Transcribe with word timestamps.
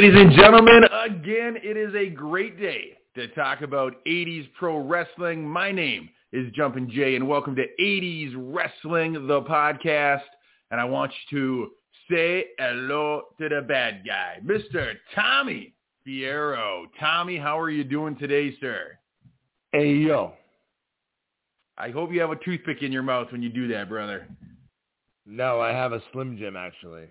Ladies 0.00 0.18
and 0.18 0.32
gentlemen, 0.32 0.84
again, 1.04 1.58
it 1.62 1.76
is 1.76 1.94
a 1.94 2.08
great 2.08 2.58
day 2.58 2.96
to 3.14 3.28
talk 3.34 3.60
about 3.60 4.02
80s 4.06 4.48
pro 4.58 4.78
wrestling. 4.78 5.46
My 5.46 5.70
name 5.70 6.08
is 6.32 6.50
Jumpin' 6.54 6.88
Jay, 6.90 7.16
and 7.16 7.28
welcome 7.28 7.54
to 7.56 7.66
80s 7.78 8.32
Wrestling, 8.34 9.12
the 9.12 9.42
podcast. 9.42 10.22
And 10.70 10.80
I 10.80 10.86
want 10.86 11.12
you 11.28 11.36
to 11.36 11.70
say 12.10 12.46
hello 12.58 13.24
to 13.38 13.50
the 13.50 13.60
bad 13.60 14.06
guy, 14.06 14.38
Mr. 14.42 14.94
Tommy 15.14 15.74
Fierro. 16.08 16.84
Tommy, 16.98 17.36
how 17.36 17.60
are 17.60 17.68
you 17.68 17.84
doing 17.84 18.16
today, 18.16 18.56
sir? 18.58 18.98
Hey, 19.70 19.92
yo. 19.92 20.32
I 21.76 21.90
hope 21.90 22.10
you 22.10 22.22
have 22.22 22.30
a 22.30 22.36
toothpick 22.36 22.80
in 22.80 22.90
your 22.90 23.02
mouth 23.02 23.30
when 23.32 23.42
you 23.42 23.50
do 23.50 23.68
that, 23.68 23.90
brother. 23.90 24.26
No, 25.26 25.60
I 25.60 25.72
have 25.72 25.92
a 25.92 26.02
Slim 26.14 26.38
Jim, 26.38 26.56
actually. 26.56 27.04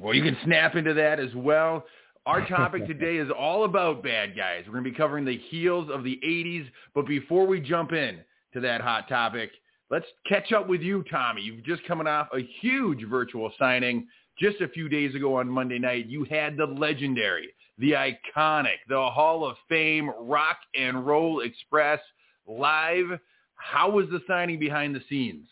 Well, 0.00 0.14
you 0.14 0.22
can 0.22 0.38
snap 0.42 0.74
into 0.74 0.94
that 0.94 1.20
as 1.20 1.34
well. 1.34 1.84
Our 2.26 2.46
topic 2.46 2.86
today 2.86 3.16
is 3.16 3.30
all 3.36 3.64
about 3.64 4.02
bad 4.02 4.36
guys. 4.36 4.64
We're 4.66 4.72
going 4.72 4.84
to 4.84 4.90
be 4.90 4.96
covering 4.96 5.24
the 5.24 5.38
heels 5.50 5.90
of 5.92 6.04
the 6.04 6.18
80s. 6.24 6.66
But 6.94 7.06
before 7.06 7.46
we 7.46 7.60
jump 7.60 7.92
in 7.92 8.20
to 8.52 8.60
that 8.60 8.80
hot 8.80 9.08
topic, 9.08 9.50
let's 9.90 10.06
catch 10.26 10.52
up 10.52 10.66
with 10.66 10.80
you, 10.80 11.04
Tommy. 11.10 11.42
You've 11.42 11.64
just 11.64 11.84
coming 11.86 12.06
off 12.06 12.28
a 12.34 12.48
huge 12.60 13.04
virtual 13.08 13.52
signing. 13.58 14.06
Just 14.38 14.60
a 14.60 14.68
few 14.68 14.88
days 14.88 15.14
ago 15.14 15.36
on 15.36 15.48
Monday 15.48 15.78
night, 15.78 16.06
you 16.06 16.24
had 16.24 16.56
the 16.56 16.66
legendary, 16.66 17.54
the 17.78 17.92
iconic, 17.92 18.78
the 18.88 19.10
Hall 19.10 19.44
of 19.46 19.56
Fame 19.68 20.10
Rock 20.18 20.56
and 20.74 21.06
Roll 21.06 21.40
Express 21.40 22.00
live. 22.46 23.18
How 23.54 23.90
was 23.90 24.06
the 24.10 24.20
signing 24.26 24.58
behind 24.58 24.94
the 24.94 25.02
scenes? 25.08 25.46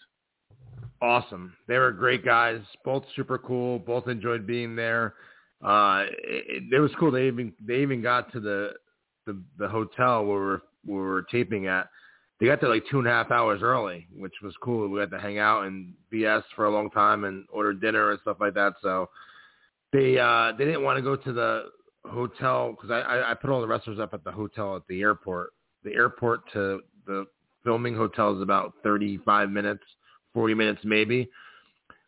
Awesome. 1.01 1.53
They 1.69 1.79
were 1.79 1.93
great 1.93 2.25
guys, 2.25 2.61
both 2.85 3.05
super 3.15 3.39
cool, 3.39 3.79
both 3.79 4.09
enjoyed 4.09 4.47
being 4.47 4.75
there. 4.75 5.15
Uh, 5.63 6.07
it, 6.25 6.65
it 6.73 6.81
was 6.81 6.91
cool. 6.99 7.11
They 7.11 7.27
even 7.27 7.53
they 7.65 7.81
even 7.81 8.03
got 8.03 8.33
to 8.33 8.41
the 8.41 8.73
the, 9.27 9.41
the 9.59 9.69
hotel 9.69 10.25
where 10.25 10.39
we're 10.39 10.61
where 10.85 11.03
we're 11.05 11.23
taping 11.23 11.67
at. 11.67 11.89
They 12.41 12.47
got 12.47 12.61
there 12.61 12.71
like 12.71 12.85
two 12.91 12.99
and 12.99 13.07
a 13.07 13.11
half 13.11 13.31
hours 13.31 13.63
early, 13.63 14.09
which 14.17 14.35
was 14.43 14.55
cool. 14.61 14.89
We 14.89 14.99
got 14.99 15.11
to 15.13 15.21
hang 15.21 15.39
out 15.39 15.67
and 15.67 15.95
BS 16.13 16.43
for 16.57 16.65
a 16.65 16.71
long 16.71 16.91
time 16.91 17.25
and 17.25 17.45
order 17.53 17.73
dinner 17.73 18.11
and 18.11 18.21
stuff 18.21 18.39
like 18.41 18.55
that. 18.55 18.73
So 18.83 19.11
they 19.93 20.19
uh, 20.19 20.53
they 20.59 20.65
didn't 20.65 20.83
want 20.83 20.97
to 20.97 21.03
go 21.03 21.15
to 21.15 21.33
the 21.33 21.67
hotel 22.05 22.73
because 22.73 22.91
I, 22.91 23.01
I 23.01 23.31
I 23.31 23.35
put 23.35 23.51
all 23.51 23.61
the 23.61 23.69
wrestlers 23.69 24.01
up 24.01 24.13
at 24.15 24.25
the 24.25 24.33
hotel 24.33 24.75
at 24.75 24.83
the 24.89 25.03
airport. 25.03 25.51
The 25.85 25.95
airport 25.95 26.41
to 26.55 26.81
the 27.07 27.27
filming 27.63 27.95
hotel 27.95 28.35
is 28.35 28.43
about 28.43 28.75
35 28.83 29.51
minutes, 29.51 29.85
40 30.35 30.55
minutes 30.55 30.81
maybe. 30.85 31.31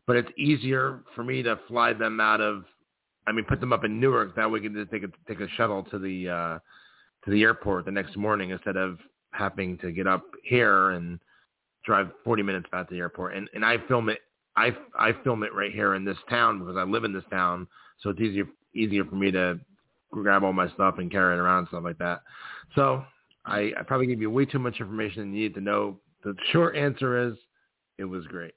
But 0.06 0.16
it's 0.16 0.30
easier 0.36 1.00
for 1.14 1.22
me 1.25 1.42
to 1.42 1.58
fly 1.69 1.92
them 1.92 2.20
out 2.20 2.41
of 2.41 2.64
I 3.27 3.33
mean, 3.33 3.44
put 3.44 3.61
them 3.61 3.72
up 3.72 3.84
in 3.84 4.00
Newark. 4.00 4.36
That 4.36 4.50
way, 4.50 4.61
we 4.61 4.69
can 4.69 4.75
just 4.75 4.91
take 4.91 5.03
a 5.03 5.08
take 5.27 5.41
a 5.41 5.48
shuttle 5.56 5.83
to 5.84 5.98
the 5.98 6.28
uh, 6.28 6.58
to 7.25 7.31
the 7.31 7.42
airport 7.42 7.86
the 7.86 7.91
next 7.91 8.16
morning 8.16 8.50
instead 8.50 8.77
of 8.77 8.98
having 9.33 9.78
to 9.78 9.92
get 9.92 10.06
up 10.06 10.25
here 10.42 10.91
and 10.91 11.19
drive 11.84 12.08
40 12.25 12.42
minutes 12.42 12.66
back 12.70 12.89
to 12.89 12.94
the 12.94 13.00
airport. 13.00 13.34
And 13.34 13.48
and 13.55 13.64
I 13.64 13.78
film 13.89 14.08
it. 14.08 14.19
I 14.56 14.77
I 14.98 15.12
film 15.25 15.42
it 15.42 15.55
right 15.55 15.72
here 15.72 15.94
in 15.94 16.05
this 16.05 16.19
town 16.28 16.58
because 16.58 16.77
I 16.77 16.83
live 16.83 17.05
in 17.05 17.12
this 17.12 17.25
town, 17.31 17.66
so 18.00 18.11
it's 18.11 18.20
easier 18.20 18.47
easier 18.75 19.05
for 19.05 19.16
me 19.16 19.31
to 19.31 19.59
grab 20.11 20.44
all 20.44 20.53
my 20.53 20.69
stuff 20.72 20.98
and 20.98 21.11
carry 21.11 21.34
it 21.34 21.41
around 21.41 21.61
and 21.61 21.69
stuff 21.69 21.84
like 21.84 21.98
that. 21.98 22.22
So 22.75 23.05
I, 23.44 23.72
I 23.78 23.83
probably 23.86 24.06
gave 24.06 24.20
you 24.20 24.31
way 24.31 24.44
too 24.44 24.59
much 24.59 24.81
information 24.81 25.34
you 25.34 25.42
need 25.42 25.55
to 25.55 25.61
know. 25.61 25.98
The 26.22 26.34
short 26.53 26.77
answer 26.77 27.28
is, 27.28 27.34
it 27.98 28.04
was 28.04 28.25
great 28.27 28.54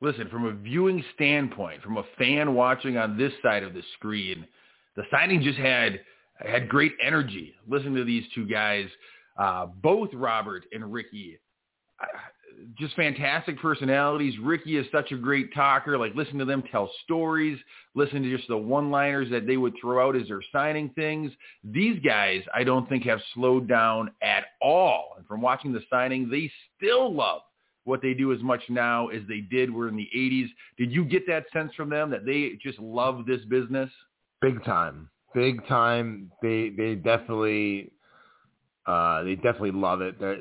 listen, 0.00 0.28
from 0.28 0.46
a 0.46 0.52
viewing 0.52 1.02
standpoint, 1.14 1.82
from 1.82 1.98
a 1.98 2.04
fan 2.18 2.54
watching 2.54 2.96
on 2.96 3.16
this 3.16 3.32
side 3.42 3.62
of 3.62 3.74
the 3.74 3.82
screen, 3.94 4.46
the 4.96 5.04
signing 5.10 5.42
just 5.42 5.58
had 5.58 6.00
had 6.38 6.68
great 6.68 6.92
energy. 7.02 7.54
Listen 7.68 7.94
to 7.94 8.04
these 8.04 8.24
two 8.34 8.46
guys, 8.46 8.88
uh, 9.38 9.66
both 9.66 10.08
Robert 10.14 10.64
and 10.72 10.92
Ricky. 10.92 11.38
Uh, 12.00 12.06
just 12.78 12.94
fantastic 12.94 13.58
personalities. 13.58 14.34
Ricky 14.38 14.76
is 14.76 14.86
such 14.92 15.12
a 15.12 15.16
great 15.16 15.54
talker. 15.54 15.96
Like 15.96 16.14
listen 16.14 16.38
to 16.38 16.44
them 16.44 16.62
tell 16.70 16.90
stories. 17.04 17.58
Listen 17.94 18.22
to 18.22 18.36
just 18.36 18.48
the 18.48 18.56
one-liners 18.56 19.30
that 19.30 19.46
they 19.46 19.56
would 19.56 19.74
throw 19.80 20.06
out 20.06 20.16
as 20.16 20.28
they're 20.28 20.42
signing 20.52 20.90
things. 20.90 21.32
These 21.64 22.00
guys, 22.00 22.42
I 22.54 22.64
don't 22.64 22.88
think 22.88 23.04
have 23.04 23.20
slowed 23.34 23.68
down 23.68 24.10
at 24.22 24.44
all. 24.60 25.14
And 25.16 25.26
from 25.26 25.40
watching 25.40 25.72
the 25.72 25.82
signing, 25.90 26.28
they 26.28 26.50
still 26.76 27.14
love 27.14 27.42
what 27.90 28.00
they 28.00 28.14
do 28.14 28.32
as 28.32 28.40
much 28.40 28.62
now 28.68 29.08
as 29.08 29.20
they 29.28 29.40
did 29.40 29.72
were 29.72 29.88
in 29.88 29.96
the 29.96 30.08
80s. 30.16 30.46
Did 30.78 30.92
you 30.92 31.04
get 31.04 31.26
that 31.26 31.44
sense 31.52 31.74
from 31.74 31.90
them 31.90 32.08
that 32.10 32.24
they 32.24 32.52
just 32.62 32.78
love 32.78 33.26
this 33.26 33.44
business? 33.46 33.90
Big 34.40 34.64
time. 34.64 35.10
Big 35.34 35.66
time. 35.66 36.30
They 36.40 36.70
they 36.70 36.94
definitely 36.94 37.90
uh 38.86 39.24
they 39.24 39.34
definitely 39.34 39.72
love 39.72 40.00
it. 40.00 40.20
They're, 40.20 40.38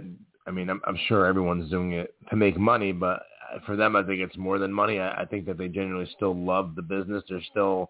I 0.48 0.52
mean, 0.52 0.70
I'm, 0.70 0.80
I'm 0.88 0.98
sure 1.08 1.26
everyone's 1.26 1.70
doing 1.70 1.94
it 1.94 2.14
to 2.30 2.36
make 2.36 2.58
money, 2.58 2.92
but 2.92 3.24
for 3.66 3.76
them, 3.76 3.96
I 3.96 4.04
think 4.04 4.22
it's 4.22 4.38
more 4.38 4.60
than 4.60 4.72
money. 4.72 5.00
I, 5.00 5.22
I 5.22 5.26
think 5.26 5.46
that 5.48 5.58
they 5.58 5.68
genuinely 5.68 6.10
still 6.16 6.36
love 6.36 6.76
the 6.76 6.82
business. 6.84 7.24
They're 7.28 7.42
still 7.50 7.90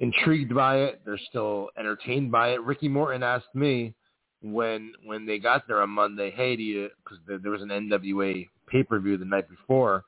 intrigued 0.00 0.54
by 0.54 0.76
it. 0.80 1.00
They're 1.06 1.18
still 1.30 1.70
entertained 1.78 2.30
by 2.30 2.50
it. 2.50 2.62
Ricky 2.62 2.88
Morton 2.88 3.22
asked 3.22 3.54
me 3.54 3.94
when 4.42 4.92
when 5.06 5.24
they 5.24 5.38
got 5.38 5.66
there 5.66 5.80
on 5.80 5.90
Monday, 5.90 6.30
hey, 6.30 6.54
do 6.54 6.62
you 6.62 6.90
because 7.02 7.18
there 7.42 7.50
was 7.50 7.62
an 7.62 7.68
NWA 7.68 8.46
pay 8.66 8.82
per 8.82 8.98
view 8.98 9.16
the 9.16 9.24
night 9.24 9.48
before, 9.48 10.04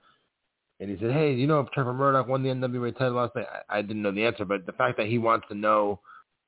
and 0.80 0.90
he 0.90 0.96
said, 0.98 1.12
"Hey, 1.12 1.34
you 1.34 1.46
know 1.46 1.60
if 1.60 1.70
Trevor 1.70 1.94
Murdoch 1.94 2.28
won 2.28 2.42
the 2.42 2.50
NWA 2.50 2.96
title 2.96 3.14
last 3.14 3.34
night?" 3.34 3.46
I, 3.68 3.78
I 3.78 3.82
didn't 3.82 4.02
know 4.02 4.12
the 4.12 4.24
answer, 4.24 4.44
but 4.44 4.66
the 4.66 4.72
fact 4.72 4.96
that 4.98 5.06
he 5.06 5.18
wants 5.18 5.46
to 5.48 5.54
know 5.54 6.00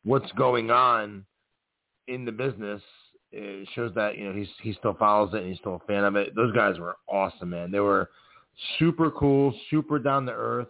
what's 0.04 0.30
going 0.32 0.70
on 0.70 1.24
in 2.06 2.24
the 2.24 2.32
business 2.32 2.82
it 3.30 3.68
shows 3.74 3.92
that 3.94 4.16
you 4.16 4.24
know 4.24 4.34
he's 4.34 4.48
he 4.62 4.72
still 4.74 4.94
follows 4.94 5.30
it 5.34 5.38
and 5.38 5.48
he's 5.48 5.58
still 5.58 5.76
a 5.76 5.86
fan 5.86 6.04
of 6.04 6.16
it. 6.16 6.34
Those 6.34 6.54
guys 6.54 6.78
were 6.78 6.96
awesome, 7.08 7.50
man. 7.50 7.70
They 7.70 7.80
were 7.80 8.10
super 8.78 9.10
cool, 9.10 9.54
super 9.70 9.98
down 9.98 10.26
to 10.26 10.32
earth. 10.32 10.68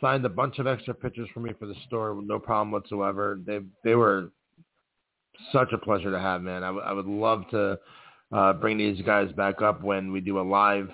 Signed 0.00 0.24
a 0.24 0.28
bunch 0.28 0.58
of 0.58 0.66
extra 0.66 0.94
pictures 0.94 1.28
for 1.34 1.40
me 1.40 1.52
for 1.58 1.66
the 1.66 1.74
store 1.86 2.14
with 2.14 2.26
no 2.26 2.38
problem 2.38 2.70
whatsoever. 2.70 3.38
They 3.44 3.60
they 3.84 3.94
were 3.94 4.30
such 5.52 5.72
a 5.72 5.78
pleasure 5.78 6.10
to 6.10 6.18
have, 6.18 6.42
man. 6.42 6.64
I, 6.64 6.68
w- 6.68 6.84
I 6.84 6.92
would 6.92 7.06
love 7.06 7.48
to 7.50 7.78
uh, 8.32 8.52
bring 8.54 8.78
these 8.78 9.00
guys 9.02 9.30
back 9.32 9.62
up 9.62 9.82
when 9.82 10.12
we 10.12 10.20
do 10.20 10.40
a 10.40 10.42
live 10.42 10.88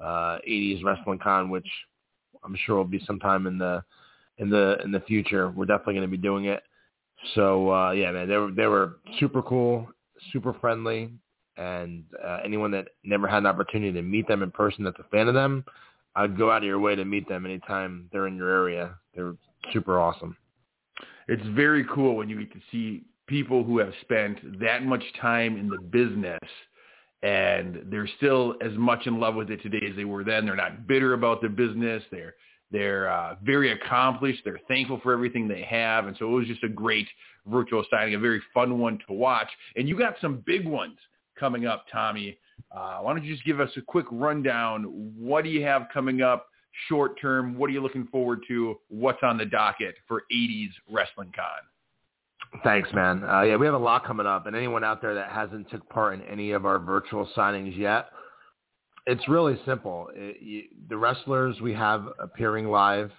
uh, 0.00 0.38
80s 0.46 0.84
Wrestling 0.84 1.18
Con, 1.18 1.50
which 1.50 1.68
I'm 2.44 2.56
sure 2.64 2.76
will 2.76 2.84
be 2.84 3.02
sometime 3.06 3.46
in 3.46 3.58
the 3.58 3.82
in 4.38 4.50
the 4.50 4.78
in 4.84 4.92
the 4.92 5.00
future. 5.00 5.50
We're 5.50 5.64
definitely 5.64 5.94
going 5.94 6.10
to 6.10 6.16
be 6.16 6.22
doing 6.22 6.46
it. 6.46 6.62
So 7.34 7.72
uh, 7.72 7.90
yeah, 7.92 8.10
man, 8.12 8.28
they 8.28 8.36
were 8.36 8.50
they 8.50 8.66
were 8.66 8.98
super 9.18 9.42
cool, 9.42 9.88
super 10.32 10.52
friendly, 10.54 11.10
and 11.56 12.04
uh, 12.24 12.40
anyone 12.44 12.70
that 12.72 12.88
never 13.04 13.26
had 13.26 13.38
an 13.38 13.46
opportunity 13.46 13.92
to 13.92 14.02
meet 14.02 14.28
them 14.28 14.42
in 14.42 14.50
person 14.50 14.84
that's 14.84 14.98
a 14.98 15.04
fan 15.10 15.28
of 15.28 15.34
them, 15.34 15.64
I'd 16.14 16.36
go 16.36 16.50
out 16.50 16.58
of 16.58 16.64
your 16.64 16.78
way 16.78 16.94
to 16.94 17.04
meet 17.04 17.28
them 17.28 17.46
anytime 17.46 18.08
they're 18.12 18.26
in 18.26 18.36
your 18.36 18.50
area. 18.50 18.94
They're 19.14 19.34
super 19.72 19.98
awesome. 19.98 20.36
It's 21.28 21.46
very 21.54 21.84
cool 21.92 22.14
when 22.16 22.28
you 22.28 22.38
get 22.38 22.52
to 22.52 22.60
see 22.70 23.04
people 23.26 23.64
who 23.64 23.78
have 23.78 23.92
spent 24.02 24.60
that 24.60 24.84
much 24.84 25.02
time 25.20 25.56
in 25.56 25.68
the 25.68 25.78
business 25.78 26.40
and 27.22 27.82
they're 27.90 28.08
still 28.18 28.54
as 28.60 28.72
much 28.76 29.06
in 29.06 29.18
love 29.18 29.34
with 29.34 29.50
it 29.50 29.62
today 29.62 29.84
as 29.88 29.96
they 29.96 30.04
were 30.04 30.22
then. 30.22 30.46
They're 30.46 30.54
not 30.54 30.86
bitter 30.86 31.14
about 31.14 31.42
the 31.42 31.48
business. 31.48 32.02
They're 32.10 32.34
they're 32.72 33.08
uh, 33.08 33.36
very 33.44 33.72
accomplished. 33.72 34.42
They're 34.44 34.60
thankful 34.66 35.00
for 35.02 35.12
everything 35.12 35.46
they 35.46 35.62
have, 35.62 36.06
and 36.06 36.16
so 36.18 36.26
it 36.26 36.32
was 36.32 36.46
just 36.48 36.64
a 36.64 36.68
great 36.68 37.06
virtual 37.46 37.84
signing, 37.90 38.14
a 38.16 38.18
very 38.18 38.42
fun 38.52 38.78
one 38.78 38.98
to 39.06 39.14
watch. 39.14 39.48
And 39.76 39.88
you 39.88 39.96
got 39.96 40.16
some 40.20 40.42
big 40.44 40.66
ones 40.66 40.98
coming 41.38 41.66
up, 41.66 41.86
Tommy. 41.92 42.38
Uh, 42.74 42.98
why 42.98 43.14
don't 43.14 43.24
you 43.24 43.32
just 43.32 43.46
give 43.46 43.60
us 43.60 43.70
a 43.76 43.80
quick 43.82 44.06
rundown? 44.10 44.84
What 45.16 45.44
do 45.44 45.50
you 45.50 45.62
have 45.62 45.86
coming 45.94 46.22
up 46.22 46.48
short 46.88 47.20
term? 47.20 47.56
What 47.56 47.70
are 47.70 47.72
you 47.72 47.82
looking 47.82 48.08
forward 48.08 48.40
to? 48.48 48.76
What's 48.88 49.22
on 49.22 49.38
the 49.38 49.46
docket 49.46 49.94
for 50.08 50.24
80s 50.34 50.70
Wrestling 50.90 51.32
Con? 51.34 51.46
Thanks, 52.62 52.88
man. 52.92 53.24
Uh, 53.24 53.42
yeah, 53.42 53.56
we 53.56 53.66
have 53.66 53.74
a 53.74 53.78
lot 53.78 54.04
coming 54.04 54.26
up, 54.26 54.46
and 54.46 54.54
anyone 54.54 54.84
out 54.84 55.02
there 55.02 55.14
that 55.14 55.30
hasn't 55.30 55.70
took 55.70 55.88
part 55.88 56.14
in 56.14 56.22
any 56.22 56.52
of 56.52 56.64
our 56.64 56.78
virtual 56.78 57.28
signings 57.36 57.76
yet, 57.76 58.06
it's 59.06 59.28
really 59.28 59.58
simple. 59.64 60.08
It, 60.14 60.42
you, 60.42 60.62
the 60.88 60.96
wrestlers 60.96 61.60
we 61.60 61.72
have 61.74 62.06
appearing 62.18 62.66
live 62.68 63.10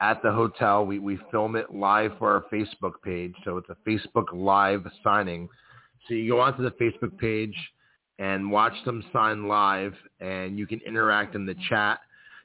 at 0.00 0.22
the 0.22 0.32
hotel, 0.32 0.86
we, 0.86 0.98
we 0.98 1.18
film 1.30 1.56
it 1.56 1.74
live 1.74 2.12
for 2.18 2.32
our 2.32 2.44
Facebook 2.52 2.94
page, 3.04 3.34
so 3.44 3.56
it's 3.58 3.68
a 3.68 3.76
Facebook 3.88 4.32
live 4.32 4.84
signing. 5.04 5.48
So 6.08 6.14
you 6.14 6.32
go 6.32 6.40
onto 6.40 6.62
the 6.62 6.72
Facebook 6.72 7.16
page 7.18 7.54
and 8.18 8.50
watch 8.50 8.72
them 8.84 9.04
sign 9.12 9.46
live, 9.46 9.94
and 10.20 10.58
you 10.58 10.66
can 10.66 10.80
interact 10.86 11.34
in 11.34 11.46
the 11.46 11.54
chat. 11.68 12.00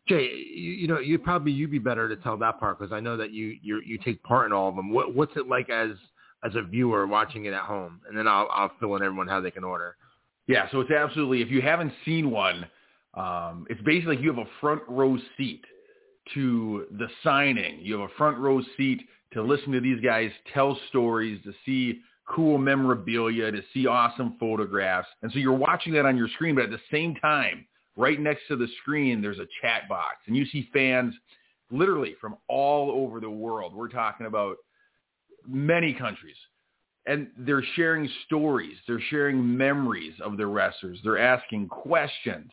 Jay, 0.07 0.29
you, 0.31 0.71
you 0.71 0.87
know, 0.87 0.99
you 0.99 1.17
probably 1.17 1.51
you'd 1.51 1.71
be 1.71 1.79
better 1.79 2.07
to 2.07 2.15
tell 2.17 2.37
that 2.37 2.59
part 2.59 2.77
because 2.77 2.93
I 2.93 2.99
know 2.99 3.17
that 3.17 3.31
you 3.31 3.55
you 3.61 3.81
you 3.85 3.97
take 3.97 4.21
part 4.23 4.45
in 4.45 4.53
all 4.53 4.69
of 4.69 4.75
them. 4.75 4.91
What 4.91 5.15
what's 5.15 5.35
it 5.35 5.47
like 5.47 5.69
as 5.69 5.91
as 6.43 6.55
a 6.55 6.61
viewer 6.61 7.07
watching 7.07 7.45
it 7.45 7.53
at 7.53 7.63
home, 7.63 8.01
and 8.07 8.17
then 8.17 8.27
I'll 8.27 8.47
I'll 8.51 8.71
fill 8.79 8.95
in 8.95 9.03
everyone 9.03 9.27
how 9.27 9.41
they 9.41 9.51
can 9.51 9.63
order. 9.63 9.95
Yeah, 10.47 10.69
so 10.71 10.79
it's 10.81 10.91
absolutely 10.91 11.41
if 11.41 11.49
you 11.49 11.61
haven't 11.61 11.93
seen 12.03 12.29
one, 12.29 12.65
um, 13.15 13.65
it's 13.69 13.81
basically 13.81 14.15
like 14.15 14.23
you 14.23 14.33
have 14.33 14.45
a 14.45 14.49
front 14.61 14.81
row 14.87 15.17
seat 15.37 15.63
to 16.33 16.85
the 16.97 17.07
signing. 17.23 17.79
You 17.81 17.99
have 17.99 18.09
a 18.09 18.13
front 18.17 18.37
row 18.37 18.61
seat 18.77 19.01
to 19.33 19.41
listen 19.41 19.71
to 19.71 19.81
these 19.81 20.01
guys 20.01 20.31
tell 20.53 20.77
stories, 20.89 21.41
to 21.43 21.53
see 21.65 22.01
cool 22.27 22.57
memorabilia, 22.57 23.51
to 23.51 23.61
see 23.73 23.85
awesome 23.85 24.35
photographs. 24.39 25.07
And 25.21 25.31
so 25.31 25.39
you're 25.39 25.53
watching 25.53 25.93
that 25.93 26.05
on 26.05 26.17
your 26.17 26.27
screen, 26.29 26.55
but 26.55 26.65
at 26.65 26.71
the 26.71 26.79
same 26.91 27.15
time, 27.15 27.65
right 27.95 28.19
next 28.19 28.41
to 28.47 28.55
the 28.55 28.67
screen, 28.81 29.21
there's 29.21 29.39
a 29.39 29.47
chat 29.61 29.87
box. 29.87 30.17
And 30.27 30.35
you 30.35 30.45
see 30.45 30.69
fans 30.73 31.13
literally 31.71 32.15
from 32.19 32.35
all 32.47 32.91
over 32.91 33.19
the 33.19 33.29
world. 33.29 33.73
We're 33.75 33.89
talking 33.89 34.25
about 34.25 34.57
many 35.47 35.93
countries. 35.93 36.35
And 37.07 37.27
they're 37.37 37.63
sharing 37.75 38.09
stories. 38.25 38.77
They're 38.87 38.99
sharing 39.09 39.55
memories 39.55 40.13
of 40.23 40.37
the 40.37 40.47
wrestlers. 40.47 40.99
They're 41.03 41.19
asking 41.19 41.67
questions. 41.67 42.51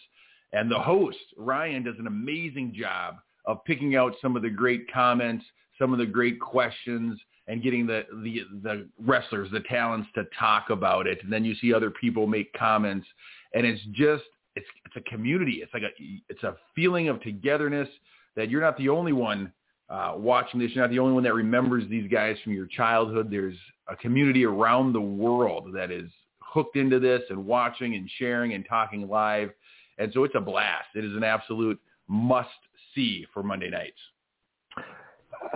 And 0.53 0.71
the 0.71 0.79
host, 0.79 1.17
Ryan, 1.37 1.85
does 1.85 1.95
an 1.99 2.07
amazing 2.07 2.75
job 2.79 3.17
of 3.47 3.65
picking 3.65 3.97
out 3.97 4.15
some 4.21 4.37
of 4.37 4.43
the 4.43 4.51
great 4.51 4.93
comments, 4.93 5.45
some 5.79 5.93
of 5.93 5.99
the 5.99 6.07
great 6.07 6.39
questions, 6.39 7.19
and 7.49 7.63
getting 7.63 7.87
the, 7.87 8.05
the, 8.23 8.43
the 8.63 8.89
wrestlers, 9.01 9.51
the 9.51 9.61
talents 9.61 10.09
to 10.15 10.25
talk 10.39 10.71
about 10.71 11.07
it. 11.07 11.19
And 11.23 11.33
then 11.33 11.45
you 11.45 11.55
see 11.55 11.73
other 11.73 11.91
people 11.91 12.27
make 12.27 12.53
comments. 12.53 13.07
And 13.55 13.67
it's 13.67 13.83
just, 13.93 14.25
it's, 14.55 14.67
it's 14.85 14.97
a 14.97 15.11
community. 15.11 15.61
It's 15.63 15.73
like 15.73 15.83
a, 15.83 16.23
it's 16.29 16.43
a 16.43 16.57
feeling 16.75 17.09
of 17.09 17.21
togetherness 17.23 17.89
that 18.37 18.51
you're 18.51 18.61
not 18.61 18.77
the 18.77 18.91
only 18.91 19.13
one 19.13 19.53
uh, 19.89 20.15
watching 20.17 20.61
this. 20.61 20.71
You're 20.75 20.85
not 20.85 20.91
the 20.91 20.99
only 20.99 21.15
one 21.15 21.23
that 21.25 21.35
remembers 21.35 21.85
these 21.89 22.11
guys 22.11 22.37
from 22.43 22.53
your 22.55 22.67
childhood. 22.67 23.31
There's 23.31 23.57
a 23.89 23.97
community 23.97 24.45
around 24.45 24.93
the 24.93 25.01
world 25.01 25.71
that 25.75 25.91
is 25.91 26.11
hooked 26.41 26.77
into 26.77 26.99
this 26.99 27.23
and 27.31 27.47
watching 27.47 27.95
and 27.95 28.09
sharing 28.19 28.55
and 28.55 28.65
talking 28.69 29.09
live. 29.09 29.51
And 29.99 30.13
so 30.13 30.25
it's 30.25 30.35
a 30.35 30.41
blast. 30.41 30.89
It 30.95 31.05
is 31.05 31.17
an 31.17 31.25
absolute 31.25 31.81
must 32.09 32.49
see 32.95 33.27
for 33.33 33.43
Monday 33.43 33.71
nights. 33.71 33.99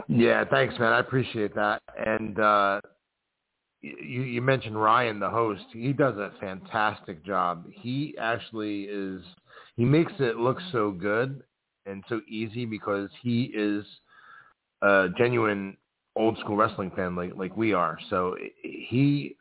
Yeah, 0.08 0.44
thanks, 0.44 0.78
man. 0.78 0.92
I 0.92 1.00
appreciate 1.00 1.54
that. 1.54 1.82
And 2.04 2.38
uh, 2.38 2.80
you, 3.80 4.22
you 4.22 4.42
mentioned 4.42 4.80
Ryan, 4.80 5.20
the 5.20 5.30
host. 5.30 5.64
He 5.72 5.92
does 5.92 6.16
a 6.16 6.32
fantastic 6.40 7.24
job. 7.24 7.66
He 7.72 8.14
actually 8.20 8.82
is. 8.84 9.22
He 9.76 9.84
makes 9.84 10.12
it 10.18 10.36
look 10.36 10.58
so 10.72 10.90
good 10.90 11.42
and 11.84 12.02
so 12.08 12.20
easy 12.28 12.64
because 12.64 13.10
he 13.22 13.44
is 13.54 13.84
a 14.82 15.08
genuine 15.16 15.76
old 16.16 16.38
school 16.38 16.56
wrestling 16.56 16.90
fan 16.96 17.14
like 17.14 17.32
like 17.36 17.56
we 17.56 17.72
are. 17.72 17.98
So 18.10 18.36
he 18.62 19.36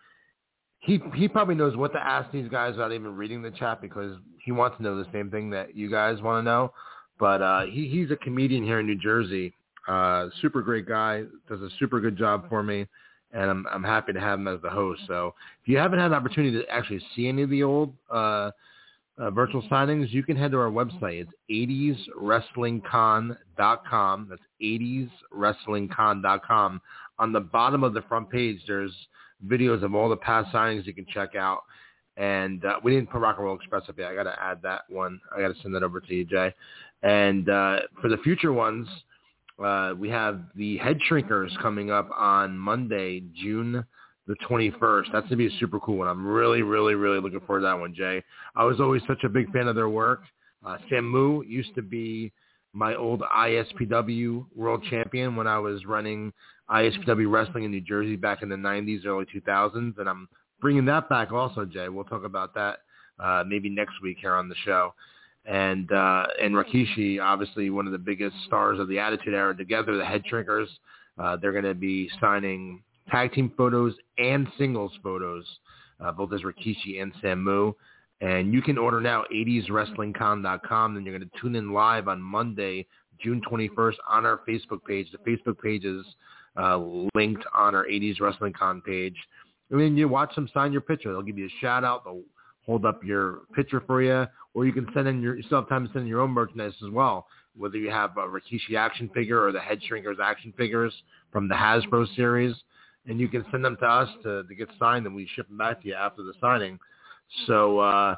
he 0.79 1.01
he 1.15 1.27
probably 1.27 1.55
knows 1.55 1.75
what 1.75 1.93
to 1.93 1.99
ask 1.99 2.31
these 2.31 2.49
guys 2.49 2.73
without 2.73 2.91
even 2.91 3.15
reading 3.15 3.41
the 3.41 3.51
chat 3.51 3.81
because 3.81 4.17
he 4.43 4.51
wants 4.51 4.77
to 4.77 4.83
know 4.83 4.95
the 4.95 5.09
same 5.11 5.31
thing 5.31 5.49
that 5.51 5.75
you 5.75 5.89
guys 5.89 6.21
want 6.21 6.39
to 6.39 6.43
know. 6.43 6.73
But 7.19 7.41
uh, 7.41 7.65
he 7.65 7.87
he's 7.87 8.11
a 8.11 8.17
comedian 8.17 8.63
here 8.63 8.79
in 8.79 8.85
New 8.85 8.97
Jersey. 8.97 9.53
Uh, 9.87 10.29
super 10.41 10.61
great 10.61 10.87
guy, 10.87 11.23
does 11.47 11.61
a 11.61 11.69
super 11.79 11.99
good 11.99 12.17
job 12.17 12.49
for 12.49 12.61
me, 12.61 12.87
and 13.31 13.49
I'm 13.49 13.65
I'm 13.71 13.83
happy 13.83 14.13
to 14.13 14.19
have 14.19 14.39
him 14.39 14.47
as 14.47 14.61
the 14.61 14.69
host. 14.69 15.01
So 15.07 15.33
if 15.61 15.67
you 15.67 15.77
haven't 15.77 15.99
had 15.99 16.07
an 16.07 16.13
opportunity 16.13 16.57
to 16.61 16.69
actually 16.69 17.01
see 17.15 17.27
any 17.27 17.43
of 17.43 17.49
the 17.49 17.63
old 17.63 17.93
uh, 18.11 18.51
uh, 19.17 19.31
virtual 19.31 19.61
signings, 19.63 20.11
you 20.11 20.21
can 20.23 20.35
head 20.35 20.51
to 20.51 20.57
our 20.57 20.69
website. 20.69 21.25
It's 21.25 21.31
80swrestlingcon.com. 22.19 24.27
That's 24.29 24.41
80swrestlingcon.com. 24.61 26.81
On 27.17 27.31
the 27.31 27.39
bottom 27.39 27.81
of 27.83 27.93
the 27.93 28.01
front 28.03 28.29
page, 28.29 28.61
there's 28.67 28.93
videos 29.47 29.83
of 29.83 29.95
all 29.95 30.09
the 30.09 30.17
past 30.17 30.53
signings 30.53 30.85
you 30.85 30.93
can 30.93 31.05
check 31.05 31.35
out. 31.35 31.63
And 32.17 32.65
uh, 32.65 32.79
we 32.83 32.93
didn't 32.93 33.09
put 33.09 33.21
Rock 33.21 33.37
and 33.37 33.45
Roll 33.45 33.55
Express 33.55 33.83
up 33.89 33.97
yet. 33.97 34.11
I 34.11 34.15
got 34.15 34.23
to 34.23 34.41
add 34.41 34.61
that 34.63 34.81
one. 34.89 35.21
I 35.35 35.41
got 35.41 35.49
to 35.49 35.55
send 35.61 35.75
that 35.75 35.83
over 35.83 35.99
to 35.99 36.13
you, 36.13 36.23
Jay. 36.25 36.53
And 37.03 37.49
uh, 37.49 37.79
for 38.01 38.07
the 38.09 38.17
future 38.17 38.53
ones, 38.53 38.87
uh, 39.63 39.93
we 39.97 40.09
have 40.09 40.41
the 40.55 40.77
Head 40.77 40.99
Shrinkers 41.09 41.57
coming 41.61 41.91
up 41.91 42.09
on 42.15 42.57
Monday, 42.57 43.23
June 43.33 43.85
the 44.27 44.35
21st. 44.49 45.05
That's 45.13 45.29
to 45.29 45.35
be 45.35 45.47
a 45.47 45.59
super 45.59 45.79
cool 45.79 45.97
one. 45.97 46.07
I'm 46.07 46.25
really, 46.25 46.61
really, 46.61 46.95
really 46.95 47.19
looking 47.19 47.41
forward 47.41 47.61
to 47.61 47.65
that 47.67 47.79
one, 47.79 47.93
Jay. 47.93 48.23
I 48.55 48.63
was 48.63 48.79
always 48.79 49.01
such 49.07 49.23
a 49.23 49.29
big 49.29 49.51
fan 49.51 49.67
of 49.67 49.75
their 49.75 49.89
work. 49.89 50.21
Uh, 50.65 50.77
Samu 50.91 51.47
used 51.47 51.75
to 51.75 51.81
be 51.81 52.31
my 52.73 52.95
old 52.95 53.21
ISPW 53.21 54.45
world 54.55 54.83
champion 54.89 55.35
when 55.35 55.47
I 55.47 55.59
was 55.59 55.85
running 55.85 56.33
ISPW 56.69 57.31
wrestling 57.31 57.63
in 57.63 57.71
New 57.71 57.81
Jersey 57.81 58.15
back 58.15 58.41
in 58.41 58.49
the 58.49 58.55
90s, 58.55 59.05
early 59.05 59.25
2000s, 59.25 59.97
and 59.97 60.09
I'm 60.09 60.27
bringing 60.59 60.85
that 60.85 61.07
back 61.07 61.31
also, 61.31 61.63
Jay. 61.63 61.87
We'll 61.89 62.05
talk 62.05 62.23
about 62.23 62.53
that 62.55 62.79
uh, 63.19 63.43
maybe 63.47 63.69
next 63.69 64.01
week 64.01 64.17
here 64.19 64.33
on 64.33 64.49
the 64.49 64.55
show. 64.65 64.93
And 65.45 65.91
uh, 65.91 66.25
and 66.41 66.55
Rikishi, 66.55 67.21
obviously 67.21 67.69
one 67.69 67.85
of 67.85 67.91
the 67.91 67.99
biggest 67.99 68.35
stars 68.47 68.79
of 68.79 68.87
the 68.87 68.97
Attitude 68.97 69.35
Era, 69.35 69.55
together 69.55 69.95
the 69.95 70.03
Head 70.03 70.23
Shrinkers. 70.29 70.67
Uh, 71.19 71.37
they're 71.37 71.51
going 71.51 71.65
to 71.65 71.75
be 71.75 72.09
signing 72.19 72.81
tag 73.09 73.33
team 73.33 73.51
photos 73.57 73.93
and 74.17 74.47
singles 74.57 74.91
photos, 75.03 75.45
uh, 75.99 76.11
both 76.11 76.33
as 76.33 76.41
Rikishi 76.41 77.01
and 77.01 77.13
Samu. 77.23 77.73
And 78.21 78.53
you 78.53 78.61
can 78.61 78.77
order 78.77 79.01
now 79.01 79.25
80swrestlingcon.com. 79.33 80.93
Then 80.93 81.05
you're 81.05 81.17
going 81.17 81.29
to 81.29 81.41
tune 81.41 81.55
in 81.55 81.73
live 81.73 82.07
on 82.07 82.21
Monday, 82.21 82.87
June 83.21 83.41
21st 83.49 83.95
on 84.09 84.25
our 84.25 84.41
Facebook 84.47 84.83
page. 84.87 85.07
The 85.11 85.17
Facebook 85.29 85.59
page 85.61 85.83
is 85.83 86.05
uh, 86.57 86.77
linked 87.13 87.43
on 87.53 87.75
our 87.75 87.85
80s 87.85 88.21
Wrestling 88.21 88.53
Con 88.53 88.81
page. 88.81 89.17
And 89.69 89.79
then 89.79 89.97
you 89.97 90.07
watch 90.07 90.33
them 90.35 90.49
sign 90.53 90.71
your 90.71 90.81
picture. 90.81 91.11
They'll 91.11 91.21
give 91.21 91.37
you 91.37 91.47
a 91.47 91.61
shout 91.61 91.83
out. 91.83 92.03
They'll 92.05 92.21
hold 92.65 92.85
up 92.85 93.03
your 93.03 93.41
picture 93.53 93.81
for 93.85 94.01
you, 94.01 94.25
or 94.53 94.65
you 94.65 94.73
can 94.73 94.87
send 94.93 95.07
in 95.07 95.21
your, 95.21 95.35
you 95.35 95.43
still 95.43 95.59
have 95.59 95.69
time 95.69 95.85
to 95.85 95.93
send 95.93 96.03
in 96.03 96.07
your 96.07 96.21
own 96.21 96.31
merchandise 96.31 96.73
as 96.83 96.91
well. 96.91 97.27
Whether 97.55 97.77
you 97.77 97.91
have 97.91 98.17
a 98.17 98.21
Rikishi 98.21 98.75
action 98.77 99.09
figure 99.13 99.43
or 99.43 99.51
the 99.51 99.59
Head 99.59 99.79
Shrinkers 99.89 100.19
action 100.21 100.53
figures 100.57 100.93
from 101.31 101.47
the 101.47 101.55
Hasbro 101.55 102.13
series 102.15 102.55
and 103.07 103.19
you 103.19 103.27
can 103.27 103.45
send 103.51 103.63
them 103.63 103.77
to 103.79 103.85
us 103.85 104.09
to, 104.23 104.43
to 104.43 104.55
get 104.55 104.69
signed, 104.79 105.05
and 105.05 105.15
we 105.15 105.27
ship 105.35 105.47
them 105.47 105.57
back 105.57 105.81
to 105.81 105.87
you 105.87 105.93
after 105.93 106.23
the 106.23 106.33
signing. 106.41 106.79
So 107.47 107.79
uh, 107.79 108.15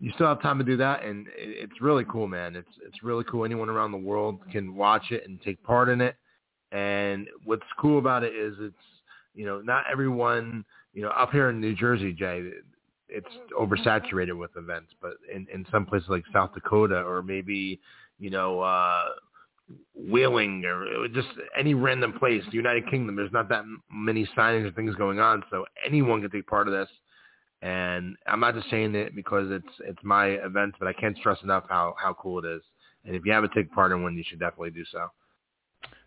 you 0.00 0.12
still 0.14 0.28
have 0.28 0.42
time 0.42 0.58
to 0.58 0.64
do 0.64 0.76
that, 0.76 1.04
and 1.04 1.26
it, 1.28 1.32
it's 1.36 1.80
really 1.80 2.04
cool, 2.10 2.28
man. 2.28 2.56
It's 2.56 2.68
it's 2.86 3.02
really 3.02 3.24
cool. 3.24 3.44
Anyone 3.44 3.68
around 3.68 3.92
the 3.92 3.98
world 3.98 4.40
can 4.52 4.74
watch 4.74 5.10
it 5.10 5.26
and 5.26 5.40
take 5.42 5.62
part 5.62 5.88
in 5.88 6.00
it. 6.00 6.16
And 6.70 7.28
what's 7.44 7.62
cool 7.80 7.98
about 7.98 8.24
it 8.24 8.34
is 8.34 8.54
it's 8.60 8.74
you 9.34 9.46
know 9.46 9.60
not 9.60 9.84
everyone 9.90 10.64
you 10.94 11.02
know 11.02 11.10
up 11.10 11.30
here 11.32 11.50
in 11.50 11.60
New 11.60 11.74
Jersey, 11.74 12.12
Jay. 12.12 12.50
It's 13.10 13.26
oversaturated 13.58 14.38
with 14.38 14.50
events, 14.56 14.92
but 15.00 15.14
in 15.34 15.46
in 15.52 15.66
some 15.70 15.86
places 15.86 16.08
like 16.08 16.24
South 16.32 16.52
Dakota 16.54 17.02
or 17.02 17.22
maybe 17.22 17.80
you 18.18 18.30
know 18.30 18.60
uh 18.60 19.04
Wheeling 19.94 20.64
or 20.64 21.04
uh, 21.04 21.08
just 21.08 21.28
any 21.58 21.74
random 21.74 22.14
place, 22.14 22.42
the 22.46 22.56
United 22.56 22.88
Kingdom, 22.88 23.16
there's 23.16 23.32
not 23.32 23.48
that 23.50 23.64
many 23.92 24.26
signings 24.36 24.66
or 24.66 24.70
things 24.72 24.94
going 24.94 25.20
on, 25.20 25.42
so 25.50 25.66
anyone 25.84 26.22
can 26.22 26.30
take 26.30 26.46
part 26.46 26.68
of 26.68 26.72
this. 26.72 26.88
And 27.60 28.16
I'm 28.26 28.40
not 28.40 28.54
just 28.54 28.70
saying 28.70 28.94
it 28.94 29.14
because 29.14 29.50
it's 29.50 29.74
it's 29.80 29.98
my 30.02 30.26
event, 30.26 30.74
but 30.78 30.88
I 30.88 30.92
can't 30.92 31.16
stress 31.18 31.38
enough 31.42 31.64
how 31.68 31.94
how 31.98 32.14
cool 32.14 32.38
it 32.38 32.48
is. 32.48 32.62
And 33.04 33.14
if 33.14 33.26
you 33.26 33.32
haven't 33.32 33.50
taken 33.50 33.70
part 33.70 33.92
in 33.92 34.02
one, 34.02 34.16
you 34.16 34.24
should 34.26 34.40
definitely 34.40 34.70
do 34.70 34.84
so. 34.90 35.08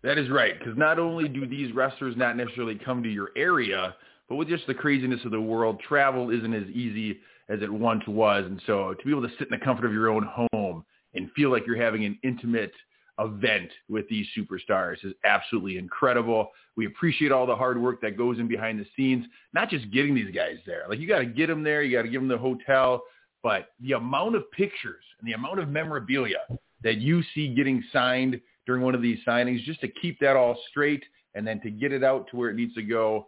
That 0.02 0.18
is 0.18 0.28
right, 0.30 0.58
because 0.58 0.76
not 0.76 0.98
only 0.98 1.28
do 1.28 1.46
these 1.46 1.72
wrestlers 1.74 2.16
not 2.16 2.36
necessarily 2.36 2.80
come 2.84 3.02
to 3.02 3.08
your 3.08 3.30
area, 3.36 3.94
but 4.28 4.36
with 4.36 4.48
just 4.48 4.66
the 4.66 4.74
craziness 4.74 5.24
of 5.24 5.30
the 5.30 5.40
world, 5.40 5.80
travel 5.86 6.30
isn't 6.30 6.54
as 6.54 6.68
easy 6.70 7.20
as 7.48 7.60
it 7.62 7.72
once 7.72 8.02
was. 8.08 8.44
And 8.44 8.60
so 8.66 8.94
to 8.94 9.04
be 9.04 9.10
able 9.10 9.28
to 9.28 9.34
sit 9.38 9.48
in 9.52 9.58
the 9.58 9.64
comfort 9.64 9.86
of 9.86 9.92
your 9.92 10.08
own 10.08 10.28
home 10.52 10.84
and 11.14 11.30
feel 11.36 11.50
like 11.52 11.66
you're 11.66 11.80
having 11.80 12.04
an 12.04 12.18
intimate– 12.24 12.72
event 13.18 13.70
with 13.88 14.08
these 14.08 14.26
superstars 14.36 15.04
is 15.04 15.12
absolutely 15.24 15.78
incredible. 15.78 16.50
We 16.76 16.86
appreciate 16.86 17.32
all 17.32 17.46
the 17.46 17.56
hard 17.56 17.80
work 17.80 18.00
that 18.02 18.16
goes 18.16 18.38
in 18.38 18.48
behind 18.48 18.80
the 18.80 18.86
scenes, 18.96 19.26
not 19.52 19.68
just 19.68 19.90
getting 19.90 20.14
these 20.14 20.34
guys 20.34 20.56
there. 20.66 20.84
Like 20.88 20.98
you 20.98 21.06
got 21.06 21.18
to 21.18 21.26
get 21.26 21.48
them 21.48 21.62
there, 21.62 21.82
you 21.82 21.96
got 21.96 22.02
to 22.02 22.08
give 22.08 22.20
them 22.20 22.28
the 22.28 22.38
hotel, 22.38 23.02
but 23.42 23.68
the 23.80 23.92
amount 23.92 24.36
of 24.36 24.50
pictures 24.52 25.04
and 25.20 25.28
the 25.28 25.34
amount 25.34 25.58
of 25.58 25.68
memorabilia 25.68 26.38
that 26.82 26.98
you 26.98 27.22
see 27.34 27.54
getting 27.54 27.82
signed 27.92 28.40
during 28.66 28.82
one 28.82 28.94
of 28.94 29.02
these 29.02 29.18
signings, 29.26 29.62
just 29.64 29.80
to 29.80 29.88
keep 29.88 30.18
that 30.20 30.36
all 30.36 30.58
straight 30.70 31.04
and 31.34 31.46
then 31.46 31.60
to 31.60 31.70
get 31.70 31.92
it 31.92 32.04
out 32.04 32.28
to 32.30 32.36
where 32.36 32.50
it 32.50 32.54
needs 32.54 32.74
to 32.74 32.82
go, 32.82 33.26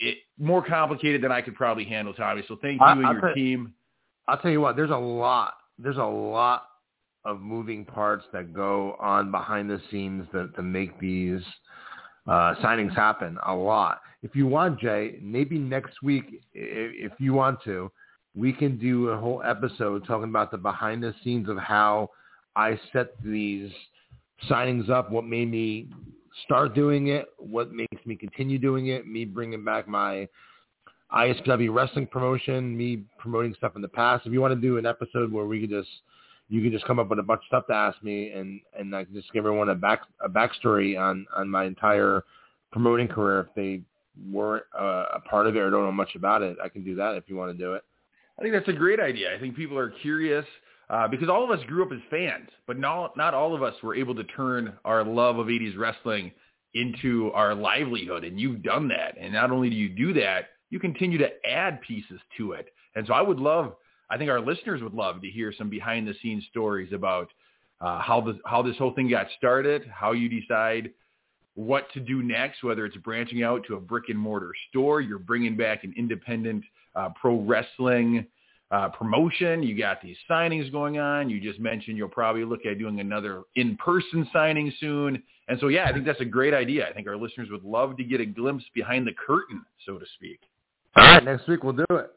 it 0.00 0.18
more 0.38 0.64
complicated 0.64 1.22
than 1.22 1.30
I 1.30 1.40
could 1.40 1.54
probably 1.54 1.84
handle, 1.84 2.14
Tommy. 2.14 2.42
So 2.48 2.56
thank 2.60 2.80
you 2.80 2.86
I, 2.86 2.92
and 2.92 3.06
I'll 3.06 3.12
your 3.14 3.34
team. 3.34 3.74
I'll 4.26 4.38
tell 4.38 4.50
you 4.50 4.60
what, 4.60 4.74
there's 4.76 4.90
a 4.90 4.96
lot, 4.96 5.54
there's 5.78 5.98
a 5.98 6.04
lot 6.04 6.64
of 7.24 7.40
moving 7.40 7.84
parts 7.84 8.24
that 8.32 8.52
go 8.52 8.96
on 9.00 9.30
behind 9.30 9.70
the 9.70 9.80
scenes 9.90 10.26
that 10.32 10.54
to 10.56 10.62
make 10.62 10.98
these 11.00 11.40
uh, 12.26 12.54
signings 12.62 12.94
happen 12.94 13.38
a 13.46 13.54
lot. 13.54 14.00
If 14.22 14.34
you 14.34 14.46
want, 14.46 14.80
Jay, 14.80 15.18
maybe 15.22 15.58
next 15.58 16.02
week, 16.02 16.42
if, 16.52 17.12
you 17.18 17.34
want 17.34 17.62
to, 17.64 17.90
we 18.34 18.52
can 18.52 18.78
do 18.78 19.08
a 19.08 19.18
whole 19.18 19.42
episode 19.44 20.06
talking 20.06 20.28
about 20.28 20.50
the 20.50 20.58
behind 20.58 21.02
the 21.02 21.14
scenes 21.22 21.48
of 21.48 21.58
how 21.58 22.10
I 22.56 22.78
set 22.92 23.22
these 23.22 23.70
signings 24.50 24.90
up, 24.90 25.10
what 25.10 25.24
made 25.24 25.50
me 25.50 25.88
start 26.44 26.74
doing 26.74 27.08
it, 27.08 27.26
what 27.38 27.72
makes 27.72 28.04
me 28.06 28.16
continue 28.16 28.58
doing 28.58 28.88
it, 28.88 29.06
me 29.06 29.24
bringing 29.24 29.64
back 29.64 29.86
my 29.86 30.28
ISW 31.14 31.72
wrestling 31.72 32.06
promotion, 32.06 32.76
me 32.76 33.04
promoting 33.18 33.54
stuff 33.54 33.76
in 33.76 33.82
the 33.82 33.88
past. 33.88 34.26
If 34.26 34.32
you 34.32 34.40
want 34.40 34.54
to 34.54 34.60
do 34.60 34.78
an 34.78 34.86
episode 34.86 35.32
where 35.32 35.46
we 35.46 35.60
could 35.60 35.70
just– 35.70 35.88
you 36.54 36.62
can 36.62 36.70
just 36.70 36.84
come 36.84 37.00
up 37.00 37.08
with 37.08 37.18
a 37.18 37.22
bunch 37.22 37.40
of 37.40 37.46
stuff 37.46 37.66
to 37.66 37.74
ask 37.74 38.00
me, 38.02 38.30
and 38.30 38.60
and 38.78 38.94
I 38.94 39.04
can 39.04 39.14
just 39.14 39.32
give 39.32 39.44
everyone 39.44 39.68
a 39.70 39.74
back 39.74 40.02
a 40.24 40.28
backstory 40.28 40.98
on 40.98 41.26
on 41.36 41.48
my 41.48 41.64
entire 41.64 42.22
promoting 42.70 43.08
career 43.08 43.40
if 43.40 43.54
they 43.56 43.80
weren't 44.30 44.64
uh, 44.78 45.06
a 45.14 45.20
part 45.28 45.48
of 45.48 45.56
it 45.56 45.58
or 45.58 45.70
don't 45.70 45.84
know 45.84 45.92
much 45.92 46.14
about 46.14 46.42
it. 46.42 46.56
I 46.62 46.68
can 46.68 46.84
do 46.84 46.94
that 46.94 47.16
if 47.16 47.24
you 47.26 47.36
want 47.36 47.50
to 47.50 47.58
do 47.58 47.74
it. 47.74 47.82
I 48.38 48.42
think 48.42 48.54
that's 48.54 48.68
a 48.68 48.72
great 48.72 49.00
idea. 49.00 49.34
I 49.34 49.40
think 49.40 49.56
people 49.56 49.76
are 49.76 49.90
curious 49.90 50.44
uh, 50.90 51.08
because 51.08 51.28
all 51.28 51.42
of 51.42 51.50
us 51.50 51.64
grew 51.66 51.84
up 51.84 51.90
as 51.92 51.98
fans, 52.08 52.48
but 52.68 52.78
not 52.78 53.16
not 53.16 53.34
all 53.34 53.54
of 53.54 53.64
us 53.64 53.74
were 53.82 53.96
able 53.96 54.14
to 54.14 54.24
turn 54.24 54.74
our 54.84 55.02
love 55.02 55.38
of 55.38 55.48
80s 55.48 55.76
wrestling 55.76 56.30
into 56.74 57.32
our 57.34 57.54
livelihood, 57.54 58.22
and 58.22 58.38
you've 58.38 58.62
done 58.62 58.86
that. 58.88 59.16
And 59.20 59.32
not 59.32 59.50
only 59.50 59.70
do 59.70 59.76
you 59.76 59.88
do 59.88 60.12
that, 60.14 60.50
you 60.70 60.78
continue 60.78 61.18
to 61.18 61.30
add 61.48 61.80
pieces 61.80 62.20
to 62.36 62.52
it. 62.52 62.68
And 62.96 63.06
so 63.06 63.12
I 63.12 63.22
would 63.22 63.38
love, 63.38 63.74
I 64.10 64.18
think 64.18 64.30
our 64.30 64.40
listeners 64.40 64.82
would 64.82 64.94
love 64.94 65.20
to 65.22 65.28
hear 65.28 65.52
some 65.56 65.70
behind 65.70 66.06
the 66.06 66.14
scenes 66.22 66.44
stories 66.50 66.92
about 66.92 67.28
uh, 67.80 68.00
how 68.00 68.20
the 68.20 68.38
how 68.44 68.62
this 68.62 68.76
whole 68.78 68.94
thing 68.94 69.08
got 69.08 69.26
started, 69.36 69.84
how 69.92 70.12
you 70.12 70.28
decide 70.28 70.90
what 71.54 71.90
to 71.92 72.00
do 72.00 72.22
next, 72.22 72.62
whether 72.62 72.84
it's 72.84 72.96
branching 72.98 73.42
out 73.42 73.64
to 73.66 73.76
a 73.76 73.80
brick 73.80 74.04
and 74.08 74.18
mortar 74.18 74.52
store, 74.70 75.00
you're 75.00 75.18
bringing 75.18 75.56
back 75.56 75.84
an 75.84 75.94
independent 75.96 76.64
uh, 76.96 77.10
pro 77.20 77.40
wrestling 77.40 78.26
uh, 78.70 78.88
promotion. 78.88 79.62
You 79.62 79.78
got 79.78 80.02
these 80.02 80.16
signings 80.28 80.70
going 80.72 80.98
on. 80.98 81.30
You 81.30 81.40
just 81.40 81.60
mentioned 81.60 81.96
you'll 81.96 82.08
probably 82.08 82.44
look 82.44 82.66
at 82.66 82.78
doing 82.78 83.00
another 83.00 83.42
in-person 83.54 84.28
signing 84.32 84.72
soon. 84.80 85.22
And 85.46 85.60
so, 85.60 85.68
yeah, 85.68 85.84
I 85.84 85.92
think 85.92 86.06
that's 86.06 86.20
a 86.20 86.24
great 86.24 86.54
idea. 86.54 86.88
I 86.88 86.92
think 86.92 87.06
our 87.06 87.16
listeners 87.16 87.48
would 87.50 87.64
love 87.64 87.96
to 87.98 88.04
get 88.04 88.20
a 88.20 88.26
glimpse 88.26 88.64
behind 88.74 89.06
the 89.06 89.12
curtain, 89.12 89.64
so 89.86 89.98
to 89.98 90.06
speak. 90.16 90.40
All 90.96 91.04
right, 91.04 91.24
next 91.24 91.46
week 91.46 91.62
we'll 91.62 91.74
do 91.74 91.84
it. 91.90 92.14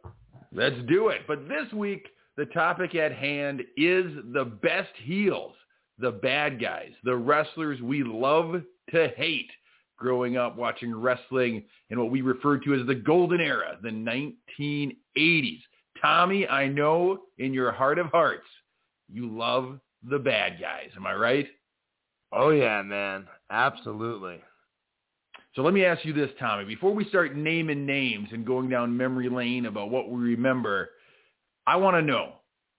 Let's 0.54 0.80
do 0.88 1.10
it. 1.10 1.22
But 1.27 1.48
this 1.48 1.72
week, 1.74 2.08
the 2.36 2.46
topic 2.46 2.96
at 2.96 3.13
hand 3.13 3.62
is 3.75 4.06
the 4.34 4.46
best 4.62 4.92
heels, 5.04 5.54
the 6.00 6.12
bad 6.12 6.62
guys, 6.62 6.92
the 7.04 7.16
wrestlers 7.16 7.82
we 7.82 8.04
love 8.04 8.62
to 8.92 9.08
hate 9.18 9.50
growing 9.98 10.38
up 10.38 10.56
watching 10.56 10.96
wrestling 10.96 11.63
in 11.89 12.00
what 12.00 12.12
we 12.12 12.22
refer 12.22 12.58
to 12.60 12.80
as 12.80 12.86
the 12.86 12.96
golden 12.96 13.42
era, 13.42 13.77
the 13.82 13.89
1980s. 13.89 15.62
Tommy, 16.01 16.48
I 16.48 16.68
know 16.68 17.22
in 17.39 17.54
your 17.54 17.72
heart 17.72 17.98
of 17.98 18.08
hearts, 18.08 18.46
you 19.12 19.27
love 19.27 19.80
the 20.08 20.20
bad 20.20 20.60
guys. 20.62 20.89
Am 20.96 21.08
I 21.08 21.16
right? 21.16 21.48
Oh, 22.32 22.50
yeah, 22.50 22.82
man. 22.84 23.25
Absolutely. 23.50 24.39
So 25.58 25.64
let 25.64 25.74
me 25.74 25.84
ask 25.84 26.06
you 26.06 26.14
this, 26.14 26.30
Tommy. 26.40 26.66
Before 26.66 26.94
we 26.94 27.04
start 27.06 27.36
naming 27.36 27.84
names 27.84 28.28
and 28.32 28.46
going 28.46 28.70
down 28.70 28.96
memory 28.96 29.28
lane 29.28 29.66
about 29.66 29.90
what 29.90 30.08
we 30.08 30.22
remember, 30.22 30.92
I 31.66 31.78
want 31.78 31.96
to 31.96 32.04
know, 32.04 32.34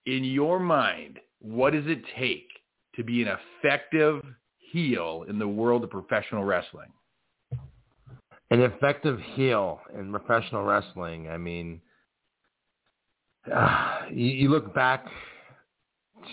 in 0.07 0.23
your 0.23 0.61
mind, 0.61 1.19
what 1.41 1.73
does 1.73 1.87
it 1.89 2.03
take 2.17 2.47
to 2.95 3.03
be 3.03 3.21
an 3.21 3.37
effective 3.61 4.23
heel 4.59 5.25
in 5.29 5.41
the 5.41 5.49
world 5.49 5.83
of 5.83 5.91
professional 5.91 6.45
wrestling? 6.45 6.87
An 8.53 8.61
effective 8.61 9.19
heel 9.35 9.81
in 9.99 10.13
professional 10.13 10.63
wrestling. 10.63 11.29
I 11.29 11.37
mean, 11.37 11.81
uh, 13.53 14.03
you, 14.13 14.27
you 14.27 14.51
look 14.51 14.73
back 14.73 15.05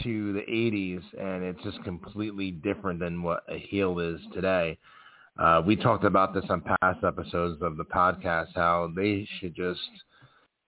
to 0.03 0.33
the 0.33 0.41
80s 0.41 1.01
and 1.19 1.43
it's 1.43 1.63
just 1.63 1.83
completely 1.83 2.51
different 2.51 2.99
than 2.99 3.23
what 3.23 3.41
a 3.49 3.57
heel 3.57 3.97
is 3.97 4.21
today. 4.31 4.77
Uh, 5.37 5.61
we 5.65 5.75
talked 5.75 6.05
about 6.05 6.33
this 6.33 6.45
on 6.49 6.61
past 6.61 7.03
episodes 7.03 7.61
of 7.61 7.77
the 7.77 7.83
podcast, 7.83 8.47
how 8.55 8.91
they 8.95 9.27
should 9.39 9.55
just, 9.55 9.79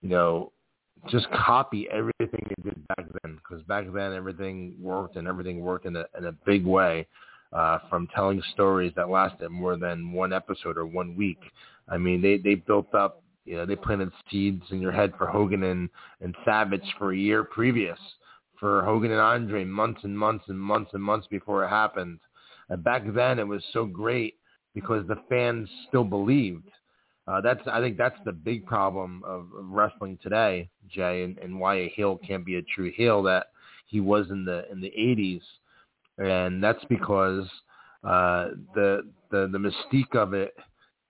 you 0.02 0.08
know, 0.08 0.52
just 1.10 1.30
copy 1.30 1.88
everything 1.90 2.46
they 2.48 2.62
did 2.70 2.88
back 2.88 3.06
then. 3.22 3.36
Because 3.36 3.62
back 3.64 3.86
then 3.92 4.12
everything 4.12 4.74
worked 4.80 5.16
and 5.16 5.26
everything 5.26 5.60
worked 5.60 5.86
in 5.86 5.96
a, 5.96 6.04
in 6.18 6.26
a 6.26 6.32
big 6.44 6.64
way. 6.64 7.06
Uh, 7.50 7.78
from 7.88 8.06
telling 8.14 8.42
stories 8.52 8.92
that 8.94 9.08
lasted 9.08 9.48
more 9.48 9.78
than 9.78 10.12
one 10.12 10.34
episode 10.34 10.76
or 10.76 10.84
one 10.84 11.16
week. 11.16 11.40
I 11.88 11.96
mean, 11.96 12.20
they, 12.20 12.36
they 12.36 12.56
built 12.56 12.94
up 12.94 13.22
you 13.48 13.56
know, 13.56 13.64
they 13.64 13.76
planted 13.76 14.12
seeds 14.30 14.62
in 14.70 14.80
your 14.80 14.92
head 14.92 15.14
for 15.16 15.26
Hogan 15.26 15.62
and, 15.62 15.88
and 16.20 16.36
Savage 16.44 16.84
for 16.98 17.12
a 17.12 17.16
year 17.16 17.44
previous, 17.44 17.98
for 18.60 18.84
Hogan 18.84 19.10
and 19.10 19.20
Andre 19.20 19.64
months 19.64 20.00
and 20.04 20.16
months 20.16 20.44
and 20.48 20.60
months 20.60 20.90
and 20.92 21.02
months 21.02 21.26
before 21.28 21.64
it 21.64 21.70
happened. 21.70 22.20
And 22.68 22.84
back 22.84 23.04
then 23.14 23.38
it 23.38 23.48
was 23.48 23.64
so 23.72 23.86
great 23.86 24.34
because 24.74 25.06
the 25.06 25.16
fans 25.28 25.68
still 25.88 26.04
believed. 26.04 26.68
Uh, 27.26 27.40
that's 27.40 27.60
I 27.70 27.80
think 27.80 27.98
that's 27.98 28.18
the 28.24 28.32
big 28.32 28.64
problem 28.64 29.22
of, 29.26 29.48
of 29.58 29.66
wrestling 29.66 30.18
today, 30.22 30.68
Jay, 30.88 31.24
and, 31.24 31.36
and 31.38 31.58
why 31.60 31.76
a 31.76 31.88
heel 31.88 32.18
can't 32.26 32.44
be 32.44 32.56
a 32.56 32.62
true 32.62 32.90
heel 32.96 33.22
that 33.24 33.48
he 33.86 34.00
was 34.00 34.30
in 34.30 34.44
the 34.44 34.70
in 34.70 34.80
the 34.80 34.92
80s, 34.98 35.42
and 36.18 36.62
that's 36.62 36.82
because 36.88 37.46
uh, 38.04 38.48
the 38.74 39.02
the 39.30 39.48
the 39.52 39.58
mystique 39.58 40.16
of 40.16 40.32
it 40.32 40.54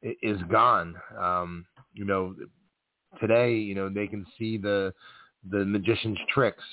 is 0.02 0.40
gone. 0.50 0.94
Um, 1.20 1.66
you 1.94 2.04
know, 2.04 2.34
today, 3.20 3.54
you 3.54 3.74
know, 3.74 3.88
they 3.88 4.06
can 4.06 4.26
see 4.38 4.56
the 4.56 4.92
the 5.50 5.64
magician's 5.64 6.18
tricks, 6.32 6.64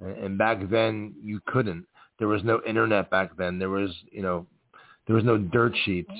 and 0.00 0.38
back 0.38 0.68
then 0.70 1.14
you 1.22 1.40
couldn't. 1.46 1.86
There 2.18 2.28
was 2.28 2.44
no 2.44 2.60
internet 2.66 3.10
back 3.10 3.36
then. 3.36 3.58
There 3.58 3.70
was, 3.70 3.90
you 4.10 4.22
know, 4.22 4.46
there 5.06 5.16
was 5.16 5.24
no 5.24 5.38
dirt 5.38 5.72
sheets 5.84 6.10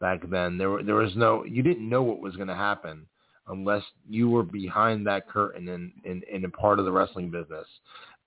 back 0.00 0.20
then. 0.30 0.58
There 0.58 0.70
were, 0.70 0.82
there 0.82 0.96
was 0.96 1.14
no, 1.16 1.44
you 1.44 1.62
didn't 1.62 1.88
know 1.88 2.02
what 2.02 2.20
was 2.20 2.36
going 2.36 2.48
to 2.48 2.54
happen 2.54 3.06
unless 3.48 3.82
you 4.08 4.28
were 4.28 4.42
behind 4.42 5.06
that 5.06 5.28
curtain 5.28 5.68
and 5.68 5.92
in, 6.04 6.22
in, 6.28 6.36
in 6.36 6.44
a 6.44 6.50
part 6.50 6.78
of 6.78 6.84
the 6.84 6.92
wrestling 6.92 7.30
business. 7.30 7.66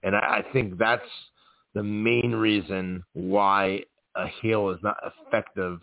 And 0.03 0.15
I, 0.15 0.19
I 0.19 0.45
think 0.53 0.77
that's 0.77 1.01
the 1.73 1.83
main 1.83 2.33
reason 2.33 3.03
why 3.13 3.81
a 4.15 4.27
heel 4.41 4.69
is 4.69 4.79
not 4.83 4.97
effective 5.05 5.79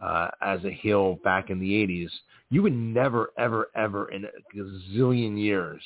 uh, 0.00 0.28
as 0.40 0.64
a 0.64 0.70
heel 0.70 1.18
back 1.24 1.50
in 1.50 1.58
the 1.58 1.70
80s, 1.70 2.10
you 2.50 2.62
would 2.62 2.72
never, 2.72 3.30
ever, 3.36 3.68
ever 3.74 4.10
in 4.10 4.24
a 4.24 4.56
gazillion 4.56 5.40
years 5.40 5.82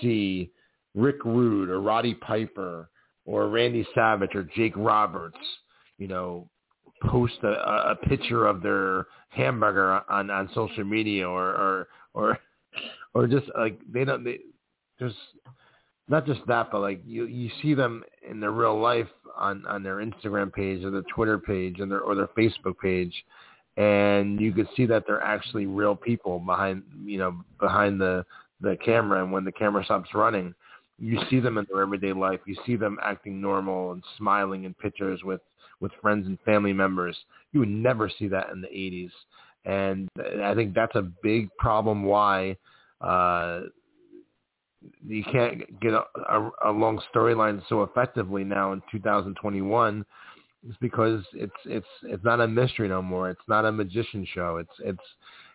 see 0.00 0.50
Rick 0.94 1.24
Rude 1.24 1.70
or 1.70 1.80
Roddy 1.80 2.14
Piper 2.14 2.90
or 3.24 3.48
Randy 3.48 3.86
Savage 3.94 4.34
or 4.34 4.48
Jake 4.54 4.74
Roberts, 4.76 5.38
you 5.98 6.08
know, 6.08 6.48
post 7.02 7.34
a, 7.42 7.90
a 7.90 7.96
picture 8.08 8.46
of 8.46 8.62
their 8.62 9.06
hamburger 9.30 10.02
on, 10.10 10.30
on 10.30 10.50
social 10.54 10.84
media 10.84 11.28
or, 11.28 11.48
or, 11.48 11.88
or, 12.14 12.38
or 13.14 13.26
just 13.26 13.46
like 13.56 13.80
they 13.92 14.04
don't, 14.04 14.24
they 14.24 14.38
just 14.98 15.16
not 16.08 16.26
just 16.26 16.40
that, 16.46 16.70
but 16.72 16.80
like 16.80 17.00
you 17.06 17.26
you 17.26 17.50
see 17.62 17.74
them 17.74 18.02
in 18.28 18.40
their 18.40 18.50
real 18.50 18.80
life 18.80 19.08
on 19.36 19.64
on 19.66 19.82
their 19.82 19.96
Instagram 19.96 20.52
page 20.52 20.82
or 20.84 20.90
their 20.90 21.02
Twitter 21.14 21.38
page 21.38 21.80
and 21.80 21.90
their 21.90 22.00
or 22.00 22.14
their 22.14 22.28
Facebook 22.28 22.78
page, 22.82 23.12
and 23.76 24.40
you 24.40 24.52
could 24.52 24.68
see 24.76 24.86
that 24.86 25.04
they're 25.06 25.22
actually 25.22 25.66
real 25.66 25.94
people 25.94 26.38
behind 26.38 26.82
you 27.04 27.18
know 27.18 27.44
behind 27.60 28.00
the 28.00 28.24
the 28.60 28.76
camera. 28.84 29.22
And 29.22 29.30
when 29.30 29.44
the 29.44 29.52
camera 29.52 29.84
stops 29.84 30.14
running, 30.14 30.54
you 30.98 31.18
see 31.28 31.40
them 31.40 31.58
in 31.58 31.66
their 31.70 31.82
everyday 31.82 32.12
life. 32.12 32.40
You 32.46 32.56
see 32.66 32.76
them 32.76 32.98
acting 33.02 33.40
normal 33.40 33.92
and 33.92 34.02
smiling 34.16 34.64
in 34.64 34.74
pictures 34.74 35.20
with 35.22 35.40
with 35.80 35.92
friends 36.00 36.26
and 36.26 36.38
family 36.40 36.72
members. 36.72 37.16
You 37.52 37.60
would 37.60 37.68
never 37.68 38.10
see 38.18 38.28
that 38.28 38.50
in 38.50 38.60
the 38.60 38.68
80s, 38.68 39.10
and 39.64 40.08
I 40.42 40.54
think 40.54 40.74
that's 40.74 40.96
a 40.96 41.02
big 41.22 41.48
problem. 41.58 42.04
Why 42.04 42.56
uh, 43.00 43.62
you 45.06 45.24
can't 45.24 45.80
get 45.80 45.92
a, 45.92 46.02
a, 46.28 46.50
a 46.66 46.70
long 46.70 47.00
storyline 47.14 47.62
so 47.68 47.82
effectively 47.82 48.44
now 48.44 48.72
in 48.72 48.82
2021 48.90 50.04
is 50.68 50.74
because 50.80 51.22
it's 51.34 51.52
it's 51.64 51.86
it's 52.02 52.24
not 52.24 52.40
a 52.40 52.48
mystery 52.48 52.88
no 52.88 53.02
more. 53.02 53.30
It's 53.30 53.40
not 53.48 53.64
a 53.64 53.72
magician 53.72 54.26
show. 54.34 54.56
It's 54.56 54.70
it's 54.80 55.06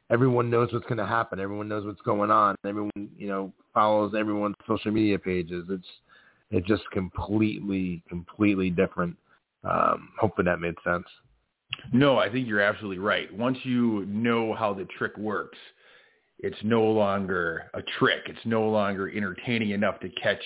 everyone 0.10 0.50
knows 0.50 0.72
what's 0.72 0.86
going 0.86 0.98
to 0.98 1.06
happen. 1.06 1.39
Everyone 1.39 1.68
knows 1.68 1.86
what's 1.86 2.01
going 2.01 2.32
on. 2.32 2.56
Everyone 2.65 2.92
you 3.18 3.27
know 3.27 3.53
follows 3.74 4.13
everyone's 4.18 4.56
social 4.68 4.92
media 4.92 5.20
pages. 5.20 5.65
It's 5.70 5.88
it's 6.51 6.68
just 6.68 6.84
completely 6.92 8.03
completely 8.08 8.70
different. 8.70 9.18
Um, 9.63 10.10
hopefully 10.20 10.46
that 10.46 10.60
made 10.60 10.75
sense. 10.84 11.05
No, 11.91 12.17
I 12.17 12.29
think 12.29 12.48
you're 12.48 12.62
absolutely 12.62 13.00
right. 13.00 13.34
Once 13.36 13.58
you 13.63 14.05
know 14.08 14.53
how 14.53 14.74
the 14.74 14.86
trick 14.98 15.17
works, 15.17 15.58
it's 16.39 16.58
no 16.63 16.84
longer 16.84 17.72
a 17.74 17.82
trick. 18.00 18.22
It's 18.27 18.46
no 18.46 18.70
longer 18.70 19.10
entertaining 19.10 19.72
enough 19.72 20.00
to 20.01 20.10
catch 20.10 20.41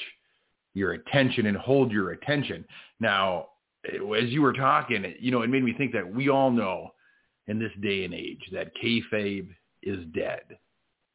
your 0.73 0.93
attention 0.93 1.47
and 1.47 1.57
hold 1.57 1.91
your 1.91 2.11
attention. 2.11 2.63
Now, 2.99 3.47
as 3.85 4.29
you 4.29 4.41
were 4.41 4.53
talking, 4.53 5.13
you 5.19 5.31
know, 5.31 5.41
it 5.41 5.49
made 5.49 5.63
me 5.63 5.73
think 5.73 5.91
that 5.93 6.13
we 6.13 6.29
all 6.29 6.51
know 6.51 6.91
in 7.47 7.59
this 7.59 7.71
day 7.81 8.05
and 8.05 8.13
age 8.13 8.41
that 8.51 8.71
kayfabe 8.83 9.49
is 9.81 10.05
dead. 10.13 10.41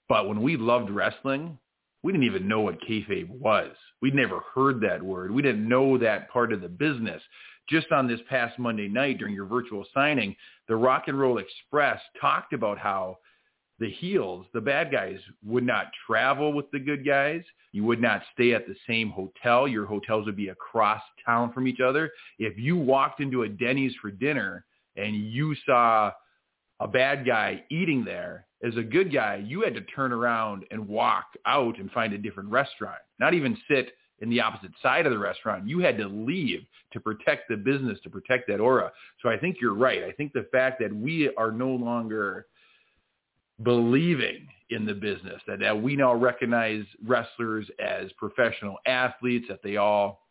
But 0.08 0.28
when 0.28 0.42
we 0.42 0.56
loved 0.56 0.90
wrestling, 0.90 1.58
we 2.02 2.12
didn't 2.12 2.26
even 2.26 2.48
know 2.48 2.60
what 2.60 2.80
kayfabe 2.82 3.28
was. 3.28 3.70
We'd 4.00 4.14
never 4.14 4.40
heard 4.54 4.80
that 4.80 5.02
word. 5.02 5.30
We 5.30 5.42
didn't 5.42 5.68
know 5.68 5.96
that 5.98 6.30
part 6.30 6.52
of 6.52 6.60
the 6.60 6.68
business. 6.68 7.22
Just 7.68 7.92
on 7.92 8.08
this 8.08 8.20
past 8.28 8.58
Monday 8.58 8.88
night 8.88 9.18
during 9.18 9.34
your 9.34 9.46
virtual 9.46 9.84
signing, 9.94 10.36
the 10.68 10.76
Rock 10.76 11.04
and 11.06 11.18
Roll 11.18 11.38
Express 11.38 12.00
talked 12.20 12.52
about 12.52 12.78
how 12.78 13.18
the 13.78 13.90
heels, 13.90 14.46
the 14.52 14.60
bad 14.60 14.92
guys, 14.92 15.18
would 15.44 15.64
not 15.64 15.86
travel 16.06 16.52
with 16.52 16.70
the 16.70 16.78
good 16.78 17.04
guys. 17.04 17.42
You 17.72 17.84
would 17.84 18.00
not 18.00 18.22
stay 18.32 18.52
at 18.52 18.66
the 18.66 18.76
same 18.86 19.10
hotel. 19.10 19.66
Your 19.66 19.86
hotels 19.86 20.26
would 20.26 20.36
be 20.36 20.48
across 20.48 21.00
town 21.24 21.52
from 21.52 21.66
each 21.66 21.80
other. 21.80 22.10
If 22.38 22.58
you 22.58 22.76
walked 22.76 23.20
into 23.20 23.42
a 23.42 23.48
Denny's 23.48 23.94
for 24.00 24.10
dinner 24.10 24.64
and 24.96 25.16
you 25.16 25.54
saw 25.66 26.12
a 26.80 26.88
bad 26.88 27.26
guy 27.26 27.64
eating 27.70 28.04
there, 28.04 28.46
as 28.62 28.76
a 28.76 28.82
good 28.82 29.12
guy, 29.12 29.42
you 29.44 29.62
had 29.62 29.74
to 29.74 29.80
turn 29.80 30.12
around 30.12 30.64
and 30.70 30.86
walk 30.86 31.24
out 31.46 31.78
and 31.78 31.90
find 31.90 32.12
a 32.12 32.18
different 32.18 32.50
restaurant, 32.50 32.98
not 33.18 33.34
even 33.34 33.56
sit 33.68 33.92
in 34.22 34.30
the 34.30 34.40
opposite 34.40 34.70
side 34.80 35.04
of 35.04 35.12
the 35.12 35.18
restaurant. 35.18 35.68
You 35.68 35.80
had 35.80 35.98
to 35.98 36.06
leave 36.06 36.64
to 36.92 37.00
protect 37.00 37.48
the 37.48 37.56
business, 37.56 37.98
to 38.04 38.10
protect 38.10 38.48
that 38.48 38.60
aura. 38.60 38.90
So 39.20 39.28
I 39.28 39.36
think 39.36 39.56
you're 39.60 39.74
right. 39.74 40.04
I 40.04 40.12
think 40.12 40.32
the 40.32 40.46
fact 40.52 40.80
that 40.80 40.94
we 40.94 41.34
are 41.36 41.50
no 41.50 41.70
longer 41.70 42.46
believing 43.62 44.46
in 44.70 44.86
the 44.86 44.94
business, 44.94 45.42
that, 45.46 45.58
that 45.60 45.80
we 45.80 45.96
now 45.96 46.14
recognize 46.14 46.84
wrestlers 47.04 47.66
as 47.84 48.10
professional 48.12 48.76
athletes, 48.86 49.46
that 49.48 49.60
they 49.62 49.76
all 49.76 50.22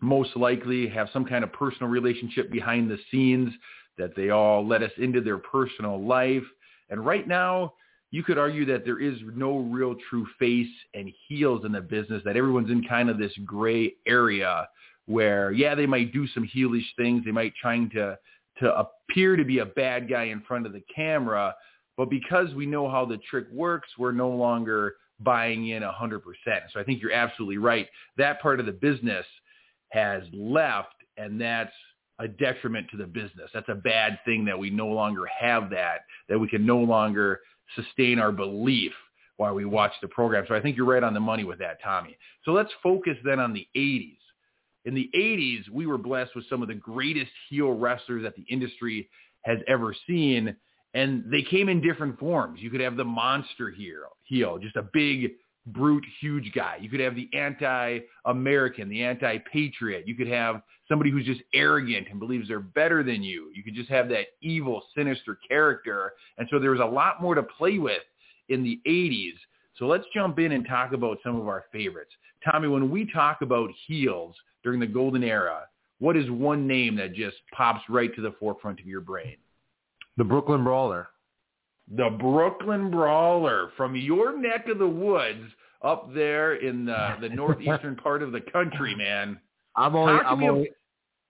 most 0.00 0.36
likely 0.36 0.86
have 0.88 1.08
some 1.12 1.24
kind 1.24 1.42
of 1.42 1.52
personal 1.52 1.88
relationship 1.88 2.52
behind 2.52 2.90
the 2.90 2.98
scenes, 3.10 3.52
that 3.96 4.14
they 4.14 4.30
all 4.30 4.66
let 4.66 4.82
us 4.82 4.90
into 4.98 5.20
their 5.20 5.38
personal 5.38 6.04
life. 6.04 6.42
And 6.90 7.04
right 7.04 7.26
now, 7.26 7.72
you 8.14 8.22
could 8.22 8.38
argue 8.38 8.64
that 8.64 8.84
there 8.84 9.00
is 9.00 9.18
no 9.34 9.58
real 9.58 9.96
true 10.08 10.24
face 10.38 10.70
and 10.94 11.12
heels 11.26 11.64
in 11.64 11.72
the 11.72 11.80
business, 11.80 12.22
that 12.24 12.36
everyone's 12.36 12.70
in 12.70 12.84
kind 12.84 13.10
of 13.10 13.18
this 13.18 13.32
gray 13.44 13.92
area 14.06 14.68
where, 15.06 15.50
yeah, 15.50 15.74
they 15.74 15.84
might 15.84 16.12
do 16.12 16.24
some 16.28 16.48
heelish 16.54 16.86
things. 16.96 17.24
They 17.24 17.32
might 17.32 17.54
trying 17.60 17.90
to, 17.90 18.16
to 18.60 18.72
appear 18.78 19.34
to 19.34 19.44
be 19.44 19.58
a 19.58 19.66
bad 19.66 20.08
guy 20.08 20.26
in 20.26 20.42
front 20.42 20.64
of 20.64 20.72
the 20.72 20.84
camera. 20.94 21.56
But 21.96 22.08
because 22.08 22.54
we 22.54 22.66
know 22.66 22.88
how 22.88 23.04
the 23.04 23.18
trick 23.28 23.46
works, 23.52 23.88
we're 23.98 24.12
no 24.12 24.30
longer 24.30 24.94
buying 25.18 25.70
in 25.70 25.82
100%. 25.82 26.20
So 26.72 26.78
I 26.78 26.84
think 26.84 27.02
you're 27.02 27.10
absolutely 27.10 27.58
right. 27.58 27.88
That 28.16 28.40
part 28.40 28.60
of 28.60 28.66
the 28.66 28.72
business 28.72 29.26
has 29.88 30.22
left, 30.32 30.94
and 31.16 31.40
that's 31.40 31.74
a 32.20 32.28
detriment 32.28 32.86
to 32.92 32.96
the 32.96 33.06
business. 33.06 33.50
That's 33.52 33.68
a 33.68 33.74
bad 33.74 34.20
thing 34.24 34.44
that 34.44 34.56
we 34.56 34.70
no 34.70 34.86
longer 34.86 35.24
have 35.36 35.68
that, 35.70 36.02
that 36.28 36.38
we 36.38 36.46
can 36.46 36.64
no 36.64 36.78
longer 36.78 37.40
sustain 37.76 38.18
our 38.18 38.32
belief 38.32 38.92
while 39.36 39.54
we 39.54 39.64
watch 39.64 39.92
the 40.00 40.08
program. 40.08 40.44
So 40.48 40.54
I 40.54 40.60
think 40.60 40.76
you're 40.76 40.86
right 40.86 41.02
on 41.02 41.14
the 41.14 41.20
money 41.20 41.44
with 41.44 41.58
that, 41.58 41.82
Tommy. 41.82 42.16
So 42.44 42.52
let's 42.52 42.70
focus 42.82 43.16
then 43.24 43.40
on 43.40 43.52
the 43.52 43.66
80s. 43.76 44.16
In 44.84 44.94
the 44.94 45.10
80s, 45.14 45.68
we 45.70 45.86
were 45.86 45.98
blessed 45.98 46.36
with 46.36 46.48
some 46.48 46.62
of 46.62 46.68
the 46.68 46.74
greatest 46.74 47.30
heel 47.48 47.72
wrestlers 47.72 48.22
that 48.22 48.36
the 48.36 48.44
industry 48.50 49.08
has 49.42 49.58
ever 49.66 49.94
seen, 50.06 50.54
and 50.92 51.24
they 51.30 51.42
came 51.42 51.68
in 51.68 51.80
different 51.80 52.18
forms. 52.18 52.60
You 52.60 52.70
could 52.70 52.80
have 52.80 52.96
the 52.96 53.04
monster 53.04 53.70
heel, 53.70 54.16
heel 54.24 54.58
just 54.58 54.76
a 54.76 54.86
big, 54.92 55.32
brute, 55.66 56.04
huge 56.20 56.52
guy. 56.54 56.78
You 56.80 56.88
could 56.88 57.00
have 57.00 57.14
the 57.14 57.28
anti-American, 57.32 58.88
the 58.88 59.02
anti-patriot. 59.02 60.06
You 60.06 60.14
could 60.14 60.28
have 60.28 60.62
somebody 60.88 61.10
who's 61.10 61.24
just 61.24 61.40
arrogant 61.54 62.08
and 62.10 62.20
believes 62.20 62.48
they're 62.48 62.60
better 62.60 63.02
than 63.02 63.22
you. 63.22 63.50
You 63.54 63.62
could 63.62 63.74
just 63.74 63.88
have 63.88 64.08
that 64.10 64.26
evil, 64.42 64.82
sinister 64.96 65.38
character. 65.48 66.12
And 66.38 66.46
so 66.50 66.58
there 66.58 66.70
was 66.70 66.80
a 66.80 66.84
lot 66.84 67.22
more 67.22 67.34
to 67.34 67.42
play 67.42 67.78
with 67.78 68.02
in 68.48 68.62
the 68.62 68.80
80s. 68.86 69.34
So 69.78 69.86
let's 69.86 70.04
jump 70.14 70.38
in 70.38 70.52
and 70.52 70.66
talk 70.66 70.92
about 70.92 71.18
some 71.24 71.40
of 71.40 71.48
our 71.48 71.64
favorites. 71.72 72.12
Tommy, 72.44 72.68
when 72.68 72.90
we 72.90 73.10
talk 73.10 73.40
about 73.40 73.70
heels 73.86 74.36
during 74.62 74.78
the 74.78 74.86
golden 74.86 75.24
era, 75.24 75.62
what 75.98 76.16
is 76.16 76.30
one 76.30 76.66
name 76.66 76.96
that 76.96 77.14
just 77.14 77.36
pops 77.56 77.82
right 77.88 78.14
to 78.14 78.20
the 78.20 78.34
forefront 78.38 78.80
of 78.80 78.86
your 78.86 79.00
brain? 79.00 79.36
The 80.16 80.24
Brooklyn 80.24 80.62
Brawler. 80.62 81.08
The 81.92 82.10
Brooklyn 82.18 82.90
Brawler 82.90 83.70
from 83.76 83.94
your 83.94 84.38
neck 84.38 84.68
of 84.68 84.78
the 84.78 84.88
woods 84.88 85.44
up 85.82 86.12
there 86.14 86.54
in 86.54 86.86
the, 86.86 87.16
the 87.20 87.28
northeastern 87.28 87.96
part 88.02 88.22
of 88.22 88.32
the 88.32 88.40
country, 88.40 88.94
man. 88.94 89.38
I'm 89.76 89.94
only 89.94 90.14
I'm 90.14 90.42
only 90.42 90.70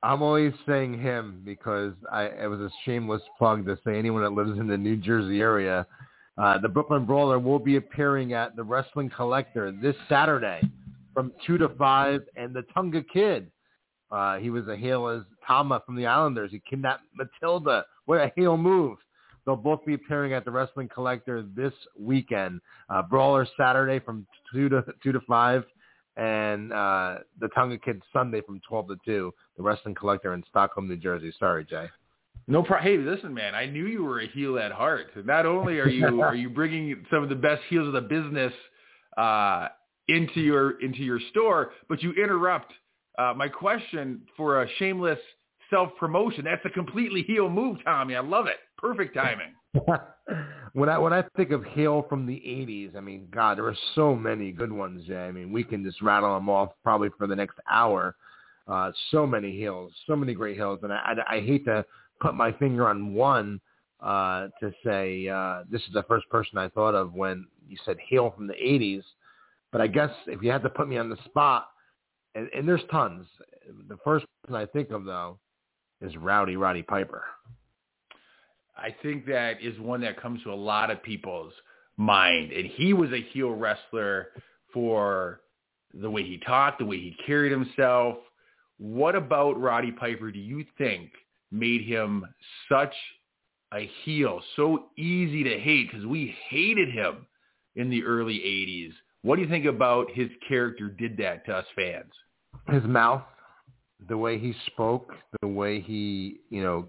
I'm 0.03 0.23
only 0.23 0.53
saying 0.67 1.01
him 1.01 1.43
because 1.45 1.95
I 2.13 2.25
it 2.27 2.47
was 2.49 2.61
a 2.61 2.71
shameless 2.85 3.23
plug 3.39 3.67
to 3.67 3.79
say 3.85 3.99
anyone 3.99 4.23
that 4.23 4.33
lives 4.33 4.59
in 4.59 4.69
the 4.69 4.77
New 4.77 4.97
Jersey 4.97 5.41
area. 5.41 5.87
Uh, 6.37 6.59
the 6.59 6.69
Brooklyn 6.69 7.07
Brawler 7.07 7.39
will 7.39 7.59
be 7.59 7.77
appearing 7.77 8.33
at 8.33 8.57
the 8.57 8.63
Wrestling 8.63 9.09
Collector 9.09 9.73
this 9.81 9.95
Saturday 10.09 10.61
from 11.15 11.33
two 11.47 11.57
to 11.59 11.69
five, 11.71 12.23
and 12.37 12.53
the 12.53 12.63
Tonga 12.75 13.03
Kid. 13.03 13.51
Uh, 14.11 14.39
he 14.39 14.51
was 14.51 14.67
a 14.69 14.77
heel 14.77 15.09
as 15.09 15.23
Tama 15.47 15.83
from 15.87 15.97
the 15.97 16.07
Islanders. 16.07 16.51
He 16.51 16.61
kidnapped 16.69 17.05
Matilda. 17.15 17.85
What 18.05 18.21
a 18.21 18.33
heel 18.37 18.57
move! 18.57 18.99
They'll 19.45 19.57
both 19.57 19.85
be 19.85 19.95
appearing 19.95 20.33
at 20.33 20.45
the 20.45 20.51
Wrestling 20.51 20.89
Collector 20.93 21.45
this 21.55 21.73
weekend. 21.99 22.61
Uh, 22.89 23.03
Brawler 23.03 23.47
Saturday 23.59 23.99
from 23.99 24.27
two 24.53 24.69
to 24.69 24.85
two 25.03 25.13
to 25.13 25.21
five, 25.29 25.65
and 26.17 26.73
uh, 26.73 27.17
the 27.41 27.49
Tonga 27.49 27.79
Kid 27.79 28.03
Sunday 28.13 28.41
from 28.41 28.61
12 28.69 28.89
to 28.89 28.97
2, 29.05 29.35
the 29.57 29.63
Wrestling 29.63 29.95
Collector 29.95 30.33
in 30.35 30.45
Stockholm, 30.49 30.89
New 30.89 30.97
Jersey. 30.97 31.33
Sorry, 31.39 31.65
Jay. 31.65 31.87
No 32.47 32.63
problem. 32.63 32.87
Hey, 32.87 32.99
listen, 32.99 33.33
man. 33.33 33.55
I 33.55 33.67
knew 33.67 33.87
you 33.87 34.05
were 34.05 34.21
a 34.21 34.29
heel 34.29 34.59
at 34.59 34.71
heart. 34.71 35.07
Not 35.25 35.47
only 35.47 35.79
are 35.81 35.89
you 35.89 36.21
are 36.23 36.35
you 36.35 36.51
bringing 36.51 37.05
some 37.11 37.23
of 37.23 37.29
the 37.29 37.35
best 37.35 37.63
heels 37.69 37.87
of 37.87 37.95
the 37.95 38.03
business 38.03 38.53
uh, 39.17 39.69
into 40.09 40.41
your 40.41 40.81
into 40.83 41.03
your 41.03 41.21
store, 41.31 41.73
but 41.89 42.03
you 42.03 42.13
interrupt 42.13 42.73
uh, 43.19 43.33
my 43.35 43.49
question 43.49 44.23
for 44.37 44.63
a 44.63 44.69
shameless 44.79 45.19
self 45.71 45.91
promotion. 45.99 46.45
That's 46.45 46.65
a 46.67 46.71
completely 46.71 47.23
heel 47.23 47.49
move, 47.49 47.79
Tommy. 47.85 48.15
I 48.15 48.21
love 48.21 48.47
it. 48.47 48.57
Perfect 48.85 49.15
timing. 49.15 49.55
when 50.75 50.91
I 50.91 50.99
when 50.99 51.15
I 51.15 51.25
think 51.39 51.53
of 51.53 51.65
heel 51.65 52.05
from 52.07 52.27
the 52.27 52.35
'80s, 52.35 52.95
I 52.95 53.01
mean, 53.01 53.29
God, 53.31 53.57
there 53.57 53.67
are 53.67 53.77
so 53.95 54.15
many 54.15 54.53
good 54.53 54.71
ones. 54.71 55.05
I 55.11 55.31
mean, 55.31 55.51
we 55.53 55.65
can 55.65 55.83
just 55.83 56.03
rattle 56.03 56.35
them 56.35 56.51
off 56.51 56.73
probably 56.83 57.09
for 57.17 57.27
the 57.27 57.35
next 57.35 57.57
hour. 57.71 58.15
Uh, 58.69 58.93
so 59.11 59.27
many 59.27 59.57
heels, 59.57 59.91
so 60.07 60.15
many 60.15 60.35
great 60.35 60.57
heels, 60.57 60.81
and 60.83 60.93
I, 60.93 61.15
I, 61.29 61.37
I 61.37 61.41
hate 61.41 61.65
to 61.65 61.83
put 62.21 62.35
my 62.35 62.53
finger 62.53 62.87
on 62.87 63.15
one 63.15 63.59
uh, 64.01 64.49
to 64.61 64.71
say 64.85 65.29
uh, 65.29 65.63
this 65.71 65.81
is 65.83 65.95
the 65.95 66.03
first 66.03 66.29
person 66.29 66.59
I 66.59 66.69
thought 66.69 66.95
of 66.95 67.15
when 67.15 67.47
you 67.67 67.79
said 67.87 67.97
heel 68.07 68.35
from 68.37 68.47
the 68.47 68.53
'80s. 68.53 69.03
But 69.73 69.81
I 69.81 69.87
guess 69.87 70.11
if 70.27 70.43
you 70.43 70.51
had 70.51 70.63
to 70.63 70.69
put 70.69 70.89
me 70.89 70.99
on 70.99 71.09
the 71.09 71.19
spot, 71.25 71.69
and, 72.35 72.51
and 72.55 72.69
there's 72.69 72.85
tons. 72.91 73.27
The 73.89 73.97
first 74.05 74.27
person 74.43 74.57
I 74.57 74.67
think 74.67 74.91
of 74.91 75.07
though 75.07 75.39
is 76.03 76.15
Rowdy 76.19 76.57
Roddy 76.57 76.83
Piper. 76.83 77.23
I 78.77 78.95
think 79.03 79.27
that 79.27 79.63
is 79.63 79.79
one 79.79 80.01
that 80.01 80.21
comes 80.21 80.43
to 80.43 80.53
a 80.53 80.55
lot 80.55 80.91
of 80.91 81.03
people's 81.03 81.53
mind. 81.97 82.53
And 82.53 82.67
he 82.67 82.93
was 82.93 83.11
a 83.13 83.23
heel 83.33 83.51
wrestler 83.51 84.29
for 84.73 85.41
the 85.93 86.11
way 86.11 86.25
he 86.25 86.39
talked, 86.39 86.81
the 86.81 86.85
way 86.85 86.97
he 86.97 87.17
carried 87.27 87.53
himself. 87.53 88.17
What 88.79 89.15
about 89.15 89.61
Roddy 89.61 89.93
Piper 89.93 90.33
do 90.33 90.39
you 90.39 90.65
think 90.77 91.11
made 91.53 91.83
him 91.83 92.25
such 92.69 92.95
a 93.73 93.89
heel, 94.05 94.41
so 94.57 94.87
easy 94.99 95.45
to 95.45 95.59
hate? 95.59 95.91
Because 95.91 96.07
we 96.07 96.35
hated 96.49 96.91
him 96.91 97.27
in 97.77 97.91
the 97.91 98.05
early 98.05 98.39
80s. 98.39 98.93
What 99.23 99.37
do 99.37 99.43
you 99.43 99.49
think 99.49 99.67
about 99.67 100.11
his 100.13 100.29
character 100.49 100.89
did 100.89 101.17
that 101.19 101.47
to 101.47 101.55
us 101.55 101.67
fans? 101.75 102.13
His 102.69 102.85
mouth, 102.85 103.23
the 104.09 104.19
way 104.19 104.39
he 104.39 104.55
spoke, 104.67 105.13
the 105.41 105.49
way 105.49 105.81
he, 105.81 106.41
you 106.51 106.63
know, 106.63 106.89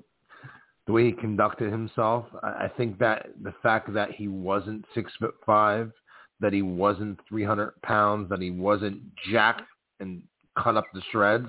the 0.87 0.93
way 0.93 1.05
he 1.05 1.11
conducted 1.11 1.71
himself. 1.71 2.25
I, 2.43 2.69
think 2.77 2.99
that 2.99 3.29
the 3.41 3.53
fact 3.63 3.93
that 3.93 4.11
he 4.11 4.27
wasn't 4.27 4.85
six 4.93 5.11
foot 5.19 5.35
five, 5.45 5.91
that 6.39 6.53
he 6.53 6.61
wasn't 6.61 7.19
300 7.27 7.81
pounds, 7.81 8.29
that 8.29 8.41
he 8.41 8.51
wasn't 8.51 9.01
jacked 9.31 9.63
and 9.99 10.21
cut 10.61 10.77
up 10.77 10.85
to 10.93 11.01
shreds. 11.11 11.47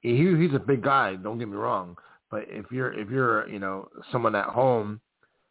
He, 0.00 0.16
he's 0.16 0.54
a 0.54 0.58
big 0.58 0.82
guy. 0.82 1.16
Don't 1.16 1.38
get 1.38 1.48
me 1.48 1.56
wrong. 1.56 1.96
But 2.30 2.44
if 2.48 2.66
you're 2.72 2.92
if 2.92 3.08
you're 3.08 3.48
you 3.48 3.60
know 3.60 3.88
someone 4.10 4.34
at 4.34 4.46
home 4.46 5.00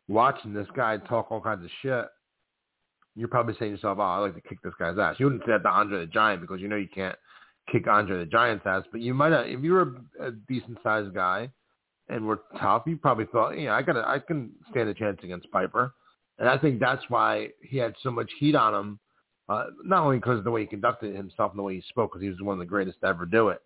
watching 0.08 0.54
this 0.54 0.68
guy 0.76 0.98
talk 0.98 1.32
all 1.32 1.42
kinds 1.42 1.64
of 1.64 1.72
shit, 1.82 2.06
you're 3.16 3.30
probably 3.30 3.56
saying 3.58 3.72
to 3.72 3.78
yourself, 3.78 3.98
"Oh, 4.00 4.04
I 4.04 4.18
like 4.18 4.36
to 4.36 4.42
kick 4.42 4.62
this 4.62 4.74
guy's 4.78 4.98
ass." 4.98 5.16
You 5.18 5.28
wouldn't 5.28 5.44
say 5.44 5.54
that 5.54 5.64
to 5.64 5.70
Andre 5.70 6.00
the 6.02 6.06
Giant 6.06 6.42
because 6.42 6.60
you 6.60 6.68
know 6.68 6.76
you 6.76 6.90
can't 6.94 7.16
kick 7.72 7.88
Andre 7.88 8.20
the 8.20 8.26
Giant's 8.26 8.66
ass, 8.66 8.84
but 8.92 9.00
you 9.00 9.14
might 9.14 9.32
have, 9.32 9.48
if 9.48 9.62
you're 9.62 9.82
a, 10.20 10.28
a 10.28 10.32
decent 10.50 10.78
sized 10.84 11.14
guy 11.14 11.50
and 12.10 12.26
were 12.26 12.42
tough, 12.60 12.84
you 12.86 12.98
probably 12.98 13.26
thought, 13.26 13.52
yeah, 13.52 13.74
I 13.74 13.82
got 13.82 13.98
I 13.98 14.20
can 14.20 14.52
stand 14.72 14.90
a 14.90 14.94
chance 14.94 15.20
against 15.24 15.50
Piper. 15.52 15.94
And 16.38 16.50
I 16.50 16.58
think 16.58 16.80
that's 16.80 17.04
why 17.10 17.50
he 17.62 17.78
had 17.78 17.96
so 18.04 18.12
much 18.12 18.30
heat 18.40 18.56
on 18.56 18.74
him, 18.74 19.00
uh, 19.48 19.68
not 19.84 20.04
only 20.04 20.18
because 20.18 20.38
of 20.38 20.44
the 20.44 20.52
way 20.52 20.62
he 20.62 20.68
conducted 20.68 21.16
himself 21.16 21.52
and 21.52 21.60
the 21.60 21.64
way 21.64 21.76
he 21.76 21.84
spoke, 21.90 22.12
because 22.12 22.24
he 22.24 22.30
was 22.30 22.42
one 22.42 22.54
of 22.54 22.60
the 22.60 22.66
greatest 22.66 23.00
to 23.02 23.08
ever 23.08 23.26
do 23.26 23.50
it, 23.50 23.62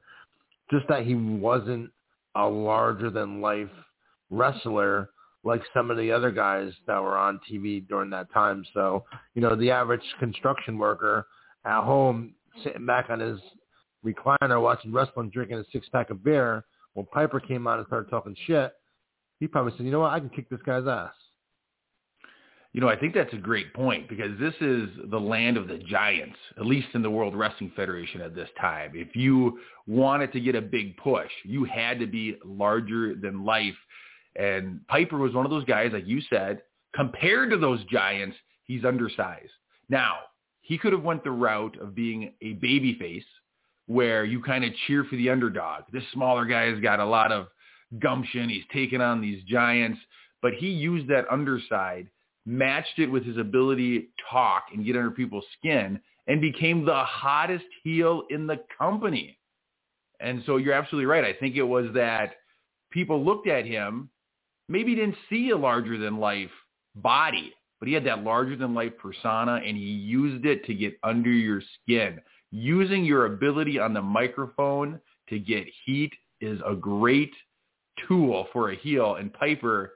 just 0.71 0.88
that 0.88 1.06
he 1.06 1.15
wasn't 1.15 1.89
a 2.36 2.47
larger-than-life 2.47 3.71
wrestler 4.30 5.10
like 5.43 5.62
some 5.73 5.89
of 5.89 5.97
the 5.97 6.12
other 6.12 6.32
guys 6.32 6.71
that 6.86 7.02
were 7.02 7.17
on 7.17 7.39
TV 7.49 7.88
during 7.88 8.10
that 8.12 8.32
time. 8.32 8.63
So, 8.73 9.06
you 9.34 9.41
know, 9.41 9.56
the 9.56 9.71
average 9.71 10.04
construction 10.19 10.78
worker 10.78 11.28
at 11.65 11.84
home 11.84 12.34
sitting 12.63 12.86
back 12.86 13.10
on 13.10 13.19
his 13.19 13.39
recliner 14.06 14.62
watching 14.62 14.91
wrestling, 14.93 15.30
drinking 15.30 15.58
a 15.58 15.63
six-pack 15.73 16.10
of 16.12 16.23
beer– 16.23 16.63
when 16.93 17.06
Piper 17.08 17.39
came 17.39 17.67
out 17.67 17.80
and 17.80 17.88
started 17.88 18.10
talking 18.10 18.36
shit, 18.45 18.71
he 19.39 19.47
probably 19.47 19.73
said, 19.78 19.86
you 19.86 19.91
know 19.91 20.02
what, 20.02 20.12
I 20.12 20.19
can 20.19 20.30
kick 20.30 20.49
this 20.49 20.62
guy's 20.65 20.88
ass. 20.88 21.13
You 22.73 22.82
know, 22.82 22.89
I 22.89 22.95
think 22.95 23.15
that's 23.15 23.34
a 23.34 23.38
great 23.38 23.73
point 23.73 24.08
because 24.08 24.38
this 24.39 24.54
is 24.62 24.89
the 25.10 25.19
land 25.19 25.58
of 25.58 25.67
the 25.67 25.80
giants, 25.80 26.38
at 26.58 26.67
least 26.67 26.89
in 26.93 27.02
the 27.02 27.10
World 27.10 27.36
Wrestling 27.36 27.71
Federation 27.75 28.21
at 28.21 28.36
this 28.36 28.49
time. 28.62 28.91
If 28.93 29.15
you 29.15 29.60
wanted 29.88 30.32
to 30.34 30.39
get 30.39 30.54
a 30.54 30.62
big 30.62 30.95
push, 30.97 31.32
you 31.43 31.63
had 31.63 31.99
to 31.99 32.06
be 32.06 32.36
larger 32.45 33.15
than 33.15 33.43
life. 33.43 33.75
And 34.36 34.86
Piper 34.88 35.17
was 35.17 35.34
one 35.34 35.45
of 35.45 35.52
those 35.52 35.65
guys, 35.65 35.91
like 35.93 36.06
you 36.06 36.21
said, 36.30 36.62
compared 36.93 37.49
to 37.49 37.58
those 37.58 37.84
giants, 37.86 38.38
he's 38.65 38.86
undersized. 38.86 39.52
Now, 39.89 40.17
he 40.62 40.78
could 40.78 40.93
have 40.93 41.02
went 41.02 41.23
the 41.23 41.32
route 41.32 41.75
of 41.82 41.95
being 41.95 42.34
a 42.43 42.54
baby 42.54 42.95
face 42.99 43.25
where 43.89 44.23
you 44.23 44.39
kind 44.39 44.63
of 44.63 44.71
cheer 44.86 45.04
for 45.04 45.15
the 45.15 45.32
underdog. 45.32 45.82
This 45.91 46.04
smaller 46.13 46.45
guy 46.45 46.69
has 46.69 46.80
got 46.80 46.99
a 46.99 47.06
lot 47.06 47.32
of 47.32 47.47
gumption. 47.97 48.47
He's 48.47 48.63
taken 48.71 49.02
on 49.02 49.19
these 49.19 49.43
giants, 49.45 49.99
but 50.43 50.54
he 50.54 50.67
used 50.67 51.08
that 51.08 51.25
underside, 51.32 52.08
matched 52.45 52.99
it 52.99 53.08
with 53.08 53.25
his 53.25 53.38
ability 53.38 54.02
to 54.02 54.06
talk 54.30 54.65
and 54.71 54.86
get 54.86 54.95
under 54.95 55.10
people's 55.10 55.45
skin, 55.58 55.99
and 56.28 56.39
became 56.39 56.86
the 56.86 57.04
hottest 57.04 57.65
heel 57.84 58.25
in 58.30 58.45
the 58.45 58.60
company. 58.78 59.39
And 60.19 60.43
so 60.45 60.58
you're 60.58 60.75
absolutely 60.75 61.08
right. 61.08 61.25
I 61.25 61.34
think 61.34 61.56
it 61.56 61.63
was 61.63 61.88
that 61.95 62.36
people 62.91 63.25
looked 63.25 63.47
at 63.47 63.65
him, 63.65 64.12
maybe 64.67 64.93
didn't 64.93 65.15
see 65.32 65.49
a 65.49 65.58
larger 65.58 65.97
than 65.97 66.19
life 66.19 66.52
body, 66.93 67.56
but 67.80 67.88
he 67.88 67.95
had 67.95 68.06
that 68.06 68.23
larger 68.23 68.56
than 68.56 68.75
life 68.75 68.93
persona 69.02 69.56
and 69.65 69.75
he 69.75 69.84
used 69.84 70.45
it 70.45 70.63
to 70.65 70.75
get 70.75 70.99
under 71.02 71.32
your 71.32 71.63
skin. 71.82 72.21
Using 72.52 73.06
your 73.06 73.26
ability 73.26 73.80
on 73.80 73.94
the 73.94 74.02
microphone 74.02 75.00
to 75.30 75.40
get 75.40 75.66
heat 75.86 76.12
is 76.42 76.60
a 76.66 76.76
great 76.76 77.34
tool 78.08 78.48
for 78.54 78.72
a 78.72 78.76
heel 78.76 79.16
and 79.16 79.32
Piper 79.34 79.94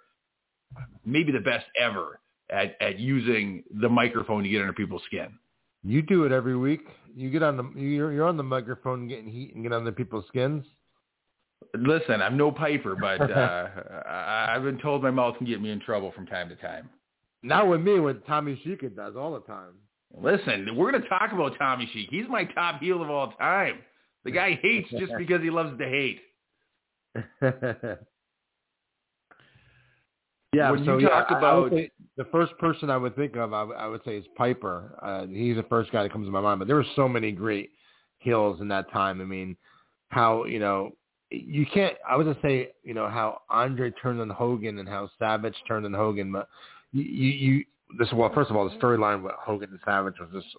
maybe 1.06 1.32
the 1.32 1.39
best 1.39 1.66
ever 1.80 2.20
at, 2.50 2.76
at 2.82 3.00
using 3.00 3.63
the 3.82 3.89
microphone 3.89 4.44
to 4.44 4.50
get 4.50 4.62
under 4.62 4.74
people's 4.74 5.04
skin. 5.06 5.30
You 5.84 6.02
do 6.02 6.24
it 6.24 6.32
every 6.32 6.56
week. 6.56 6.86
You 7.16 7.30
get 7.30 7.44
on 7.44 7.58
the 7.58 7.80
you're, 7.80 8.12
you're 8.12 8.28
on 8.28 8.38
the 8.38 8.44
microphone 8.44 9.08
getting 9.08 9.28
heat 9.28 9.54
and 9.54 9.63
get 9.63 9.74
under 9.74 9.92
people's 9.92 10.26
skins. 10.28 10.66
Listen, 11.76 12.22
I'm 12.22 12.38
no 12.38 12.52
Piper, 12.52 12.96
but 12.96 13.22
uh, 13.32 13.68
I, 14.08 14.54
I've 14.56 14.63
been 14.63 14.80
told 14.80 15.04
my 15.04 15.12
mouth 15.12 15.38
can 15.38 15.48
get 15.48 15.62
me 15.62 15.72
in 15.72 15.80
trouble 15.80 16.12
from 16.12 16.26
time 16.26 16.50
to 16.50 16.56
time. 16.56 16.89
Not 17.42 17.68
with 17.68 17.82
me, 17.82 18.00
what 18.00 18.26
Tommy 18.26 18.60
Sheik 18.63 18.82
does 18.96 19.16
all 19.18 19.34
the 19.34 19.42
time. 19.42 19.74
Listen, 20.21 20.76
we're 20.76 20.91
going 20.91 21.02
to 21.04 21.10
talk 21.10 21.32
about 21.32 21.58
Tommy 21.58 21.89
Sheik. 21.91 22.10
He's 22.10 22.28
my 22.30 22.43
top 22.45 22.80
heel 22.82 23.02
of 23.02 23.10
all 23.10 23.32
time. 23.34 23.80
The 24.26 24.32
guy 24.32 24.60
hates 24.62 24.89
just 24.91 25.12
because 25.17 25.41
he 25.41 25.49
loves 25.49 25.78
to 25.80 25.86
hate. 25.86 26.21
yeah, 30.54 30.71
when 30.71 30.86
so 30.86 30.97
you 30.97 31.08
yeah, 31.08 31.10
talk 31.10 31.28
I 31.32 31.38
about 31.38 31.71
the 31.71 32.26
first 32.32 32.58
person 32.60 32.89
I 32.89 32.97
would 32.97 33.15
think 33.15 33.36
of, 33.36 33.54
I, 33.54 33.63
would- 33.63 33.76
I 33.78 33.88
would 33.88 34.02
say 34.06 34.17
is 34.17 34.26
Piper. 34.38 34.97
Uh, 35.02 35.26
he's 35.28 35.56
the 35.56 35.63
first 35.63 35.91
guy 35.91 36.04
that 36.04 36.12
comes 36.12 36.28
to 36.28 36.32
my 36.32 36.41
mind. 36.41 36.60
But 36.60 36.67
there 36.67 36.76
were 36.76 36.86
so 36.95 37.08
many 37.10 37.32
great 37.32 37.71
heels 38.19 38.62
in 38.62 38.67
that 38.69 38.91
time. 38.91 39.19
I 39.19 39.26
mean, 39.26 39.58
how 40.10 40.45
you 40.45 40.60
know 40.60 40.91
you 41.32 41.65
can't. 41.65 41.95
I 42.08 42.15
was 42.15 42.26
gonna 42.26 42.38
say 42.41 42.69
you 42.84 42.93
know 42.93 43.10
how 43.10 43.41
Andre 43.49 43.91
turned 43.91 44.21
on 44.21 44.30
Hogan 44.30 44.78
and 44.80 44.88
how 44.88 45.10
Savage 45.17 45.56
turned 45.67 45.86
on 45.86 45.93
Hogan, 45.93 46.32
but 46.32 46.47
you, 46.91 47.04
you 47.04 47.65
this 47.97 48.12
well 48.13 48.32
first 48.34 48.49
of 48.49 48.56
all 48.56 48.69
the 48.69 48.75
storyline 48.77 49.23
with 49.23 49.34
Hogan 49.39 49.69
and 49.69 49.79
Savage 49.86 50.15
was 50.19 50.29
just 50.34 50.56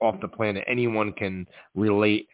off 0.00 0.20
the 0.20 0.28
planet. 0.28 0.64
Anyone 0.68 1.12
can 1.12 1.46
relate 1.74 2.28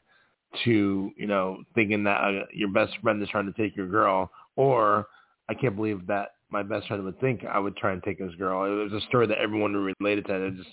to 0.64 1.10
you 1.16 1.26
know 1.26 1.62
thinking 1.74 2.04
that 2.04 2.20
uh, 2.20 2.44
your 2.52 2.70
best 2.70 2.92
friend 3.02 3.22
is 3.22 3.28
trying 3.28 3.52
to 3.52 3.62
take 3.62 3.76
your 3.76 3.88
girl, 3.88 4.30
or 4.56 5.06
I 5.48 5.54
can't 5.54 5.76
believe 5.76 6.06
that 6.06 6.30
my 6.50 6.62
best 6.62 6.88
friend 6.88 7.04
would 7.04 7.20
think 7.20 7.44
I 7.44 7.58
would 7.58 7.76
try 7.76 7.92
and 7.92 8.02
take 8.02 8.18
his 8.18 8.34
girl. 8.34 8.64
It 8.64 8.90
was 8.90 9.02
a 9.02 9.06
story 9.06 9.26
that 9.28 9.38
everyone 9.38 9.94
related 10.00 10.26
to. 10.26 10.46
It 10.46 10.56
just 10.56 10.70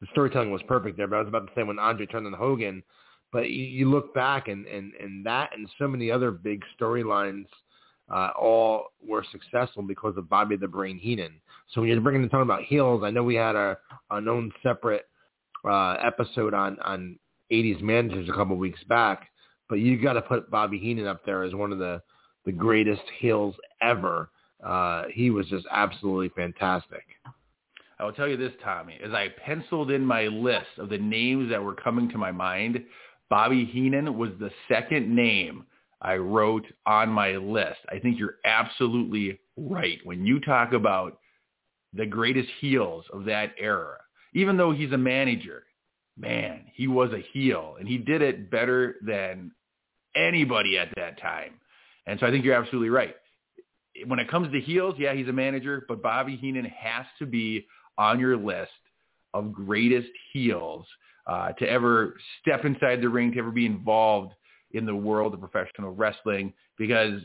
the 0.00 0.06
storytelling 0.12 0.52
was 0.52 0.62
perfect 0.68 0.96
there. 0.96 1.08
But 1.08 1.16
I 1.16 1.20
was 1.20 1.28
about 1.28 1.46
to 1.46 1.52
say 1.54 1.62
when 1.64 1.78
Andre 1.78 2.06
turned 2.06 2.26
on 2.26 2.32
Hogan, 2.32 2.82
but 3.32 3.50
you, 3.50 3.64
you 3.64 3.90
look 3.90 4.14
back 4.14 4.48
and 4.48 4.66
and 4.66 4.92
and 4.94 5.26
that 5.26 5.50
and 5.56 5.68
so 5.78 5.88
many 5.88 6.10
other 6.10 6.30
big 6.30 6.62
storylines. 6.80 7.46
Uh, 8.10 8.30
all 8.40 8.86
were 9.06 9.22
successful 9.30 9.82
because 9.82 10.16
of 10.16 10.30
Bobby 10.30 10.56
the 10.56 10.66
Brain 10.66 10.96
Heenan. 10.96 11.34
So 11.70 11.80
when 11.80 11.90
you're 11.90 12.00
bringing 12.00 12.22
the 12.22 12.28
talking 12.28 12.42
about 12.42 12.62
heels, 12.64 13.02
I 13.04 13.10
know 13.10 13.22
we 13.22 13.34
had 13.34 13.56
our, 13.56 13.78
our 14.10 14.26
own 14.28 14.52
separate 14.62 15.06
uh, 15.68 15.96
episode 16.04 16.54
on 16.54 16.78
on 16.80 17.18
80s 17.52 17.80
managers 17.82 18.28
a 18.28 18.32
couple 18.32 18.54
of 18.54 18.58
weeks 18.58 18.82
back, 18.84 19.28
but 19.68 19.76
you 19.76 20.00
got 20.00 20.14
to 20.14 20.22
put 20.22 20.50
Bobby 20.50 20.78
Heenan 20.78 21.06
up 21.06 21.24
there 21.24 21.42
as 21.42 21.54
one 21.54 21.72
of 21.72 21.78
the 21.78 22.02
the 22.44 22.52
greatest 22.52 23.02
heels 23.18 23.54
ever. 23.82 24.30
Uh, 24.64 25.04
he 25.12 25.30
was 25.30 25.46
just 25.46 25.66
absolutely 25.70 26.30
fantastic. 26.30 27.04
I 27.98 28.04
will 28.04 28.12
tell 28.12 28.28
you 28.28 28.36
this, 28.36 28.52
Tommy, 28.62 28.98
as 29.04 29.12
I 29.12 29.28
penciled 29.44 29.90
in 29.90 30.04
my 30.04 30.24
list 30.24 30.78
of 30.78 30.88
the 30.88 30.98
names 30.98 31.50
that 31.50 31.62
were 31.62 31.74
coming 31.74 32.08
to 32.10 32.18
my 32.18 32.30
mind, 32.30 32.84
Bobby 33.28 33.64
Heenan 33.64 34.16
was 34.16 34.30
the 34.38 34.50
second 34.68 35.14
name 35.14 35.64
I 36.00 36.16
wrote 36.16 36.64
on 36.86 37.08
my 37.08 37.32
list. 37.32 37.80
I 37.90 37.98
think 37.98 38.18
you're 38.18 38.36
absolutely 38.44 39.40
right. 39.56 39.98
When 40.04 40.24
you 40.24 40.40
talk 40.40 40.72
about 40.72 41.18
the 41.94 42.06
greatest 42.06 42.48
heels 42.60 43.04
of 43.12 43.24
that 43.24 43.52
era, 43.58 43.96
even 44.34 44.56
though 44.56 44.72
he's 44.72 44.92
a 44.92 44.98
manager, 44.98 45.64
man, 46.16 46.64
he 46.74 46.86
was 46.86 47.12
a 47.12 47.24
heel 47.32 47.76
and 47.78 47.88
he 47.88 47.98
did 47.98 48.22
it 48.22 48.50
better 48.50 48.96
than 49.04 49.52
anybody 50.14 50.78
at 50.78 50.88
that 50.96 51.20
time. 51.20 51.52
And 52.06 52.18
so 52.18 52.26
I 52.26 52.30
think 52.30 52.44
you're 52.44 52.54
absolutely 52.54 52.90
right. 52.90 53.14
When 54.06 54.18
it 54.18 54.30
comes 54.30 54.52
to 54.52 54.60
heels, 54.60 54.94
yeah, 54.98 55.14
he's 55.14 55.28
a 55.28 55.32
manager, 55.32 55.84
but 55.88 56.02
Bobby 56.02 56.36
Heenan 56.36 56.64
has 56.64 57.06
to 57.18 57.26
be 57.26 57.66
on 57.96 58.20
your 58.20 58.36
list 58.36 58.70
of 59.34 59.52
greatest 59.52 60.08
heels 60.32 60.86
uh, 61.26 61.52
to 61.52 61.68
ever 61.68 62.16
step 62.40 62.64
inside 62.64 63.02
the 63.02 63.08
ring, 63.08 63.32
to 63.32 63.38
ever 63.38 63.50
be 63.50 63.66
involved 63.66 64.32
in 64.72 64.86
the 64.86 64.94
world 64.94 65.34
of 65.34 65.40
professional 65.40 65.90
wrestling 65.92 66.52
because 66.76 67.20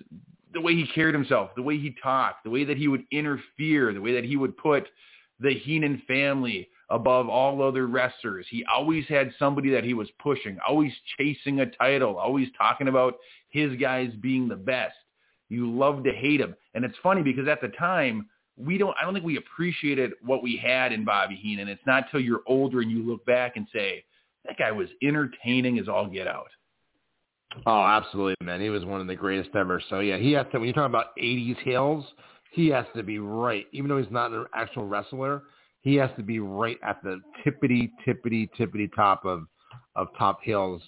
the 0.54 0.62
way 0.62 0.76
he 0.76 0.88
carried 0.88 1.16
himself, 1.16 1.52
the 1.56 1.62
way 1.62 1.78
he 1.78 1.96
talked, 2.02 2.44
the 2.44 2.50
way 2.50 2.63
that 2.63 2.78
he 2.78 2.88
would 2.88 3.04
interfere, 3.12 3.94
the 3.94 4.02
way 4.02 4.13
that 4.13 4.24
he 4.24 4.38
would 4.38 4.56
put 4.58 4.88
the 5.39 5.54
Heenan 5.54 6.02
family 6.08 6.70
above 6.89 7.28
all 7.28 7.62
other 7.62 7.88
wrestlers. 7.88 8.46
He 8.50 8.63
always 8.72 9.06
had 9.08 9.32
somebody 9.39 9.70
that 9.72 9.84
he 9.84 9.94
was 9.94 10.10
pushing, 10.22 10.58
always 10.68 10.92
chasing 11.18 11.60
a 11.60 11.66
title, 11.66 12.18
always 12.18 12.48
talking 12.58 12.88
about 12.88 13.16
his 13.50 13.76
guys 13.78 14.12
being 14.22 14.48
the 14.48 14.56
best. 14.56 14.96
You 15.50 15.72
love 15.72 16.04
to 16.04 16.12
hate 16.12 16.39
him. 16.39 16.56
And 16.74 16.86
it's 16.86 16.98
funny 17.02 17.24
because 17.24 17.48
at 17.48 17.62
the 17.62 17.70
time, 17.70 18.30
we 18.56 18.78
don't 18.78 18.96
I 19.00 19.04
don't 19.04 19.13
think 19.13 19.26
we 19.26 19.38
appreciated 19.38 20.12
what 20.22 20.44
we 20.44 20.58
had 20.58 20.92
in 20.92 21.04
Bobby 21.04 21.36
Heenan. 21.36 21.68
It's 21.68 21.86
not 21.88 22.06
till 22.12 22.20
you're 22.20 22.44
older 22.46 22.82
and 22.82 22.92
you 22.92 23.04
look 23.04 23.26
back 23.26 23.56
and 23.56 23.68
say, 23.74 24.04
that 24.46 24.58
guy 24.58 24.72
was 24.72 24.89
entertaining 25.02 25.80
as 25.80 25.88
all 25.88 26.08
get 26.08 26.28
out. 26.28 26.50
Oh, 27.66 27.84
absolutely, 27.84 28.36
man. 28.46 28.62
He 28.62 28.70
was 28.70 28.86
one 28.86 29.02
of 29.02 29.08
the 29.08 29.16
greatest 29.16 29.56
ever. 29.56 29.82
So 29.89 30.00
yeah, 30.00 30.18
he 30.18 30.32
has 30.34 30.46
to. 30.52 30.60
When 30.60 30.66
you're 30.66 30.74
talking 30.74 30.86
about 30.86 31.16
'80s 31.18 31.58
heels, 31.63 32.06
he 32.52 32.68
has 32.70 32.86
to 32.96 33.04
be 33.04 33.20
right. 33.20 33.66
Even 33.72 33.89
though 33.89 33.98
he's 33.98 34.12
not 34.12 34.32
an 34.32 34.46
actual 34.56 34.88
wrestler, 34.88 35.44
he 35.82 35.96
has 35.96 36.10
to 36.18 36.24
be 36.24 36.39
right 36.39 36.78
at 36.84 37.02
the 37.04 37.20
tippity 37.46 37.92
tippity 38.06 38.50
tippity 38.60 38.89
top 38.96 39.26
of 39.26 39.46
of 39.96 40.08
top 40.18 40.39
heels. 40.44 40.82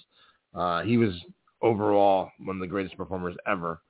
Uh, 0.53 0.81
he 0.81 0.97
was 0.97 1.13
overall 1.61 2.29
one 2.39 2.55
of 2.55 2.61
the 2.61 2.67
greatest 2.67 2.97
performers 2.97 3.35
ever. 3.47 3.81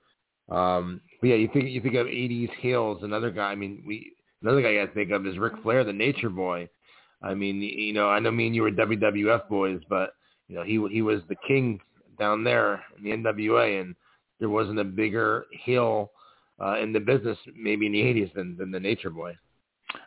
Um, 0.50 1.02
but 1.22 1.28
yeah, 1.30 1.36
you 1.36 1.50
think 1.54 1.70
you 1.70 1.82
think 1.82 1.96
of 1.96 2.08
'80s 2.08 2.54
heels. 2.60 3.04
Another 3.04 3.32
guy. 3.32 3.52
I 3.52 3.56
mean, 3.56 3.84
we 3.86 4.14
another 4.42 4.62
guy 4.62 4.70
I 4.70 4.86
got 4.86 4.86
to 4.88 4.94
think 4.94 5.12
of 5.12 5.26
is 5.26 5.38
Ric 5.38 5.54
Flair, 5.64 5.84
the 5.84 5.94
Nature 5.94 6.30
Boy. 6.30 6.70
I 7.22 7.34
mean, 7.34 7.62
you 7.62 7.94
know, 7.94 8.10
I 8.10 8.20
know 8.20 8.32
me 8.32 8.48
and 8.48 8.56
you 8.56 8.62
were 8.62 8.72
WWF 8.72 9.48
boys, 9.50 9.82
but 9.90 10.12
you 10.48 10.56
know, 10.56 10.64
he 10.64 10.86
he 10.94 11.02
was 11.02 11.22
the 11.30 11.36
king 11.48 11.80
down 12.18 12.44
there 12.44 12.84
in 12.98 13.04
the 13.04 13.12
NWA, 13.12 13.82
and 13.82 13.96
there 14.40 14.50
wasn't 14.50 14.80
a 14.80 14.84
bigger 14.84 15.46
heel 15.52 16.12
uh, 16.62 16.78
in 16.80 16.94
the 16.94 17.00
business 17.00 17.38
maybe 17.56 17.86
in 17.86 17.92
the 17.92 18.02
80s 18.02 18.34
than, 18.34 18.58
than 18.58 18.72
the 18.72 18.80
Nature 18.80 19.10
Boy. 19.10 19.36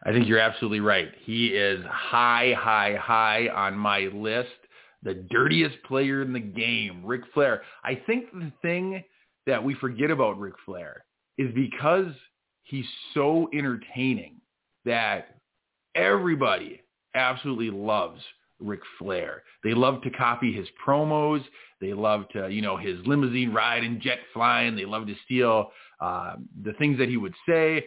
I 0.05 0.13
think 0.13 0.27
you're 0.27 0.39
absolutely 0.39 0.81
right. 0.81 1.09
He 1.25 1.49
is 1.49 1.85
high, 1.89 2.55
high, 2.57 2.97
high 3.01 3.49
on 3.49 3.77
my 3.77 4.01
list. 4.13 4.49
The 5.03 5.15
dirtiest 5.15 5.77
player 5.85 6.23
in 6.23 6.33
the 6.33 6.41
game, 6.41 7.03
Ric 7.05 7.23
Flair. 7.33 7.63
I 7.85 8.01
think 8.07 8.33
the 8.33 8.53
thing 8.63 9.03
that 9.47 9.63
we 9.63 9.75
forget 9.75 10.11
about 10.11 10.39
Ric 10.39 10.55
Flair 10.65 11.05
is 11.39 11.55
because 11.55 12.13
he's 12.65 12.85
so 13.15 13.49
entertaining 13.55 14.37
that 14.85 15.37
everybody 15.95 16.83
absolutely 17.15 17.71
loves 17.71 18.21
Ric 18.61 18.81
Flair. 18.99 19.43
They 19.65 19.75
love 19.75 20.03
to 20.03 20.11
copy 20.11 20.53
his 20.53 20.67
promos. 20.85 21.43
They 21.81 21.93
love 21.93 22.29
to, 22.31 22.49
you 22.49 22.63
know, 22.63 22.77
his 22.77 22.99
limousine 23.07 23.53
ride 23.53 23.85
and 23.85 24.01
jet 24.01 24.19
flying. 24.33 24.75
They 24.75 24.85
love 24.85 25.07
to 25.07 25.15
steal 25.25 25.71
uh, 26.01 26.37
the 26.65 26.73
things 26.75 26.99
that 26.99 27.09
he 27.09 27.17
would 27.17 27.35
say. 27.49 27.87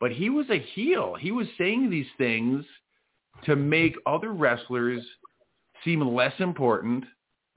But 0.00 0.12
he 0.12 0.30
was 0.30 0.46
a 0.50 0.58
heel. 0.58 1.14
He 1.18 1.30
was 1.30 1.46
saying 1.58 1.90
these 1.90 2.06
things 2.18 2.64
to 3.44 3.56
make 3.56 3.94
other 4.06 4.32
wrestlers 4.32 5.02
seem 5.84 6.00
less 6.00 6.34
important, 6.38 7.04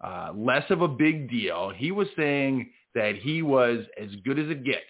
uh, 0.04 0.32
less 0.36 0.64
of 0.70 0.82
a 0.82 0.88
big 0.88 1.30
deal. 1.30 1.72
He 1.76 1.92
was 1.92 2.08
saying 2.16 2.72
that 2.94 3.16
he 3.16 3.42
was 3.42 3.86
as 4.02 4.10
good 4.24 4.40
as 4.40 4.50
it 4.50 4.64
gets. 4.64 4.84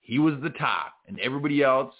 He 0.00 0.18
was 0.18 0.34
the 0.42 0.50
top, 0.50 0.92
and 1.08 1.18
everybody 1.20 1.62
else 1.62 1.94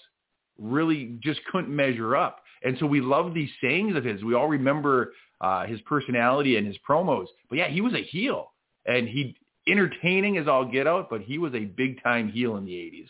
really 0.58 1.18
just 1.22 1.40
couldn't 1.50 1.74
measure 1.74 2.16
up. 2.16 2.43
And 2.64 2.76
so 2.80 2.86
we 2.86 3.00
love 3.00 3.34
these 3.34 3.50
sayings 3.62 3.94
of 3.94 4.04
his. 4.04 4.24
We 4.24 4.34
all 4.34 4.48
remember 4.48 5.12
uh, 5.40 5.66
his 5.66 5.80
personality 5.82 6.56
and 6.56 6.66
his 6.66 6.76
promos. 6.88 7.26
But 7.48 7.58
yeah, 7.58 7.68
he 7.68 7.82
was 7.82 7.92
a 7.92 8.02
heel, 8.02 8.52
and 8.86 9.06
he 9.06 9.36
entertaining 9.68 10.38
as 10.38 10.48
all 10.48 10.64
get 10.64 10.86
out. 10.86 11.10
But 11.10 11.20
he 11.20 11.38
was 11.38 11.54
a 11.54 11.60
big 11.60 12.02
time 12.02 12.30
heel 12.30 12.56
in 12.56 12.64
the 12.64 12.72
'80s. 12.72 13.08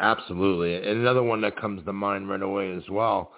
Absolutely. 0.00 0.76
And 0.76 1.00
another 1.00 1.24
one 1.24 1.40
that 1.40 1.60
comes 1.60 1.84
to 1.84 1.92
mind 1.92 2.28
right 2.28 2.40
away 2.40 2.72
as 2.72 2.88
well. 2.88 3.32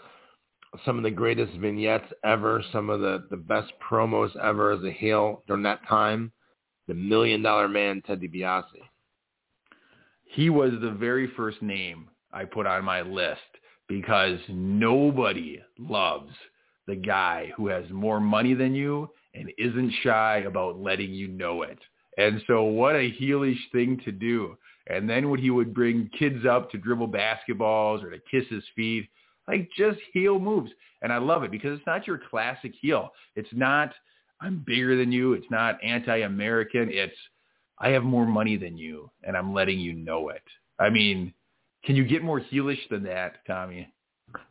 Some 0.85 0.99
of 0.99 1.03
the 1.03 1.11
greatest 1.11 1.53
vignettes 1.55 2.13
ever, 2.23 2.63
some 2.71 2.91
of 2.91 3.01
the, 3.01 3.27
the 3.31 3.37
best 3.37 3.73
promos 3.91 4.37
ever 4.37 4.71
as 4.73 4.85
a 4.85 4.93
heel 4.93 5.43
during 5.47 5.63
that 5.63 5.81
time. 5.89 6.31
The 6.87 6.95
Million 6.95 7.43
Dollar 7.43 7.67
Man, 7.67 8.03
Ted 8.07 8.21
DiBiase. 8.21 8.65
He 10.27 10.51
was 10.51 10.73
the 10.81 10.91
very 10.91 11.29
first 11.37 11.63
name 11.63 12.09
I 12.33 12.45
put 12.45 12.67
on 12.67 12.85
my 12.85 13.01
list 13.01 13.41
because 13.90 14.38
nobody 14.48 15.61
loves 15.76 16.31
the 16.87 16.94
guy 16.94 17.50
who 17.57 17.66
has 17.66 17.85
more 17.90 18.20
money 18.20 18.55
than 18.55 18.72
you 18.72 19.11
and 19.35 19.50
isn't 19.59 19.92
shy 20.05 20.44
about 20.46 20.81
letting 20.81 21.11
you 21.11 21.26
know 21.26 21.62
it. 21.62 21.79
And 22.16 22.40
so 22.46 22.62
what 22.62 22.94
a 22.94 23.11
heelish 23.20 23.59
thing 23.72 24.00
to 24.05 24.12
do. 24.12 24.57
And 24.87 25.11
then 25.11 25.29
when 25.29 25.40
he 25.40 25.50
would 25.50 25.74
bring 25.74 26.09
kids 26.16 26.46
up 26.48 26.70
to 26.70 26.79
dribble 26.79 27.09
basketballs 27.09 28.05
or 28.05 28.12
to 28.12 28.18
kiss 28.31 28.44
his 28.48 28.62
feet, 28.76 29.09
like 29.48 29.68
just 29.76 29.98
heel 30.12 30.38
moves. 30.38 30.70
And 31.03 31.12
I 31.12 31.18
love 31.18 31.42
it 31.42 31.50
because 31.50 31.76
it's 31.76 31.87
not 31.87 32.07
your 32.07 32.20
classic 32.31 32.72
heel. 32.81 33.11
It's 33.35 33.53
not, 33.53 33.92
I'm 34.40 34.62
bigger 34.64 34.96
than 34.96 35.11
you. 35.11 35.33
It's 35.33 35.50
not 35.50 35.83
anti-American. 35.83 36.90
It's, 36.92 37.16
I 37.81 37.88
have 37.88 38.05
more 38.05 38.26
money 38.26 38.57
than 38.57 38.79
you 38.79 39.11
and 39.24 39.37
I'm 39.37 39.53
letting 39.53 39.81
you 39.81 39.94
know 39.94 40.29
it. 40.29 40.44
I 40.79 40.90
mean, 40.90 41.35
can 41.85 41.97
you 41.97 42.05
get 42.05 42.23
more 42.23 42.40
heelish 42.40 42.88
than 42.90 43.03
that, 43.05 43.45
Tommy? 43.47 43.93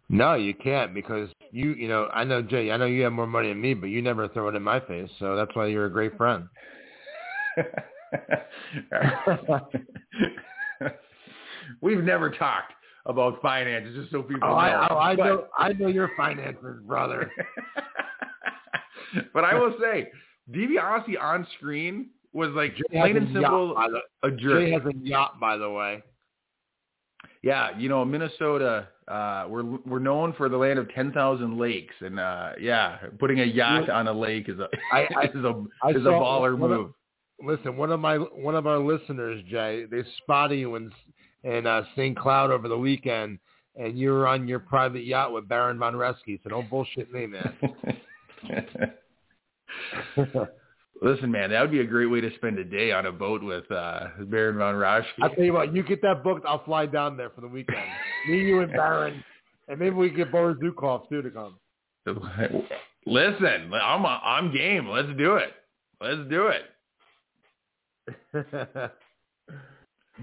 No, 0.10 0.34
you 0.34 0.54
can't 0.54 0.94
because 0.94 1.30
you, 1.52 1.74
you 1.74 1.88
know, 1.88 2.10
I 2.14 2.24
know 2.24 2.42
Jay, 2.42 2.72
I 2.72 2.78
know 2.78 2.86
you 2.86 3.04
have 3.04 3.14
more 3.14 3.28
money 3.28 3.50
than 3.50 3.62
me, 3.62 3.74
but 3.74 3.88
you 3.88 4.02
never 4.02 4.28
throw 4.28 4.50
it 4.50 4.56
in 4.56 4.64
my 4.64 4.80
face. 4.80 5.10
So 5.20 5.36
that's 5.36 5.56
why 5.56 5.68
you're 5.68 5.86
a 5.86 5.92
great 5.92 6.18
friend. 6.18 6.48
We've 11.82 12.04
never 12.04 12.30
talked 12.32 12.74
about 13.06 13.42
finances, 13.42 13.96
just 13.96 14.12
so 14.12 14.22
people 14.24 14.50
oh, 14.50 14.54
know. 14.54 14.56
I, 14.56 14.88
oh, 14.90 14.98
I 14.98 15.16
but, 15.16 15.26
know, 15.26 15.46
I 15.58 15.74
know 15.74 15.88
your 15.88 16.12
finances, 16.18 16.82
brother. 16.86 17.32
but 19.34 19.44
I 19.44 19.54
will 19.56 19.76
say, 19.80 20.10
DiBiase 20.52 21.22
on 21.22 21.48
screen 21.58 22.10
was 22.34 22.50
like 22.52 22.76
Jay 22.76 22.84
plain 22.92 23.18
and 23.18 23.28
simple 23.34 23.76
yacht, 23.76 23.90
a 24.24 24.32
jerk. 24.32 24.62
Jay 24.62 24.72
has 24.72 24.82
a 24.86 24.94
yacht, 25.04 25.40
by 25.40 25.58
the 25.58 25.70
way. 25.70 26.04
Yeah, 27.42 27.78
you 27.78 27.88
know, 27.88 28.04
Minnesota, 28.04 28.90
uh, 29.08 29.46
we're 29.48 29.64
we're 29.64 30.00
known 30.00 30.34
for 30.34 30.50
the 30.50 30.58
land 30.58 30.78
of 30.78 30.90
ten 30.94 31.14
thousand 31.14 31.58
lakes, 31.58 31.96
and 32.02 32.20
uh, 32.20 32.52
yeah, 32.60 32.98
putting 33.18 33.40
a 33.40 33.46
yacht 33.46 33.90
on 33.90 34.08
a 34.08 34.14
lake 34.14 34.50
is 34.50 34.60
a 34.60 34.68
I, 34.94 35.08
I, 35.16 35.24
is 35.34 35.46
a 35.46 35.66
I 35.82 35.90
is 35.92 35.96
a 35.98 36.10
baller 36.10 36.58
one 36.58 36.70
move. 36.70 36.86
Of, 36.88 36.94
listen, 37.42 37.78
one 37.78 37.92
of 37.92 38.00
my 38.02 38.18
one 38.18 38.56
of 38.56 38.68
our 38.68 38.80
listeners, 38.80 39.42
Jay, 39.50 39.86
they 39.90 40.04
spotted 40.18 40.60
you 40.60 40.76
in 40.76 40.92
in 41.44 41.66
uh, 41.66 41.84
St. 41.96 42.18
Cloud 42.18 42.52
over 42.52 42.68
the 42.68 42.78
weekend, 42.78 43.40
and 43.76 43.98
you 43.98 44.12
were 44.12 44.28
on 44.28 44.48
your 44.48 44.60
private 44.60 45.06
yacht 45.06 45.32
with 45.32 45.48
Baron 45.48 45.80
von 45.80 45.94
Raschke. 45.94 46.42
So 46.44 46.50
don't 46.50 46.70
bullshit 46.70 47.12
me, 47.14 47.28
man. 47.28 47.54
Listen, 51.02 51.32
man, 51.32 51.52
that 51.52 51.62
would 51.62 51.72
be 51.72 51.80
a 51.80 51.86
great 51.86 52.08
way 52.08 52.20
to 52.20 52.30
spend 52.36 52.60
a 52.60 52.64
day 52.64 52.92
on 52.92 53.06
a 53.06 53.12
boat 53.12 53.42
with 53.42 53.70
uh, 53.72 54.08
Baron 54.26 54.58
von 54.58 54.76
Raschke. 54.76 55.06
I'll 55.22 55.30
tell 55.30 55.46
you 55.46 55.54
what, 55.54 55.74
you 55.74 55.82
get 55.82 56.02
that 56.02 56.24
booked, 56.24 56.46
I'll 56.46 56.64
fly 56.66 56.86
down 56.86 57.16
there 57.16 57.30
for 57.30 57.40
the 57.42 57.48
weekend. 57.48 57.80
me, 58.28 58.40
you, 58.40 58.60
and 58.60 58.72
Baron, 58.72 59.24
and 59.70 59.80
maybe 59.80 59.96
we 59.96 60.10
get 60.10 60.30
Boris 60.32 60.58
Zhukov 60.58 61.08
too 61.08 61.22
to 61.22 61.30
come. 61.30 61.56
Listen, 63.06 63.74
I'm 63.74 64.06
I'm 64.06 64.54
game. 64.54 64.88
Let's 64.88 65.10
do 65.18 65.36
it. 65.36 65.54
Let's 66.02 66.30
do 66.30 66.48
it. 66.48 66.64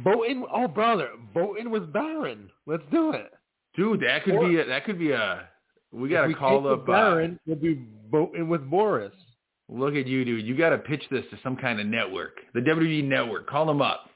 Boating, 0.05 0.45
oh 0.53 0.69
brother, 0.69 1.11
boating 1.33 1.71
with 1.71 1.91
Baron. 1.93 2.51
Let's 2.67 2.83
do 2.93 3.13
it, 3.13 3.33
dude. 3.77 4.01
That 4.01 4.25
could 4.25 4.35
or, 4.35 4.49
be 4.49 4.61
a, 4.61 4.67
that 4.67 4.85
could 4.85 4.99
be 4.99 5.13
a. 5.13 5.49
We 5.91 6.11
got 6.11 6.27
to 6.27 6.35
call 6.35 6.69
up 6.69 6.87
Baron. 6.87 7.35
Uh, 7.35 7.39
we'll 7.47 7.57
be 7.57 7.75
boating 8.11 8.49
with 8.49 8.69
Boris. 8.69 9.15
Look 9.69 9.95
at 9.95 10.07
you, 10.07 10.25
dude. 10.25 10.47
You 10.47 10.57
got 10.57 10.71
to 10.71 10.79
pitch 10.79 11.03
this 11.11 11.25
to 11.31 11.39
some 11.43 11.57
kind 11.57 11.81
of 11.81 11.87
network, 11.87 12.39
the 12.55 12.61
WWE 12.61 13.05
network. 13.05 13.49
Call 13.49 13.67
them 13.67 13.83
up. 13.83 14.11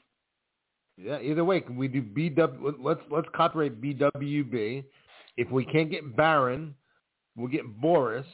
Yeah. 0.97 1.19
Either 1.19 1.43
way, 1.43 1.61
can 1.61 1.75
we 1.75 1.87
do 1.87 2.01
BW? 2.01 2.75
Let's 2.79 3.01
let's 3.09 3.27
copyright 3.35 3.81
BWB. 3.81 4.83
If 5.37 5.51
we 5.51 5.65
can't 5.65 5.89
get 5.89 6.15
Baron, 6.15 6.75
we'll 7.35 7.47
get 7.47 7.65
Boris. 7.81 8.25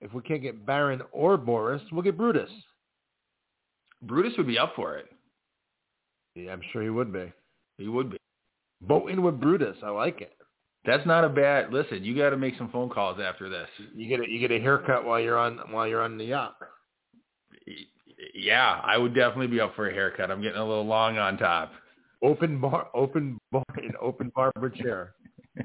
If 0.00 0.12
we 0.14 0.22
can't 0.22 0.42
get 0.42 0.64
Baron 0.64 1.02
or 1.12 1.36
Boris, 1.36 1.82
we'll 1.90 2.02
get 2.02 2.16
Brutus. 2.16 2.50
Brutus 4.02 4.32
would 4.38 4.46
be 4.46 4.58
up 4.58 4.74
for 4.76 4.96
it. 4.96 5.06
Yeah, 6.34 6.52
I'm 6.52 6.62
sure 6.72 6.82
he 6.82 6.90
would 6.90 7.12
be. 7.12 7.32
He 7.78 7.88
would 7.88 8.10
be. 8.10 8.16
Voting 8.82 9.22
with 9.22 9.40
Brutus. 9.40 9.76
I 9.82 9.90
like 9.90 10.20
it. 10.20 10.32
That's 10.84 11.06
not 11.06 11.24
a 11.24 11.28
bad. 11.28 11.72
Listen, 11.72 12.04
you 12.04 12.16
got 12.16 12.30
to 12.30 12.36
make 12.36 12.56
some 12.56 12.70
phone 12.70 12.88
calls 12.88 13.18
after 13.20 13.48
this. 13.48 13.68
You 13.94 14.08
get 14.08 14.20
a, 14.20 14.30
you 14.30 14.38
get 14.38 14.50
a 14.50 14.60
haircut 14.60 15.04
while 15.04 15.20
you're 15.20 15.38
on 15.38 15.58
while 15.70 15.86
you're 15.86 16.02
on 16.02 16.16
the 16.16 16.24
yacht. 16.24 16.56
Yeah, 18.34 18.80
I 18.82 18.96
would 18.96 19.14
definitely 19.14 19.48
be 19.48 19.60
up 19.60 19.74
for 19.74 19.88
a 19.88 19.92
haircut. 19.92 20.30
I'm 20.30 20.42
getting 20.42 20.58
a 20.58 20.66
little 20.66 20.86
long 20.86 21.18
on 21.18 21.36
top. 21.36 21.72
Open 22.22 22.60
bar, 22.60 22.88
open 22.94 23.38
bar, 23.52 23.64
an 23.76 23.92
open 24.00 24.32
barber 24.34 24.70
chair. 24.70 25.14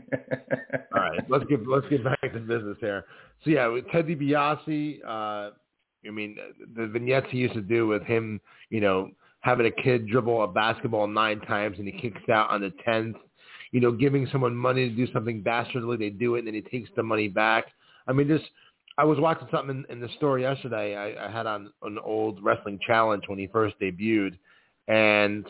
All 0.96 1.02
right, 1.02 1.22
let's 1.30 1.46
get 1.46 1.68
let's 1.68 1.88
get 1.90 2.04
back 2.04 2.22
to 2.22 2.40
business 2.40 2.78
here. 2.80 3.06
So 3.44 3.50
yeah, 3.50 3.68
with 3.68 3.90
Ted 3.92 4.08
DiBiase, 4.08 5.00
uh, 5.06 5.52
I 6.06 6.12
mean, 6.12 6.38
the 6.76 6.88
vignettes 6.88 7.28
he 7.30 7.38
used 7.38 7.54
to 7.54 7.62
do 7.62 7.88
with 7.88 8.04
him, 8.04 8.42
you 8.70 8.82
know, 8.82 9.12
having 9.42 9.66
a 9.66 9.72
kid 9.72 10.08
dribble 10.08 10.44
a 10.44 10.48
basketball 10.48 11.08
nine 11.08 11.40
times 11.42 11.78
and 11.78 11.88
he 11.88 12.00
kicks 12.00 12.22
out 12.30 12.50
on 12.50 12.62
the 12.62 12.74
tenth. 12.86 13.18
You 13.74 13.82
know, 13.82 13.92
giving 13.92 14.26
someone 14.32 14.56
money 14.56 14.88
to 14.88 14.96
do 14.96 15.12
something 15.12 15.44
dastardly, 15.44 15.98
they 15.98 16.10
do 16.10 16.36
it 16.36 16.40
and 16.40 16.48
then 16.48 16.54
he 16.54 16.62
takes 16.62 16.90
the 16.96 17.04
money 17.04 17.28
back. 17.28 17.66
I 18.08 18.14
mean, 18.14 18.30
just 18.30 18.46
I 18.98 19.04
was 19.04 19.20
watching 19.20 19.48
something 19.52 19.84
in, 19.90 19.94
in 19.94 20.00
the 20.00 20.10
story 20.18 20.44
yesterday. 20.44 20.96
I, 20.96 21.28
I 21.28 21.32
had 21.32 21.48
on 21.48 21.72
an 21.82 21.98
old 21.98 22.44
wrestling 22.44 22.80
challenge 22.86 23.24
when 23.28 23.40
he 23.40 23.48
first 23.48 23.76
debuted, 23.82 24.38
and 24.88 25.46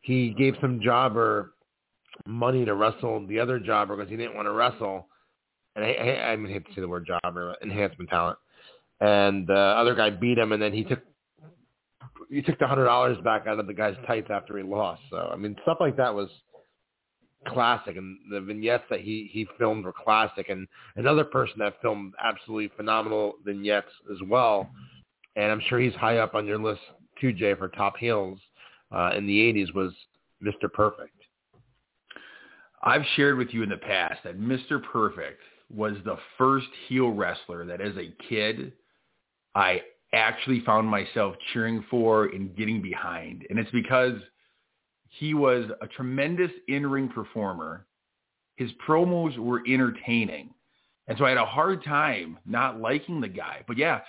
he 0.00 0.30
gave 0.30 0.54
some 0.60 0.80
jobber 0.82 1.52
money 2.26 2.64
to 2.64 2.74
wrestle 2.74 3.26
the 3.26 3.38
other 3.38 3.58
jobber 3.58 3.96
because 3.96 4.10
he 4.10 4.16
didn't 4.16 4.34
want 4.34 4.46
to 4.46 4.52
wrestle. 4.52 5.08
And 5.74 5.84
I, 5.84 5.90
I, 5.90 6.32
I 6.32 6.36
hate 6.46 6.66
to 6.66 6.74
say 6.74 6.80
the 6.80 6.88
word 6.88 7.06
jobber, 7.06 7.54
enhancement 7.62 8.08
talent. 8.08 8.38
And 9.00 9.46
the 9.46 9.54
other 9.54 9.94
guy 9.94 10.08
beat 10.08 10.38
him, 10.38 10.52
and 10.52 10.62
then 10.62 10.72
he 10.72 10.84
took 10.84 11.00
he 12.30 12.40
took 12.42 12.58
the 12.58 12.66
hundred 12.66 12.86
dollars 12.86 13.18
back 13.22 13.46
out 13.46 13.58
of 13.58 13.66
the 13.66 13.74
guy's 13.74 13.94
tights 14.06 14.28
after 14.30 14.56
he 14.56 14.64
lost. 14.64 15.02
So 15.10 15.18
I 15.32 15.36
mean, 15.36 15.54
stuff 15.62 15.78
like 15.80 15.98
that 15.98 16.14
was 16.14 16.30
classic, 17.46 17.96
and 17.96 18.18
the 18.30 18.40
vignettes 18.40 18.84
that 18.90 19.00
he 19.00 19.28
he 19.32 19.46
filmed 19.58 19.84
were 19.84 19.92
classic. 19.92 20.48
And 20.48 20.66
another 20.96 21.24
person 21.24 21.58
that 21.58 21.80
filmed 21.80 22.14
absolutely 22.22 22.70
phenomenal 22.76 23.34
vignettes 23.44 23.92
as 24.10 24.18
well, 24.28 24.70
and 25.36 25.50
I'm 25.50 25.62
sure 25.68 25.78
he's 25.78 25.94
high 25.94 26.18
up 26.18 26.34
on 26.34 26.46
your 26.46 26.58
list 26.58 26.80
too, 27.20 27.32
Jay, 27.32 27.54
for 27.54 27.68
top 27.68 27.96
heels 27.96 28.38
uh, 28.92 29.12
in 29.16 29.26
the 29.26 29.38
'80s 29.38 29.74
was 29.74 29.92
Mr. 30.42 30.72
Perfect. 30.72 31.12
I've 32.82 33.04
shared 33.16 33.38
with 33.38 33.48
you 33.50 33.62
in 33.62 33.68
the 33.68 33.78
past 33.78 34.20
that 34.24 34.38
Mr. 34.38 34.82
Perfect 34.82 35.40
was 35.74 35.96
the 36.04 36.16
first 36.38 36.68
heel 36.88 37.10
wrestler 37.10 37.66
that 37.66 37.80
as 37.80 37.96
a 37.96 38.14
kid 38.28 38.72
I 39.56 39.80
actually 40.12 40.60
found 40.60 40.86
myself 40.86 41.34
cheering 41.52 41.84
for 41.90 42.26
and 42.26 42.54
getting 42.56 42.80
behind. 42.80 43.44
And 43.50 43.58
it's 43.58 43.70
because 43.70 44.20
he 45.18 45.34
was 45.34 45.70
a 45.80 45.86
tremendous 45.86 46.50
in-ring 46.68 47.08
performer. 47.08 47.86
His 48.56 48.70
promos 48.86 49.36
were 49.38 49.62
entertaining. 49.66 50.50
And 51.08 51.16
so 51.16 51.24
I 51.24 51.30
had 51.30 51.38
a 51.38 51.46
hard 51.46 51.84
time 51.84 52.38
not 52.44 52.80
liking 52.80 53.20
the 53.20 53.28
guy. 53.28 53.62
But 53.66 53.78
yeah, 53.78 54.00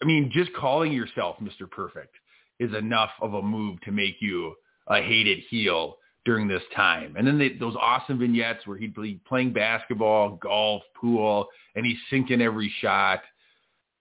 I 0.00 0.04
mean, 0.04 0.30
just 0.32 0.52
calling 0.54 0.92
yourself 0.92 1.36
Mr. 1.42 1.70
Perfect 1.70 2.14
is 2.60 2.74
enough 2.74 3.10
of 3.20 3.34
a 3.34 3.42
move 3.42 3.80
to 3.82 3.92
make 3.92 4.16
you 4.20 4.54
a 4.88 5.00
hated 5.00 5.40
heel 5.48 5.96
during 6.24 6.46
this 6.46 6.62
time. 6.74 7.16
And 7.16 7.26
then 7.26 7.38
they, 7.38 7.54
those 7.54 7.74
awesome 7.76 8.18
vignettes 8.18 8.66
where 8.66 8.78
he'd 8.78 8.94
be 8.94 9.20
playing 9.26 9.52
basketball, 9.52 10.38
golf, 10.40 10.82
pool, 10.98 11.48
and 11.74 11.84
he's 11.84 11.98
sinking 12.10 12.40
every 12.40 12.72
shot. 12.80 13.20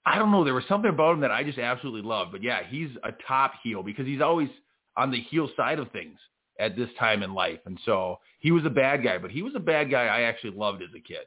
I 0.05 0.19
don't 0.19 0.31
know. 0.31 0.43
There 0.43 0.53
was 0.53 0.65
something 0.67 0.89
about 0.89 1.15
him 1.15 1.21
that 1.21 1.31
I 1.31 1.43
just 1.43 1.57
absolutely 1.57 2.07
loved. 2.07 2.31
But 2.31 2.43
yeah, 2.43 2.59
he's 2.67 2.89
a 3.03 3.11
top 3.27 3.53
heel 3.63 3.81
because 3.81 4.05
he's 4.05 4.21
always 4.21 4.49
on 4.95 5.09
the 5.11 5.19
heel 5.19 5.49
side 5.57 5.79
of 5.79 5.91
things 5.91 6.19
at 6.59 6.75
this 6.75 6.89
time 6.99 7.23
in 7.23 7.33
life. 7.33 7.59
And 7.65 7.79
so 7.85 8.19
he 8.39 8.51
was 8.51 8.65
a 8.65 8.69
bad 8.69 9.03
guy, 9.03 9.17
but 9.17 9.31
he 9.31 9.41
was 9.41 9.53
a 9.55 9.59
bad 9.59 9.89
guy 9.89 10.05
I 10.05 10.21
actually 10.21 10.51
loved 10.55 10.81
as 10.81 10.89
a 10.95 10.99
kid. 10.99 11.25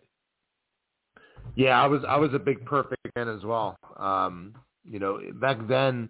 Yeah, 1.55 1.81
I 1.81 1.87
was 1.87 2.03
I 2.07 2.17
was 2.17 2.35
a 2.35 2.39
big 2.39 2.65
perfect 2.65 3.07
fan 3.15 3.29
as 3.29 3.45
well. 3.45 3.79
Um, 3.97 4.55
you 4.85 4.99
know, 4.99 5.21
back 5.35 5.59
then, 5.69 6.09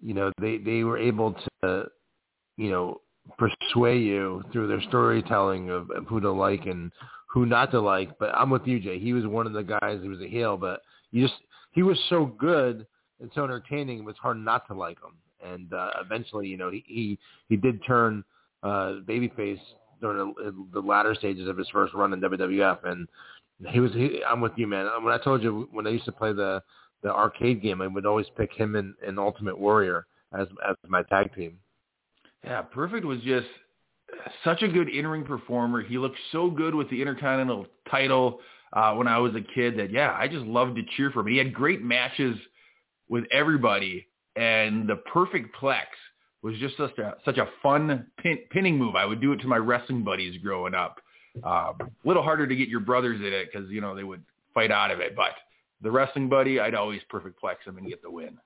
you 0.00 0.14
know, 0.14 0.32
they 0.40 0.58
they 0.58 0.84
were 0.84 0.98
able 0.98 1.34
to, 1.62 1.86
you 2.56 2.70
know, 2.70 3.00
persuade 3.38 4.02
you 4.02 4.42
through 4.52 4.68
their 4.68 4.80
storytelling 4.82 5.70
of, 5.70 5.90
of 5.90 6.06
who 6.06 6.20
to 6.20 6.30
like 6.30 6.66
and 6.66 6.92
who 7.26 7.46
not 7.46 7.70
to 7.72 7.80
like. 7.80 8.18
But 8.18 8.34
I'm 8.34 8.50
with 8.50 8.66
you, 8.66 8.80
Jay. 8.80 8.98
He 8.98 9.12
was 9.12 9.26
one 9.26 9.46
of 9.46 9.52
the 9.52 9.62
guys. 9.62 10.00
He 10.02 10.08
was 10.08 10.20
a 10.20 10.28
heel, 10.28 10.56
but 10.56 10.80
you 11.10 11.26
just 11.26 11.40
he 11.72 11.82
was 11.82 11.98
so 12.08 12.26
good 12.26 12.86
and 13.20 13.30
so 13.34 13.44
entertaining. 13.44 13.98
It 13.98 14.04
was 14.04 14.16
hard 14.16 14.38
not 14.38 14.66
to 14.68 14.74
like 14.74 14.98
him. 14.98 15.16
And 15.42 15.72
uh, 15.72 15.90
eventually, 16.00 16.48
you 16.48 16.56
know, 16.56 16.70
he 16.70 16.84
he, 16.86 17.18
he 17.48 17.56
did 17.56 17.84
turn 17.84 18.24
uh, 18.62 19.00
babyface 19.06 19.60
during 20.00 20.34
the, 20.36 20.66
the 20.72 20.80
latter 20.80 21.14
stages 21.14 21.48
of 21.48 21.56
his 21.56 21.68
first 21.68 21.94
run 21.94 22.12
in 22.12 22.20
WWF, 22.20 22.84
and 22.84 23.06
he 23.68 23.80
was. 23.80 23.92
He, 23.92 24.22
I'm 24.28 24.40
with 24.40 24.52
you, 24.56 24.66
man. 24.66 24.88
When 25.02 25.12
I 25.12 25.22
told 25.22 25.42
you 25.42 25.68
when 25.72 25.86
I 25.86 25.90
used 25.90 26.06
to 26.06 26.12
play 26.12 26.32
the 26.32 26.62
the 27.02 27.12
arcade 27.12 27.62
game, 27.62 27.80
I 27.82 27.86
would 27.86 28.06
always 28.06 28.26
pick 28.36 28.52
him 28.52 28.76
and, 28.76 28.94
and 29.06 29.18
Ultimate 29.18 29.58
Warrior 29.58 30.06
as 30.38 30.46
as 30.68 30.76
my 30.88 31.02
tag 31.04 31.34
team. 31.34 31.58
Yeah, 32.44 32.62
Perfect 32.62 33.04
was 33.04 33.20
just 33.20 33.46
such 34.44 34.62
a 34.62 34.68
good 34.68 34.88
in-ring 34.88 35.24
performer. 35.24 35.82
He 35.82 35.98
looked 35.98 36.18
so 36.32 36.50
good 36.50 36.74
with 36.74 36.88
the 36.90 37.00
Intercontinental 37.00 37.66
title 37.90 38.40
uh, 38.72 38.94
when 38.94 39.06
I 39.06 39.18
was 39.18 39.34
a 39.34 39.54
kid 39.54 39.78
that, 39.78 39.90
yeah, 39.90 40.16
I 40.18 40.28
just 40.28 40.44
loved 40.44 40.76
to 40.76 40.82
cheer 40.96 41.10
for 41.10 41.20
him. 41.20 41.26
He 41.26 41.36
had 41.36 41.52
great 41.52 41.82
matches 41.82 42.36
with 43.08 43.24
everybody, 43.32 44.06
and 44.36 44.88
the 44.88 44.96
Perfect 45.12 45.54
Plex 45.56 45.84
was 46.42 46.56
just 46.58 46.76
such 46.76 46.98
a, 46.98 47.14
such 47.24 47.38
a 47.38 47.48
fun 47.62 48.06
pin, 48.18 48.38
pinning 48.50 48.78
move. 48.78 48.96
I 48.96 49.04
would 49.04 49.20
do 49.20 49.32
it 49.32 49.40
to 49.40 49.46
my 49.46 49.58
wrestling 49.58 50.02
buddies 50.02 50.40
growing 50.42 50.74
up. 50.74 51.00
A 51.44 51.48
um, 51.48 51.90
little 52.04 52.22
harder 52.22 52.46
to 52.46 52.56
get 52.56 52.68
your 52.68 52.80
brothers 52.80 53.20
in 53.20 53.32
it 53.32 53.48
because, 53.52 53.70
you 53.70 53.80
know, 53.80 53.94
they 53.94 54.04
would 54.04 54.22
fight 54.52 54.72
out 54.72 54.90
of 54.90 55.00
it. 55.00 55.14
But 55.14 55.32
the 55.82 55.90
wrestling 55.90 56.28
buddy, 56.28 56.58
I'd 56.58 56.74
always 56.74 57.00
Perfect 57.08 57.40
Plex 57.40 57.66
him 57.66 57.78
and 57.78 57.88
get 57.88 58.02
the 58.02 58.10
win. 58.10 58.38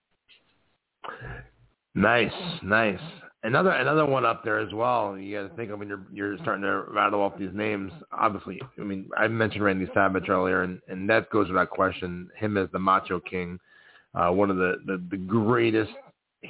Nice, 1.95 2.33
nice. 2.63 3.01
Another 3.43 3.71
another 3.71 4.07
one 4.07 4.25
up 4.25 4.43
there 4.43 4.59
as 4.59 4.73
well. 4.73 5.19
You 5.19 5.43
got 5.43 5.51
to 5.51 5.55
think 5.55 5.71
of 5.71 5.79
when 5.79 5.89
you're 5.89 6.07
you're 6.11 6.39
starting 6.39 6.63
to 6.63 6.85
rattle 6.91 7.21
off 7.21 7.39
these 7.39 7.53
names. 7.53 7.93
Obviously, 8.11 8.59
I 8.79 8.83
mean 8.83 9.11
I 9.19 9.29
mentioned 9.29 9.63
Randy 9.63 9.87
Savage 9.93 10.31
earlier, 10.31 10.63
and 10.63 10.81
and 10.89 11.09
that 11.11 11.29
goes 11.31 11.49
without 11.49 11.69
question. 11.69 12.31
Him 12.37 12.57
as 12.57 12.71
the 12.73 12.79
Macho 12.79 13.21
King, 13.21 13.61
uh, 14.15 14.31
one 14.31 14.51
of 14.51 14.57
the, 14.57 14.77
the 14.87 15.03
the 15.11 15.19
greatest 15.19 15.93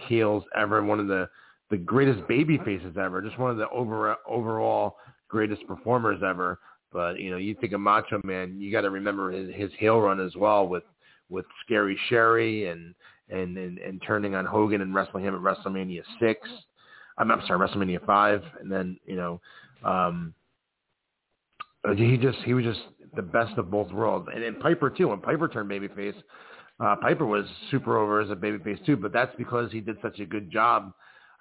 heels 0.09 0.45
ever, 0.57 0.83
one 0.83 1.01
of 1.01 1.07
the 1.07 1.29
the 1.71 1.77
greatest 1.79 2.27
baby 2.29 2.59
faces 2.65 2.97
ever, 3.01 3.23
just 3.23 3.39
one 3.39 3.51
of 3.51 3.57
the 3.57 3.69
over 3.71 4.17
overall 4.29 4.97
greatest 5.29 5.67
performers 5.67 6.23
ever. 6.25 6.59
But 6.93 7.19
you 7.19 7.31
know, 7.31 7.37
you 7.37 7.55
think 7.61 7.73
of 7.73 7.81
Macho 7.81 8.21
Man, 8.25 8.61
you 8.61 8.71
got 8.71 8.83
to 8.83 8.91
remember 8.91 9.31
his 9.31 9.55
his 9.55 9.71
heel 9.79 10.01
run 10.01 10.21
as 10.21 10.37
well 10.37 10.69
with 10.69 10.85
with 11.29 11.45
Scary 11.65 11.99
Sherri 12.09 12.69
and 12.69 12.95
and, 13.29 13.57
and 13.57 13.79
and 13.79 14.03
turning 14.07 14.35
on 14.35 14.45
Hogan 14.45 14.81
and 14.81 14.95
wrestling 14.95 15.25
him 15.25 15.35
at 15.35 15.41
WrestleMania 15.41 16.03
six. 16.21 16.49
I'm, 17.19 17.31
I'm 17.31 17.43
sorry, 17.47 17.67
WrestleMania 17.67 18.05
five, 18.05 18.43
and 18.61 18.71
then 18.71 18.99
you 19.07 19.17
know, 19.17 19.41
um, 19.85 20.35
he 21.97 22.17
just 22.17 22.39
he 22.45 22.55
was 22.55 22.65
just 22.65 22.81
the 23.17 23.23
best 23.23 23.57
of 23.59 23.71
both 23.71 23.91
worlds, 23.93 24.29
and, 24.33 24.43
and 24.43 24.59
Piper 24.61 24.91
too. 24.91 25.09
When 25.09 25.21
Piper 25.21 25.49
turned 25.49 25.71
babyface, 25.71 26.15
uh, 26.81 26.97
Piper 26.97 27.27
was 27.27 27.45
super 27.71 27.99
over 27.99 28.21
as 28.21 28.31
a 28.31 28.37
babyface 28.37 28.85
too, 28.85 28.97
but 28.97 29.13
that's 29.13 29.35
because 29.37 29.71
he 29.71 29.81
did 29.81 29.97
such 30.03 30.19
a 30.21 30.27
good 30.27 30.51
job 30.51 30.93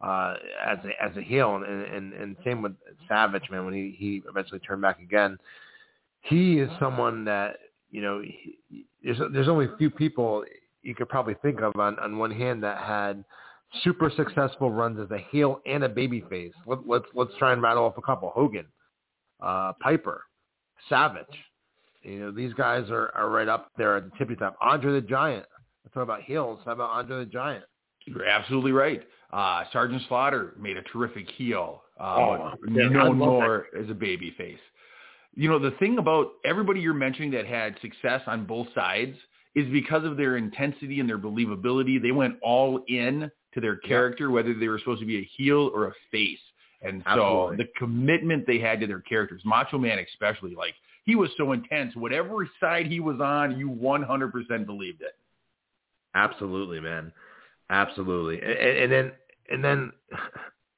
uh, 0.02 0.36
as 0.66 0.78
a 0.86 1.04
as 1.04 1.16
a 1.18 1.22
heel, 1.22 1.56
and, 1.56 1.66
and 1.66 2.14
and 2.14 2.36
same 2.44 2.62
with 2.62 2.74
Savage, 3.08 3.50
man. 3.50 3.66
When 3.66 3.74
he 3.74 3.96
he 3.98 4.22
eventually 4.30 4.60
turned 4.60 4.82
back 4.82 5.00
again, 5.00 5.38
he 6.22 6.60
is 6.60 6.70
someone 6.80 7.26
that 7.26 7.58
you 7.90 8.02
know. 8.02 8.22
He, 8.22 8.86
there's 9.04 9.20
there's 9.34 9.50
only 9.50 9.66
a 9.66 9.78
few 9.78 9.90
people 9.90 10.46
you 10.84 10.94
could 10.94 11.10
probably 11.10 11.36
think 11.42 11.62
of 11.62 11.74
on, 11.80 11.98
on 12.00 12.18
one 12.18 12.32
hand 12.32 12.64
that 12.64 12.78
had 12.78 13.24
super 13.84 14.12
successful 14.16 14.70
runs 14.70 15.00
as 15.00 15.10
a 15.12 15.26
heel 15.32 15.62
and 15.66 15.84
a 15.84 15.90
babyface. 15.90 16.52
Let, 16.68 16.88
let's, 16.88 17.06
let's 17.16 17.32
try 17.40 17.54
and 17.54 17.62
rattle 17.62 17.86
off 17.86 17.98
a 17.98 18.02
couple. 18.02 18.30
Hogan, 18.30 18.66
uh, 19.42 19.74
Piper, 19.82 20.24
Savage. 20.90 21.26
You 22.04 22.20
know, 22.20 22.32
these 22.32 22.54
guys 22.54 22.90
are, 22.90 23.12
are 23.16 23.30
right 23.30 23.48
up 23.48 23.72
there 23.78 23.98
at 23.98 24.06
the 24.06 24.18
tippy 24.18 24.36
top. 24.36 24.58
Andre 24.62 24.94
the 24.94 25.02
Giant. 25.02 25.46
Let's 25.84 25.94
talk 25.94 26.04
about 26.04 26.24
heels. 26.24 26.60
How 26.66 26.74
about 26.74 26.92
Andre 26.92 27.20
the 27.20 27.32
Giant? 27.32 27.64
You're 28.06 28.26
absolutely 28.26 28.72
right. 28.72 29.02
Uh, 29.32 29.64
Sergeant 29.72 30.02
Slaughter 30.08 30.54
made 30.60 30.78
a 30.78 30.84
terrific 30.84 31.30
heel. 31.32 31.82
Uh, 32.00 32.04
oh, 32.04 32.52
known 32.68 33.18
more 33.18 33.68
that. 33.74 33.84
as 33.84 33.90
a 33.90 33.94
baby 33.94 34.34
face. 34.38 34.60
You 35.36 35.50
know, 35.50 35.58
the 35.58 35.72
thing 35.80 35.98
about 35.98 36.32
everybody 36.46 36.80
you're 36.80 36.94
mentioning 36.94 37.32
that 37.32 37.48
had 37.48 37.76
success 37.82 38.22
on 38.28 38.46
both 38.46 38.68
sides– 38.76 39.18
is 39.56 39.70
because 39.72 40.04
of 40.04 40.18
their 40.18 40.38
intensity 40.38 41.00
and 41.00 41.08
their 41.08 41.20
believability. 41.20 42.02
They 42.02 42.12
went 42.12 42.36
all 42.42 42.84
in 42.88 43.30
to 43.54 43.62
their 43.62 43.78
character, 43.78 44.32
whether 44.32 44.54
they 44.54 44.68
were 44.68 44.80
supposed 44.80 45.02
to 45.02 45.06
be 45.06 45.20
a 45.20 45.30
heel 45.38 45.70
or 45.74 45.88
a 45.88 45.94
face. 46.12 46.40
And 46.82 47.02
so 47.16 47.54
the 47.58 47.68
commitment 47.78 48.46
they 48.46 48.60
had 48.60 48.82
to 48.82 48.88
their 48.88 49.00
characters, 49.02 49.42
Macho 49.46 49.78
Man 49.78 50.00
especially, 50.00 50.54
like 50.54 50.74
he 51.04 51.16
was 51.16 51.30
so 51.38 51.52
intense. 51.52 51.96
Whatever 51.96 52.48
side 52.60 52.88
he 52.88 53.00
was 53.00 53.20
on, 53.22 53.58
you 53.58 53.70
100% 53.70 54.66
believed 54.66 55.02
it. 55.02 55.16
Absolutely, 56.16 56.80
man. 56.80 57.12
Absolutely. 57.70 58.42
And, 58.42 58.78
and 58.78 58.92
then 58.92 59.12
and 59.50 59.64
then 59.64 59.92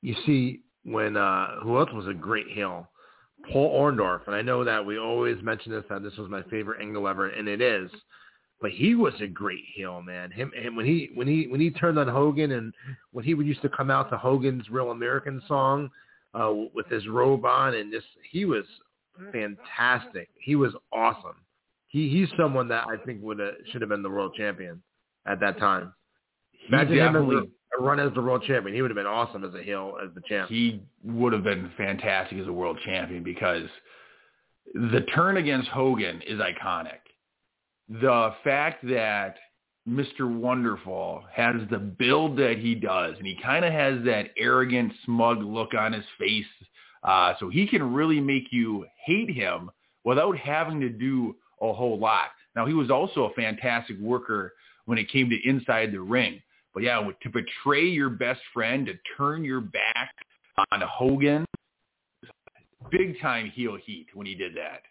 you 0.01 0.15
see 0.25 0.61
when 0.83 1.17
uh 1.17 1.59
who 1.61 1.77
else 1.77 1.89
was 1.93 2.07
a 2.07 2.13
great 2.13 2.47
heel? 2.47 2.88
Paul 3.51 3.79
Orndorff. 3.79 4.25
And 4.27 4.35
I 4.35 4.41
know 4.41 4.63
that 4.63 4.83
we 4.83 4.97
always 4.97 5.41
mention 5.43 5.71
this 5.71 5.83
that 5.89 6.03
this 6.03 6.15
was 6.17 6.29
my 6.29 6.41
favorite 6.43 6.81
angle 6.81 7.07
ever, 7.07 7.29
and 7.29 7.47
it 7.47 7.61
is 7.61 7.91
but 8.61 8.71
he 8.71 8.95
was 8.95 9.13
a 9.21 9.27
great 9.27 9.63
heel, 9.73 10.01
man. 10.01 10.31
Him, 10.31 10.51
him 10.55 10.75
when 10.75 10.85
he 10.85 11.09
when 11.13 11.27
he 11.27 11.47
when 11.47 11.59
he 11.59 11.69
turned 11.71 11.99
on 11.99 12.07
Hogan 12.07 12.51
and 12.53 12.73
when 13.11 13.25
he 13.25 13.33
would 13.33 13.45
used 13.45 13.61
to 13.63 13.69
come 13.69 13.91
out 13.91 14.09
to 14.09 14.17
Hogan's 14.17 14.69
Real 14.69 14.91
American 14.91 15.41
song 15.47 15.89
uh, 16.33 16.53
with 16.73 16.88
his 16.88 17.07
robe 17.07 17.45
on 17.45 17.75
and 17.75 17.91
just 17.91 18.07
he 18.31 18.45
was 18.45 18.63
fantastic. 19.32 20.30
He 20.39 20.56
was 20.56 20.73
awesome. 20.91 21.36
He 21.88 22.10
he's 22.10 22.30
someone 22.38 22.67
that 22.69 22.86
I 22.88 22.97
think 23.06 23.21
would 23.21 23.39
have 23.39 23.54
should 23.71 23.82
have 23.82 23.89
been 23.89 24.04
the 24.04 24.10
world 24.10 24.34
champion 24.36 24.82
at 25.25 25.39
that 25.39 25.58
time. 25.60 25.93
Imagine 26.67 26.97
him 26.97 27.15
as 27.15 27.47
a 27.80 27.84
run 27.84 27.99
as 27.99 28.13
the 28.13 28.21
world 28.21 28.43
champion. 28.45 28.75
He 28.75 28.82
would 28.82 28.91
have 28.91 28.95
been 28.95 29.06
awesome 29.06 29.43
as 29.43 29.54
a 29.54 29.62
heel 29.62 29.97
as 30.04 30.10
the 30.15 30.21
champ. 30.28 30.49
He 30.49 30.82
would 31.04 31.34
have 31.34 31.43
been 31.43 31.71
fantastic 31.78 32.39
as 32.39 32.47
a 32.47 32.54
world 32.54 32.78
champion 32.84 33.23
because 33.23 33.69
the 34.73 35.01
turn 35.13 35.38
against 35.38 35.69
Hogan 35.69 36.21
is 36.28 36.39
iconic 36.39 36.99
the 37.89 38.34
fact 38.43 38.86
that 38.88 39.36
Mr. 39.88 40.21
Wonderful 40.21 41.23
has 41.32 41.56
the 41.69 41.78
build 41.78 42.38
that 42.38 42.58
he 42.58 42.73
does, 42.73 43.15
and 43.17 43.28
he 43.28 43.38
kind 43.41 43.63
of 43.63 43.71
has 43.71 44.04
that 44.06 44.32
arrogant, 44.38 44.91
smug 45.06 45.43
look 45.43 45.73
on 45.75 45.93
his 45.93 46.06
face, 46.19 46.45
uh, 47.05 47.33
so 47.39 47.49
he 47.49 47.67
can 47.67 47.93
really 47.93 48.19
make 48.19 48.47
you 48.51 48.85
hate 49.03 49.29
him 49.29 49.69
without 50.03 50.37
having 50.37 50.79
to 50.81 50.89
do 50.89 51.35
a 51.61 51.71
whole 51.71 51.97
lot. 51.97 52.29
Now, 52.55 52.65
he 52.65 52.73
was 52.73 52.89
also 52.89 53.25
a 53.25 53.33
fantastic 53.33 53.97
worker 53.99 54.53
when 54.85 54.97
it 54.97 55.09
came 55.09 55.29
to 55.29 55.49
inside 55.49 55.91
the 55.91 55.99
ring. 55.99 56.41
But 56.73 56.83
yeah, 56.83 57.07
to 57.23 57.29
betray 57.29 57.85
your 57.85 58.09
best 58.09 58.41
friend, 58.53 58.85
to 58.87 58.93
turn 59.17 59.43
your 59.43 59.61
back 59.61 60.13
on 60.71 60.81
Hogan, 60.81 61.45
big 62.91 63.19
time 63.21 63.49
heel 63.49 63.77
heat 63.83 64.07
when 64.13 64.27
he 64.27 64.35
did 64.35 64.53
that. 64.55 64.81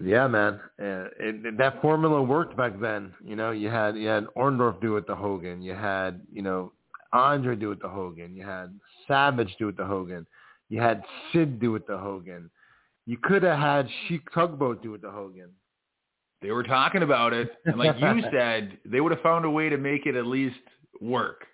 Yeah, 0.00 0.28
man. 0.28 0.60
Uh, 0.80 1.08
it, 1.18 1.46
it, 1.46 1.58
that 1.58 1.82
formula 1.82 2.22
worked 2.22 2.56
back 2.56 2.80
then. 2.80 3.12
You 3.24 3.36
know, 3.36 3.50
you 3.50 3.68
had 3.68 3.96
you 3.96 4.06
had 4.06 4.26
Orndorff 4.36 4.80
do 4.80 4.96
it 4.96 5.06
to 5.08 5.14
Hogan. 5.14 5.60
You 5.60 5.74
had 5.74 6.20
you 6.32 6.42
know 6.42 6.72
Andre 7.12 7.56
do 7.56 7.72
it 7.72 7.80
to 7.80 7.88
Hogan. 7.88 8.36
You 8.36 8.44
had 8.44 8.78
Savage 9.08 9.54
do 9.58 9.68
it 9.68 9.76
to 9.76 9.84
Hogan. 9.84 10.26
You 10.72 10.80
had 10.80 11.02
Sid 11.30 11.60
do 11.60 11.74
it 11.74 11.86
to 11.88 11.98
Hogan. 11.98 12.50
You 13.04 13.18
could 13.22 13.42
have 13.42 13.58
had 13.58 13.86
Sheik 14.08 14.22
Tugboat 14.32 14.82
do 14.82 14.94
it 14.94 15.02
to 15.02 15.10
Hogan. 15.10 15.50
They 16.40 16.50
were 16.50 16.62
talking 16.62 17.02
about 17.02 17.34
it, 17.34 17.50
and 17.66 17.76
like 17.76 18.00
you 18.00 18.22
said, 18.32 18.78
they 18.86 19.02
would 19.02 19.12
have 19.12 19.20
found 19.20 19.44
a 19.44 19.50
way 19.50 19.68
to 19.68 19.76
make 19.76 20.06
it 20.06 20.16
at 20.16 20.26
least 20.26 20.56
work. 20.98 21.44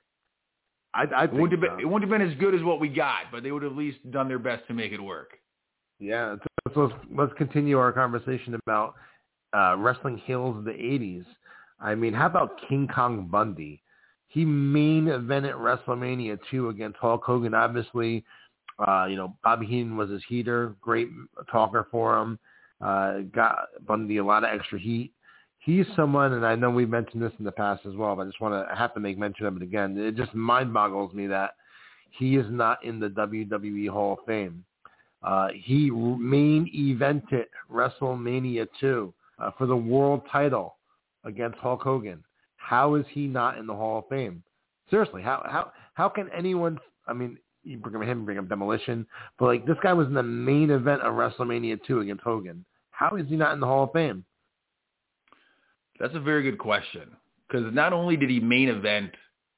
I, 0.94 1.06
I 1.16 1.24
it, 1.24 1.32
wouldn't 1.32 1.60
so. 1.60 1.68
been, 1.68 1.80
it 1.80 1.84
wouldn't 1.84 2.08
have 2.08 2.16
been 2.16 2.30
as 2.30 2.38
good 2.38 2.54
as 2.54 2.62
what 2.62 2.78
we 2.78 2.88
got, 2.88 3.32
but 3.32 3.42
they 3.42 3.50
would 3.50 3.64
have 3.64 3.72
at 3.72 3.78
least 3.78 3.98
done 4.12 4.28
their 4.28 4.38
best 4.38 4.68
to 4.68 4.72
make 4.72 4.92
it 4.92 5.02
work. 5.02 5.32
Yeah, 5.98 6.36
so 6.72 6.82
let's, 6.86 6.94
let's 7.12 7.32
continue 7.36 7.76
our 7.76 7.90
conversation 7.90 8.54
about 8.54 8.94
uh, 9.52 9.74
wrestling 9.78 10.18
heels 10.26 10.58
of 10.58 10.64
the 10.64 10.70
80s. 10.70 11.24
I 11.80 11.96
mean, 11.96 12.12
how 12.12 12.26
about 12.26 12.60
King 12.68 12.86
Kong 12.86 13.26
Bundy? 13.28 13.82
He 14.28 14.44
main 14.44 15.06
evented 15.06 15.54
WrestleMania 15.54 16.38
2 16.52 16.68
against 16.68 16.98
Hulk 16.98 17.24
Hogan. 17.24 17.54
Obviously, 17.54 18.24
uh, 18.86 19.06
you 19.08 19.16
know, 19.16 19.36
Bobby 19.42 19.66
Heenan 19.66 19.96
was 19.96 20.10
his 20.10 20.22
heater, 20.28 20.74
great 20.80 21.08
talker 21.50 21.86
for 21.90 22.18
him. 22.18 22.38
Uh, 22.80 23.20
got 23.34 23.68
Bundy 23.86 24.18
a 24.18 24.24
lot 24.24 24.44
of 24.44 24.50
extra 24.50 24.78
heat. 24.78 25.12
He's 25.58 25.86
someone, 25.96 26.34
and 26.34 26.46
I 26.46 26.54
know 26.54 26.70
we've 26.70 26.88
mentioned 26.88 27.20
this 27.20 27.32
in 27.38 27.44
the 27.44 27.52
past 27.52 27.84
as 27.86 27.94
well, 27.94 28.14
but 28.14 28.22
I 28.22 28.26
just 28.26 28.40
want 28.40 28.54
to 28.54 28.74
have 28.74 28.94
to 28.94 29.00
make 29.00 29.18
mention 29.18 29.46
of 29.46 29.56
it 29.56 29.62
again. 29.62 29.98
It 29.98 30.16
just 30.16 30.32
mind 30.32 30.72
boggles 30.72 31.12
me 31.12 31.26
that 31.26 31.54
he 32.10 32.36
is 32.36 32.46
not 32.48 32.82
in 32.84 33.00
the 33.00 33.08
WWE 33.08 33.88
Hall 33.88 34.14
of 34.14 34.18
Fame. 34.26 34.64
Uh, 35.22 35.48
he 35.52 35.90
main 35.90 36.70
evented 36.74 37.46
WrestleMania 37.72 38.68
2 38.80 39.12
uh, 39.40 39.50
for 39.58 39.66
the 39.66 39.76
world 39.76 40.22
title 40.30 40.76
against 41.24 41.58
Hulk 41.58 41.82
Hogan. 41.82 42.22
How 42.56 42.94
is 42.94 43.04
he 43.10 43.26
not 43.26 43.58
in 43.58 43.66
the 43.66 43.74
Hall 43.74 43.98
of 43.98 44.08
Fame? 44.08 44.42
Seriously, 44.90 45.22
how 45.22 45.42
how 45.50 45.72
how 45.94 46.08
can 46.08 46.30
anyone? 46.36 46.78
I 47.06 47.12
mean, 47.12 47.38
you 47.68 47.78
bring 47.78 48.08
him, 48.08 48.24
bring 48.24 48.38
up 48.38 48.48
Demolition, 48.48 49.06
but 49.38 49.46
like 49.46 49.66
this 49.66 49.76
guy 49.82 49.92
was 49.92 50.06
in 50.06 50.14
the 50.14 50.22
main 50.22 50.70
event 50.70 51.02
of 51.02 51.14
WrestleMania 51.14 51.78
2 51.86 52.00
against 52.00 52.22
Hogan. 52.22 52.64
How 52.90 53.16
is 53.16 53.28
he 53.28 53.36
not 53.36 53.52
in 53.52 53.60
the 53.60 53.66
Hall 53.66 53.84
of 53.84 53.92
Fame? 53.92 54.24
That's 56.00 56.14
a 56.14 56.20
very 56.20 56.42
good 56.42 56.58
question 56.58 57.10
because 57.48 57.72
not 57.74 57.92
only 57.92 58.16
did 58.16 58.30
he 58.30 58.40
main 58.40 58.68
event 58.68 59.12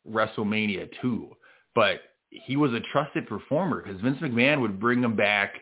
WrestleMania 0.08 0.88
2, 1.00 1.30
but 1.74 2.00
he 2.30 2.56
was 2.56 2.72
a 2.72 2.80
trusted 2.92 3.26
performer 3.26 3.82
because 3.82 4.00
Vince 4.00 4.18
McMahon 4.18 4.60
would 4.60 4.80
bring 4.80 5.02
him 5.02 5.16
back 5.16 5.54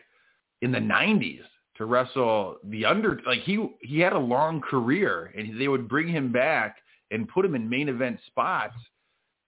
in 0.61 0.71
the 0.71 0.79
90s 0.79 1.41
to 1.77 1.85
wrestle 1.85 2.57
the 2.65 2.85
under 2.85 3.21
like 3.25 3.39
he 3.41 3.69
he 3.81 3.99
had 3.99 4.13
a 4.13 4.19
long 4.19 4.61
career 4.61 5.31
and 5.37 5.59
they 5.59 5.67
would 5.67 5.87
bring 5.87 6.07
him 6.07 6.31
back 6.31 6.77
and 7.11 7.27
put 7.29 7.45
him 7.45 7.55
in 7.55 7.69
main 7.69 7.89
event 7.89 8.19
spots. 8.27 8.75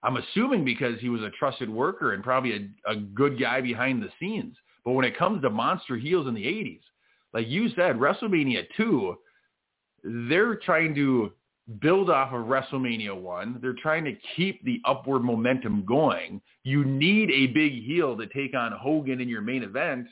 I'm 0.04 0.18
assuming 0.18 0.66
because 0.66 0.99
he 0.99 1.10
was 1.10 1.22
a 1.22 1.30
trusted 1.32 1.70
worker 1.70 2.14
and 2.14 2.24
probably 2.24 2.72
a, 2.88 2.91
a 2.91 2.95
good 2.95 3.39
guy 3.39 3.62
behind 3.62 4.02
the 4.02 4.10
scenes. 4.20 4.56
But 4.84 4.93
when 4.93 5.06
it 5.06 5.18
comes 5.18 5.41
to 5.43 5.49
monster 5.49 5.95
heels 5.95 6.28
in 6.28 6.34
the 6.34 6.43
80s, 6.43 6.82
like 7.34 7.47
you 7.47 7.70
said, 7.70 7.97
WrestleMania 7.97 8.66
2, 8.76 9.16
they're 10.04 10.56
trying 10.56 10.95
to 10.95 11.32
build 11.80 12.10
off 12.10 12.34
of 12.34 12.45
WrestleMania 12.45 13.20
1. 13.20 13.60
They're 13.62 13.76
trying 13.82 14.04
to 14.06 14.16
keep 14.36 14.64
the 14.66 14.82
upward 14.86 15.24
momentum 15.24 15.86
going. 15.86 16.41
You 16.64 16.84
need 16.84 17.30
a 17.30 17.47
big 17.47 17.84
heel 17.84 18.18
to 18.18 18.28
take 18.28 18.56
on 18.56 18.72
Hogan 18.72 19.22
in 19.22 19.30
your 19.30 19.41
main 19.41 19.64
event. 19.64 20.08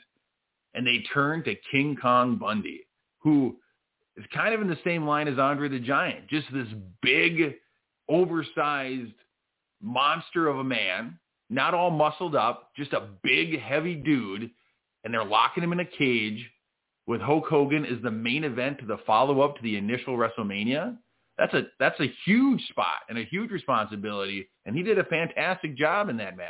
And 0.75 0.85
they 0.85 1.03
turn 1.13 1.43
to 1.45 1.55
King 1.71 1.97
Kong 1.99 2.37
Bundy, 2.37 2.85
who 3.19 3.57
is 4.15 4.25
kind 4.33 4.53
of 4.53 4.61
in 4.61 4.67
the 4.67 4.77
same 4.83 5.05
line 5.07 5.27
as 5.27 5.39
Andre 5.39 5.67
the 5.67 5.79
Giant. 5.79 6.27
Just 6.27 6.47
this 6.53 6.67
big, 7.01 7.55
oversized 8.07 9.13
monster 9.81 10.47
of 10.47 10.59
a 10.59 10.63
man, 10.63 11.19
not 11.49 11.73
all 11.73 11.91
muscled 11.91 12.35
up, 12.35 12.71
just 12.75 12.93
a 12.93 13.07
big, 13.23 13.59
heavy 13.59 13.95
dude. 13.95 14.51
And 15.03 15.13
they're 15.13 15.23
locking 15.23 15.63
him 15.63 15.71
in 15.71 15.79
a 15.79 15.85
cage 15.85 16.49
with 17.07 17.21
Hulk 17.21 17.47
Hogan 17.47 17.85
as 17.85 18.01
the 18.03 18.11
main 18.11 18.43
event 18.43 18.79
to 18.79 18.85
the 18.85 18.97
follow-up 19.07 19.55
to 19.55 19.61
the 19.63 19.77
initial 19.77 20.17
WrestleMania 20.17 20.97
that's 21.39 21.53
a 21.53 21.63
that's 21.79 21.99
a 22.01 22.13
huge 22.25 22.61
spot 22.67 23.07
and 23.07 23.17
a 23.17 23.23
huge 23.23 23.49
responsibility, 23.49 24.49
and 24.65 24.75
he 24.75 24.83
did 24.83 24.99
a 24.99 25.05
fantastic 25.05 25.77
job 25.77 26.09
in 26.09 26.17
that 26.17 26.35
match. 26.35 26.47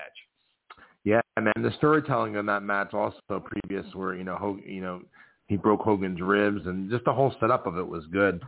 Yeah, 1.04 1.22
man, 1.40 1.54
the 1.62 1.72
storytelling 1.78 2.36
in 2.36 2.48
that 2.48 2.64
match 2.64 2.94
also 2.94 3.20
previous 3.30 3.86
where 3.94 4.16
you 4.16 4.24
know 4.24 4.36
Hogan, 4.36 4.64
you 4.68 4.82
know 4.82 5.02
he 5.48 5.58
broke 5.58 5.82
Hogan's 5.82 6.20
ribs 6.20 6.66
and 6.66 6.90
just 6.90 7.06
the 7.06 7.14
whole 7.14 7.34
setup 7.40 7.68
of 7.68 7.78
it 7.78 7.88
was 7.88 8.04
good. 8.12 8.42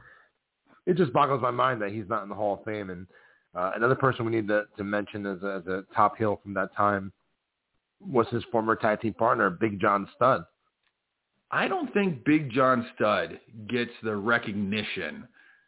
It 0.88 0.98
just 0.98 1.14
boggles 1.14 1.44
my 1.44 1.52
mind 1.52 1.80
that 1.84 1.92
he's 1.92 2.10
not 2.10 2.24
in 2.24 2.30
the 2.30 2.36
Hall 2.36 2.56
of 2.56 2.64
Fame. 2.66 2.90
And 2.90 3.06
uh, 3.56 3.72
another 3.76 3.95
person 3.95 4.26
we 4.26 4.32
need 4.32 4.47
to, 4.47 4.64
to 4.78 4.84
mention 4.84 5.26
as 5.26 5.41
a, 5.43 5.62
as 5.62 5.68
a 5.68 5.84
top 5.93 6.18
heel 6.18 6.39
from 6.41 6.54
that 6.54 6.76
time 6.76 7.12
was 7.99 8.28
his 8.30 8.43
former 8.52 8.76
tag 8.76 9.02
team 9.02 9.14
partner, 9.14 9.49
Big 9.49 9.80
John 9.80 10.08
Studd. 10.16 10.43
I 11.52 11.68
don't 11.68 11.93
think 11.93 12.24
Big 12.24 12.49
John 12.49 12.88
Studd 12.95 13.39
gets 13.68 13.91
the 14.04 14.16
recognition 14.16 15.28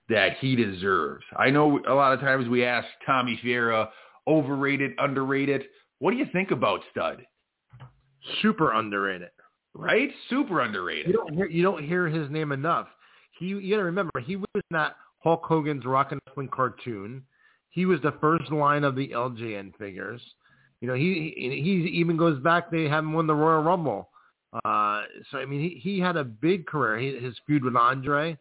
that 0.10 0.38
he 0.40 0.56
deserves. 0.56 1.24
I 1.38 1.50
know 1.50 1.80
a 1.88 1.94
lot 1.94 2.14
of 2.14 2.22
times 2.22 2.48
we 2.48 2.64
ask 2.64 2.88
Tommy 3.06 3.40
Fierro, 3.44 3.90
overrated, 4.28 4.92
underrated. 4.98 5.64
What 6.00 6.12
do 6.12 6.18
you 6.18 6.26
think 6.32 6.52
about 6.52 6.82
Studd? 6.92 7.26
Super 8.42 8.74
underrated. 8.74 9.30
Right? 9.74 10.10
Super 10.30 10.62
underrated. 10.62 11.08
You 11.08 11.14
don't 11.14 11.34
hear 11.34 11.48
you 11.48 11.64
don't 11.64 11.84
hear 11.84 12.08
his 12.08 12.30
name 12.30 12.52
enough. 12.52 12.88
He 13.40 13.48
you 13.48 13.72
gotta 13.72 13.84
remember 13.84 14.12
he 14.24 14.36
was 14.36 14.64
not 14.70 14.96
Hulk 15.20 15.44
Hogan's 15.44 15.84
Rock 15.84 16.12
and 16.12 16.22
Wrestling 16.28 16.50
cartoon. 16.50 17.24
He 17.74 17.86
was 17.86 18.00
the 18.02 18.14
first 18.22 18.52
line 18.52 18.84
of 18.84 18.96
the 18.96 19.10
LJN 19.10 19.76
figures. 19.78 20.22
You 20.80 20.88
know, 20.88 20.96
he 20.96 21.34
he, 21.36 21.62
he 21.62 21.90
even 22.00 22.18
goes 22.18 22.40
back. 22.40 22.72
They 22.72 22.84
have 22.84 23.04
him 23.04 23.14
win 23.14 23.28
the 23.28 23.36
Royal 23.36 23.62
Rumble. 23.62 24.10
Uh, 24.66 25.04
so 25.32 25.40
I 25.40 25.46
mean, 25.46 25.60
he 25.60 25.80
he 25.80 26.00
had 26.00 26.16
a 26.16 26.24
big 26.24 26.66
career. 26.66 26.98
He, 26.98 27.20
his 27.20 27.36
feud 27.46 27.64
with 27.64 27.76
Andre 27.76 28.38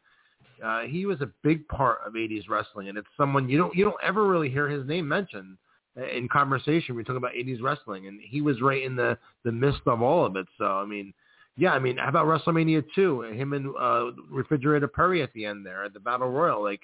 uh, 0.62 0.82
he 0.82 1.06
was 1.06 1.20
a 1.20 1.30
big 1.42 1.66
part 1.68 1.98
of 2.06 2.12
80s 2.12 2.48
wrestling, 2.48 2.88
and 2.88 2.96
it's 2.96 3.08
someone 3.16 3.48
you 3.48 3.58
don't 3.58 3.74
you 3.74 3.84
don't 3.84 3.96
ever 4.02 4.26
really 4.26 4.48
hear 4.48 4.68
his 4.68 4.86
name 4.86 5.08
mentioned 5.08 5.56
in 5.96 6.28
conversation. 6.28 6.94
We 6.94 7.04
talk 7.04 7.16
about 7.16 7.32
80s 7.32 7.60
wrestling, 7.60 8.06
and 8.06 8.20
he 8.22 8.40
was 8.40 8.60
right 8.60 8.82
in 8.82 8.94
the 8.94 9.18
the 9.44 9.52
midst 9.52 9.80
of 9.86 10.02
all 10.02 10.24
of 10.24 10.36
it. 10.36 10.46
So 10.58 10.64
I 10.64 10.84
mean, 10.84 11.12
yeah, 11.56 11.72
I 11.72 11.78
mean, 11.78 11.96
how 11.96 12.08
about 12.08 12.26
WrestleMania 12.26 12.84
2? 12.94 13.22
Him 13.22 13.52
and 13.54 13.74
uh, 13.78 14.12
Refrigerator 14.30 14.88
Perry 14.88 15.22
at 15.22 15.32
the 15.32 15.44
end 15.44 15.66
there 15.66 15.84
at 15.84 15.94
the 15.94 16.00
Battle 16.00 16.30
Royal, 16.30 16.62
like 16.62 16.82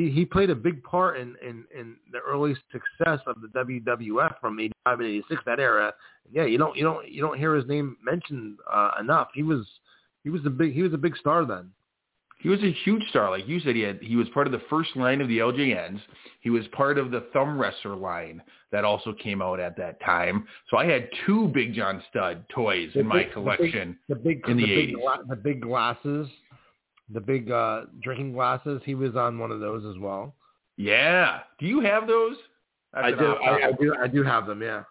he 0.00 0.10
he 0.10 0.24
played 0.24 0.50
a 0.50 0.54
big 0.54 0.82
part 0.82 1.18
in 1.18 1.36
in 1.42 1.64
in 1.78 1.96
the 2.12 2.18
early 2.18 2.54
success 2.72 3.20
of 3.26 3.36
the 3.42 3.48
WWF 3.48 4.40
from 4.40 4.58
85 4.58 5.00
and 5.00 5.08
86 5.08 5.42
that 5.46 5.60
era. 5.60 5.92
Yeah, 6.32 6.44
you 6.44 6.58
don't 6.58 6.76
you 6.76 6.84
don't 6.84 7.10
you 7.10 7.20
don't 7.20 7.38
hear 7.38 7.54
his 7.54 7.66
name 7.66 7.96
mentioned 8.02 8.58
uh, 8.72 8.92
enough. 8.98 9.28
He 9.34 9.42
was 9.42 9.66
he 10.24 10.30
was 10.30 10.44
a 10.46 10.50
big 10.50 10.72
he 10.72 10.82
was 10.82 10.94
a 10.94 10.98
big 10.98 11.16
star 11.16 11.44
then. 11.44 11.70
He 12.38 12.48
was 12.48 12.60
a 12.62 12.72
huge 12.84 13.02
star. 13.10 13.30
Like 13.30 13.46
you 13.46 13.60
said, 13.60 13.76
he 13.76 13.82
had 13.82 14.00
he 14.00 14.16
was 14.16 14.26
part 14.30 14.46
of 14.46 14.52
the 14.52 14.62
first 14.70 14.96
line 14.96 15.20
of 15.20 15.28
the 15.28 15.38
LJNs. 15.38 16.00
He 16.40 16.48
was 16.48 16.66
part 16.68 16.96
of 16.96 17.10
the 17.10 17.26
thumb 17.34 17.60
wrestler 17.60 17.94
line 17.94 18.42
that 18.72 18.84
also 18.84 19.12
came 19.12 19.42
out 19.42 19.60
at 19.60 19.76
that 19.76 20.00
time. 20.00 20.46
So 20.70 20.78
I 20.78 20.86
had 20.86 21.10
two 21.26 21.48
Big 21.48 21.74
John 21.74 22.02
Studd 22.08 22.44
toys 22.48 22.90
the 22.94 23.00
in 23.00 23.06
my 23.06 23.24
collection 23.24 23.98
the 24.08 24.14
big, 24.14 24.42
the 24.42 24.48
big, 24.48 24.50
in 24.50 24.56
the, 24.56 24.64
the 24.64 24.70
80s. 24.70 24.86
Big 24.86 24.94
gla- 24.94 25.24
the 25.28 25.36
big 25.36 25.60
glasses, 25.60 26.28
the 27.12 27.20
big 27.20 27.50
uh, 27.50 27.82
drinking 28.02 28.32
glasses. 28.32 28.80
He 28.84 28.94
was 28.94 29.16
on 29.16 29.38
one 29.38 29.50
of 29.50 29.60
those 29.60 29.84
as 29.84 30.00
well. 30.00 30.34
Yeah. 30.76 31.40
Do 31.58 31.66
you 31.66 31.80
have 31.80 32.06
those? 32.06 32.36
That's 32.92 33.06
I 33.06 33.10
do. 33.10 33.32
I, 33.34 33.68
I 33.68 33.72
do. 33.72 33.94
I 34.02 34.08
do 34.08 34.22
have 34.22 34.46
them. 34.46 34.62
Yeah. 34.62 34.82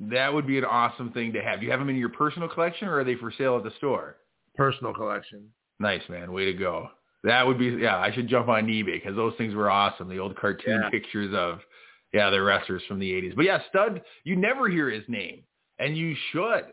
That 0.00 0.32
would 0.32 0.46
be 0.46 0.58
an 0.58 0.64
awesome 0.64 1.12
thing 1.12 1.32
to 1.34 1.42
have. 1.42 1.60
Do 1.60 1.66
you 1.66 1.70
have 1.70 1.80
them 1.80 1.88
in 1.88 1.96
your 1.96 2.08
personal 2.08 2.48
collection, 2.48 2.88
or 2.88 2.98
are 2.98 3.04
they 3.04 3.16
for 3.16 3.32
sale 3.36 3.56
at 3.56 3.64
the 3.64 3.72
store? 3.76 4.16
Personal 4.54 4.94
collection. 4.94 5.48
Nice, 5.78 6.02
man. 6.08 6.32
Way 6.32 6.46
to 6.46 6.54
go. 6.54 6.88
That 7.24 7.46
would 7.46 7.58
be, 7.58 7.66
yeah, 7.66 7.98
I 7.98 8.12
should 8.12 8.28
jump 8.28 8.48
on 8.48 8.66
eBay 8.66 8.94
because 8.94 9.14
those 9.14 9.34
things 9.38 9.54
were 9.54 9.70
awesome. 9.70 10.08
The 10.08 10.18
old 10.18 10.36
cartoon 10.36 10.80
yeah. 10.82 10.90
pictures 10.90 11.32
of, 11.34 11.60
yeah, 12.12 12.30
the 12.30 12.42
wrestlers 12.42 12.82
from 12.88 12.98
the 12.98 13.10
80s. 13.10 13.36
But 13.36 13.44
yeah, 13.44 13.60
Studd, 13.68 14.02
you 14.24 14.34
never 14.34 14.68
hear 14.68 14.90
his 14.90 15.04
name, 15.08 15.42
and 15.78 15.96
you 15.96 16.16
should. 16.32 16.64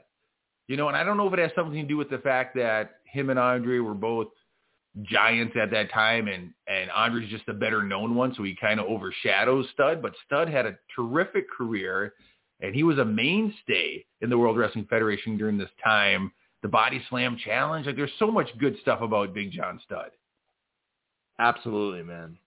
You 0.68 0.78
know, 0.78 0.88
and 0.88 0.98
I 0.98 1.04
don't 1.04 1.18
know 1.18 1.28
if 1.28 1.34
it 1.34 1.40
has 1.40 1.52
something 1.56 1.82
to 1.82 1.88
do 1.88 1.98
with 1.98 2.10
the 2.10 2.18
fact 2.20 2.56
that 2.56 2.98
him 3.06 3.30
and 3.30 3.40
Andre 3.40 3.80
were 3.80 3.94
both 3.94 4.28
giants 5.04 5.56
at 5.62 5.72
that 5.72 5.92
time, 5.92 6.28
and 6.28 6.52
and 6.68 6.90
Andre's 6.92 7.30
just 7.30 7.48
a 7.48 7.54
better 7.54 7.84
known 7.84 8.16
one, 8.16 8.34
so 8.36 8.44
he 8.44 8.56
kind 8.56 8.80
of 8.80 8.88
overshadows 8.88 9.68
Studd. 9.74 10.02
But 10.02 10.14
Studd 10.26 10.50
had 10.50 10.66
a 10.66 10.78
terrific 10.96 11.50
career, 11.50 12.14
and 12.62 12.76
he 12.76 12.84
was 12.84 12.98
a 12.98 13.06
mainstay 13.06 14.06
in 14.22 14.30
the 14.30 14.38
World 14.38 14.58
Wrestling 14.58 14.88
Federation 14.90 15.38
during 15.38 15.58
this 15.58 15.70
time 15.84 16.32
the 16.62 16.68
Body 16.68 17.02
Slam 17.10 17.38
Challenge. 17.44 17.86
Like 17.86 17.96
there's 17.96 18.12
so 18.20 18.32
much 18.32 18.50
good 18.60 18.78
stuff 18.82 19.02
about 19.02 19.34
Big 19.34 19.52
John 19.52 19.80
Studd. 19.86 20.12
Absolutely, 21.40 22.04
man. 22.04 22.38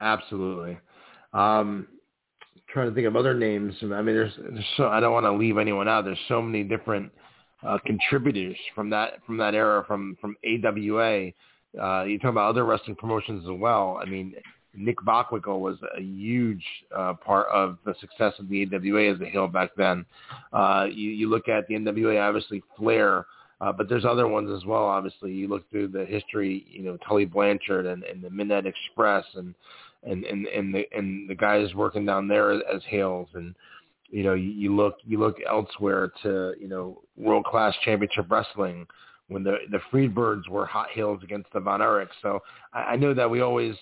Absolutely. 0.00 0.78
Um, 1.32 1.86
trying 2.68 2.88
to 2.88 2.94
think 2.94 3.06
of 3.06 3.16
other 3.16 3.34
names. 3.34 3.74
I 3.82 3.86
mean, 3.86 4.06
there's, 4.06 4.32
there's 4.36 4.64
so 4.76 4.88
I 4.88 5.00
don't 5.00 5.12
want 5.12 5.24
to 5.24 5.32
leave 5.32 5.58
anyone 5.58 5.88
out. 5.88 6.04
There's 6.04 6.18
so 6.28 6.42
many 6.42 6.64
different 6.64 7.10
uh, 7.66 7.78
contributors 7.86 8.56
from 8.74 8.90
that 8.90 9.24
from 9.26 9.36
that 9.38 9.54
era 9.54 9.84
from 9.86 10.16
from 10.20 10.36
AWA. 10.44 11.30
Uh, 11.80 12.04
you 12.04 12.18
talk 12.18 12.30
about 12.30 12.50
other 12.50 12.64
wrestling 12.64 12.96
promotions 12.96 13.44
as 13.44 13.58
well. 13.58 13.98
I 14.00 14.04
mean, 14.04 14.34
Nick 14.74 14.98
Bockwinkel 14.98 15.60
was 15.60 15.76
a 15.96 16.00
huge 16.00 16.64
uh, 16.96 17.14
part 17.14 17.46
of 17.48 17.78
the 17.84 17.94
success 18.00 18.34
of 18.38 18.48
the 18.48 18.66
AWA 18.66 19.14
as 19.14 19.20
a 19.20 19.26
heel 19.26 19.48
back 19.48 19.70
then. 19.76 20.04
Uh, 20.52 20.86
you, 20.90 21.10
you 21.10 21.28
look 21.28 21.48
at 21.48 21.66
the 21.68 21.74
NWA, 21.74 22.20
obviously 22.26 22.62
Flair 22.76 23.26
uh, 23.62 23.72
but 23.72 23.88
there's 23.88 24.04
other 24.04 24.26
ones 24.26 24.50
as 24.50 24.66
well. 24.66 24.84
Obviously, 24.84 25.30
you 25.30 25.46
look 25.46 25.70
through 25.70 25.86
the 25.86 26.04
history, 26.04 26.66
you 26.68 26.82
know, 26.82 26.98
Tully 27.06 27.24
Blanchard 27.24 27.86
and, 27.86 28.02
and 28.02 28.20
the 28.20 28.28
Midnight 28.28 28.66
Express 28.66 29.24
and 29.34 29.54
and 30.02 30.24
and 30.24 30.46
and 30.48 30.74
the 30.74 30.84
and 30.92 31.30
the 31.30 31.34
guys 31.36 31.72
working 31.72 32.04
down 32.04 32.26
there 32.26 32.50
as 32.52 32.82
Hales 32.88 33.28
and 33.34 33.54
you 34.10 34.24
know 34.24 34.34
you, 34.34 34.50
you 34.50 34.74
look 34.74 34.96
you 35.04 35.20
look 35.20 35.36
elsewhere 35.48 36.12
to 36.24 36.54
you 36.60 36.66
know 36.66 37.00
world 37.16 37.44
class 37.44 37.72
championship 37.84 38.26
wrestling 38.28 38.84
when 39.32 39.42
the 39.42 39.58
the 39.70 39.80
Freebirds 39.92 40.48
were 40.48 40.66
hot 40.66 40.88
heels 40.92 41.20
against 41.22 41.52
the 41.52 41.60
Von 41.60 41.80
Erichs. 41.80 42.08
So 42.20 42.40
I, 42.72 42.80
I 42.80 42.96
know 42.96 43.14
that 43.14 43.30
we 43.30 43.40
always 43.40 43.74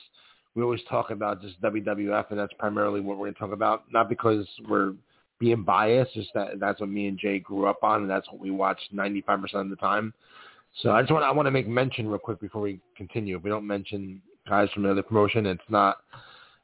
we 0.55 0.63
always 0.63 0.81
talk 0.89 1.11
about 1.11 1.41
just 1.43 1.61
WWF 1.63 2.27
and 2.31 2.39
that's 2.39 2.53
primarily 2.59 3.01
what 3.01 3.17
we're 3.19 3.27
going 3.27 3.35
to 3.35 3.41
talk 3.41 3.53
about. 3.53 3.85
Not 3.93 4.09
because 4.09 4.47
we're 4.69 4.95
being 5.39 5.63
biased. 5.63 6.15
Just 6.15 6.31
that 6.35 6.61
that's 6.61 6.81
what 6.81 6.89
me 6.89 7.09
and 7.09 7.19
Jay 7.19 7.39
grew 7.39 7.67
up 7.67 7.83
on, 7.83 8.03
and 8.03 8.11
that's 8.11 8.29
what 8.31 8.41
we 8.41 8.51
watched 8.51 8.95
95% 8.95 9.55
of 9.55 9.71
the 9.71 9.77
time. 9.77 10.13
So 10.83 10.93
I 10.93 11.03
just 11.03 11.13
want 11.13 11.25
I 11.25 11.33
want 11.33 11.47
to 11.47 11.51
make 11.51 11.67
mention 11.67 12.07
real 12.07 12.19
quick 12.19 12.41
before 12.41 12.63
we 12.63 12.81
continue. 12.97 13.37
If 13.37 13.43
we 13.43 13.51
don't 13.51 13.67
mention 13.67 14.23
guys 14.49 14.69
from 14.73 14.85
another 14.85 15.03
promotion, 15.03 15.47
it's 15.47 15.61
not 15.69 15.99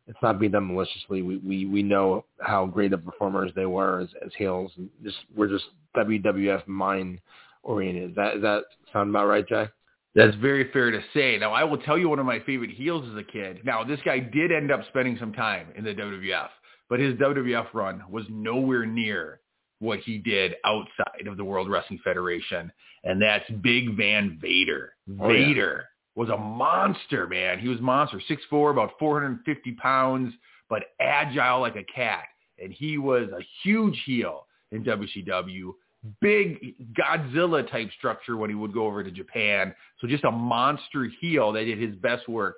it's 0.07 0.19
not 0.23 0.39
being 0.39 0.53
done 0.53 0.73
maliciously. 0.73 1.23
We 1.23 1.39
we 1.39 1.67
we 1.67 1.83
know 1.83 2.25
how 2.41 2.67
great 2.67 2.93
of 2.93 3.05
performers 3.05 3.51
they 3.57 3.67
were 3.67 4.01
as 4.01 4.09
as 4.25 4.31
heels, 4.39 4.71
and 4.77 4.89
just 5.03 5.17
we're 5.35 5.49
just 5.49 5.65
WWF 5.97 6.67
mind 6.69 7.19
oriented. 7.67 8.11
Is 8.11 8.17
that 8.17 8.37
is 8.37 8.43
that 8.43 8.65
sound 8.93 9.11
about 9.11 9.27
right, 9.27 9.47
Jay? 9.47 9.69
That's 10.15 10.35
very 10.37 10.73
fair 10.73 10.91
to 10.91 11.01
say. 11.13 11.37
Now, 11.39 11.53
I 11.53 11.63
will 11.65 11.77
tell 11.77 11.99
you 11.99 12.09
one 12.09 12.19
of 12.19 12.25
my 12.25 12.41
favorite 12.41 12.71
heels 12.71 13.07
as 13.11 13.19
a 13.19 13.23
kid. 13.23 13.61
Now, 13.65 13.85
this 13.85 14.01
guy 14.03 14.19
did 14.19 14.51
end 14.51 14.71
up 14.71 14.81
spending 14.89 15.19
some 15.21 15.35
time 15.35 15.67
in 15.77 15.85
the 15.85 15.95
WWF 15.95 16.49
but 16.89 17.01
his 17.01 17.15
WWF 17.15 17.73
run 17.75 18.03
was 18.09 18.25
nowhere 18.29 18.87
near 18.87 19.41
what 19.81 19.99
he 20.01 20.19
did 20.19 20.55
outside 20.65 21.27
of 21.27 21.37
the 21.37 21.45
World 21.45 21.69
Wrestling 21.69 22.01
Federation, 22.03 22.73
and 23.05 23.21
that's 23.21 23.49
Big 23.63 23.97
Van 23.97 24.39
Vader. 24.41 24.95
Oh, 25.21 25.29
Vader 25.29 25.85
yeah. 25.85 26.23
was 26.23 26.31
a 26.31 26.37
monster, 26.37 27.27
man. 27.27 27.59
He 27.59 27.69
was 27.69 27.81
monster, 27.81 28.21
6'4", 28.51 28.71
about 28.71 28.93
450 28.99 29.73
pounds, 29.73 30.33
but 30.71 30.85
agile 31.01 31.61
like 31.61 31.77
a 31.77 31.85
cat. 31.85 32.25
And 32.63 32.73
he 32.73 32.97
was 32.97 33.29
a 33.31 33.45
huge 33.63 34.01
heel. 34.07 34.47
in 34.73 34.83
WCW. 34.83 35.73
Big 36.21 36.75
Godzilla 36.95 37.69
type 37.71 37.91
structure 37.97 38.37
when 38.37 38.51
he 38.51 38.57
would 38.57 38.73
go 38.73 38.87
over 38.87 39.03
to 39.03 39.11
Japan. 39.11 39.75
So 40.01 40.07
just 40.07 40.25
a 40.25 40.31
monster 40.31 41.09
heel 41.21 41.53
that 41.53 41.65
did 41.65 41.79
his 41.79 41.95
best 41.97 42.29
work 42.29 42.57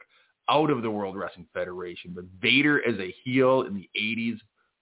out 0.50 0.70
of 0.70 0.82
the 0.82 0.90
World 0.90 1.16
Wrestling 1.16 1.46
Federation. 1.52 2.12
But 2.14 2.24
Vader 2.40 2.86
as 2.86 2.98
a 2.98 3.14
heel 3.24 3.62
in 3.62 3.74
the 3.74 3.88
80s 3.98 4.38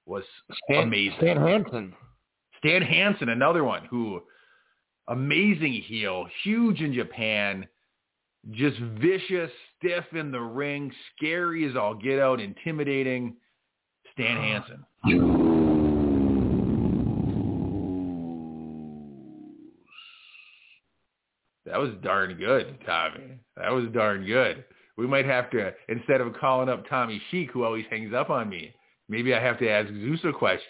was 0.07 0.25
Stan, 0.65 0.85
amazing. 0.85 1.19
Stan 1.19 1.37
Hansen. 1.37 1.95
Stan 2.59 2.83
Hansen, 2.83 3.29
another 3.29 3.65
one 3.65 3.85
who 3.87 4.23
amazing 5.09 5.73
heel, 5.73 6.27
huge 6.43 6.81
in 6.81 6.93
Japan, 6.93 7.67
just 8.51 8.79
vicious, 8.79 9.51
stiff 9.77 10.05
in 10.13 10.31
the 10.31 10.41
ring, 10.41 10.93
scary 11.17 11.69
as 11.69 11.77
all 11.77 11.95
get 11.95 12.19
out, 12.19 12.41
intimidating. 12.41 13.37
Stan 14.13 14.37
Hansen. 15.05 15.36
That 21.77 21.83
was 21.83 21.93
darn 22.03 22.33
good, 22.39 22.79
Tommy. 22.87 23.39
That 23.59 23.71
was 23.71 23.85
darn 23.93 24.25
good. 24.25 24.65
We 24.97 25.07
might 25.07 25.27
have 25.27 25.51
to, 25.51 25.75
instead 25.91 26.23
of 26.23 26.33
calling 26.41 26.71
up 26.71 26.89
Tommy 26.89 27.21
Sheik, 27.31 27.51
who 27.51 27.65
always 27.65 27.85
hangs 27.91 28.15
up 28.15 28.31
on 28.31 28.49
me, 28.49 28.75
maybe 29.11 29.35
I 29.35 29.43
have 29.43 29.59
to 29.59 29.69
ask 29.69 29.91
Zeus 29.91 30.21
a 30.25 30.33
question. 30.33 30.65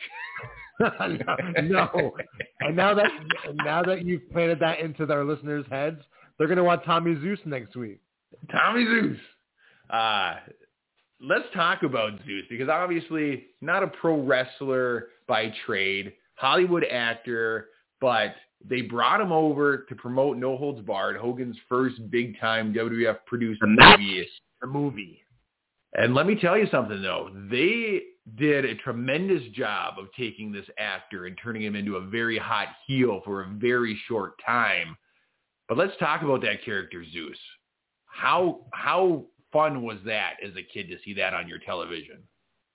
no, 0.80 2.12
And 2.60 2.76
now 2.76 2.92
that 2.94 3.08
now 3.64 3.84
that 3.84 4.04
you've 4.04 4.28
planted 4.32 4.58
that 4.58 4.80
into 4.80 5.08
our 5.08 5.22
listeners' 5.22 5.64
heads, 5.70 6.00
they're 6.38 6.48
going 6.48 6.56
to 6.56 6.64
want 6.64 6.84
Tommy 6.84 7.14
Zeus 7.20 7.38
next 7.44 7.76
week. 7.76 8.00
Tommy 8.50 8.84
Zeus. 8.84 9.18
Uh, 9.88 10.34
let's 11.20 11.46
talk 11.54 11.84
about 11.84 12.14
Zeus 12.26 12.46
because 12.50 12.68
obviously 12.68 13.44
not 13.60 13.84
a 13.84 13.86
pro 13.86 14.20
wrestler 14.20 15.10
by 15.28 15.52
trade, 15.66 16.14
Hollywood 16.34 16.84
actor, 16.90 17.68
but 18.00 18.34
they 18.68 18.82
brought 18.82 19.20
him 19.20 19.32
over 19.32 19.78
to 19.78 19.94
promote 19.94 20.36
No 20.36 20.56
Holds 20.56 20.80
Barred, 20.80 21.16
Hogan's 21.16 21.56
first 21.68 22.10
big 22.10 22.38
time 22.40 22.72
WWF 22.74 23.18
produced 23.26 23.60
movie. 23.66 24.26
The 24.60 24.66
movie. 24.66 25.22
And 25.94 26.14
let 26.14 26.26
me 26.26 26.34
tell 26.34 26.58
you 26.58 26.66
something 26.70 27.00
though, 27.00 27.30
they 27.50 28.02
did 28.34 28.64
a 28.64 28.74
tremendous 28.76 29.42
job 29.52 29.98
of 29.98 30.06
taking 30.18 30.50
this 30.50 30.66
actor 30.78 31.26
and 31.26 31.38
turning 31.42 31.62
him 31.62 31.76
into 31.76 31.96
a 31.96 32.06
very 32.06 32.38
hot 32.38 32.68
heel 32.86 33.22
for 33.24 33.42
a 33.42 33.48
very 33.54 33.98
short 34.08 34.32
time. 34.44 34.96
But 35.68 35.78
let's 35.78 35.96
talk 35.98 36.22
about 36.22 36.42
that 36.42 36.64
character 36.64 37.04
Zeus. 37.12 37.38
How 38.06 38.66
how 38.72 39.26
fun 39.52 39.82
was 39.82 39.98
that 40.06 40.34
as 40.44 40.52
a 40.56 40.62
kid 40.62 40.88
to 40.88 40.96
see 41.04 41.14
that 41.14 41.34
on 41.34 41.48
your 41.48 41.58
television? 41.58 42.22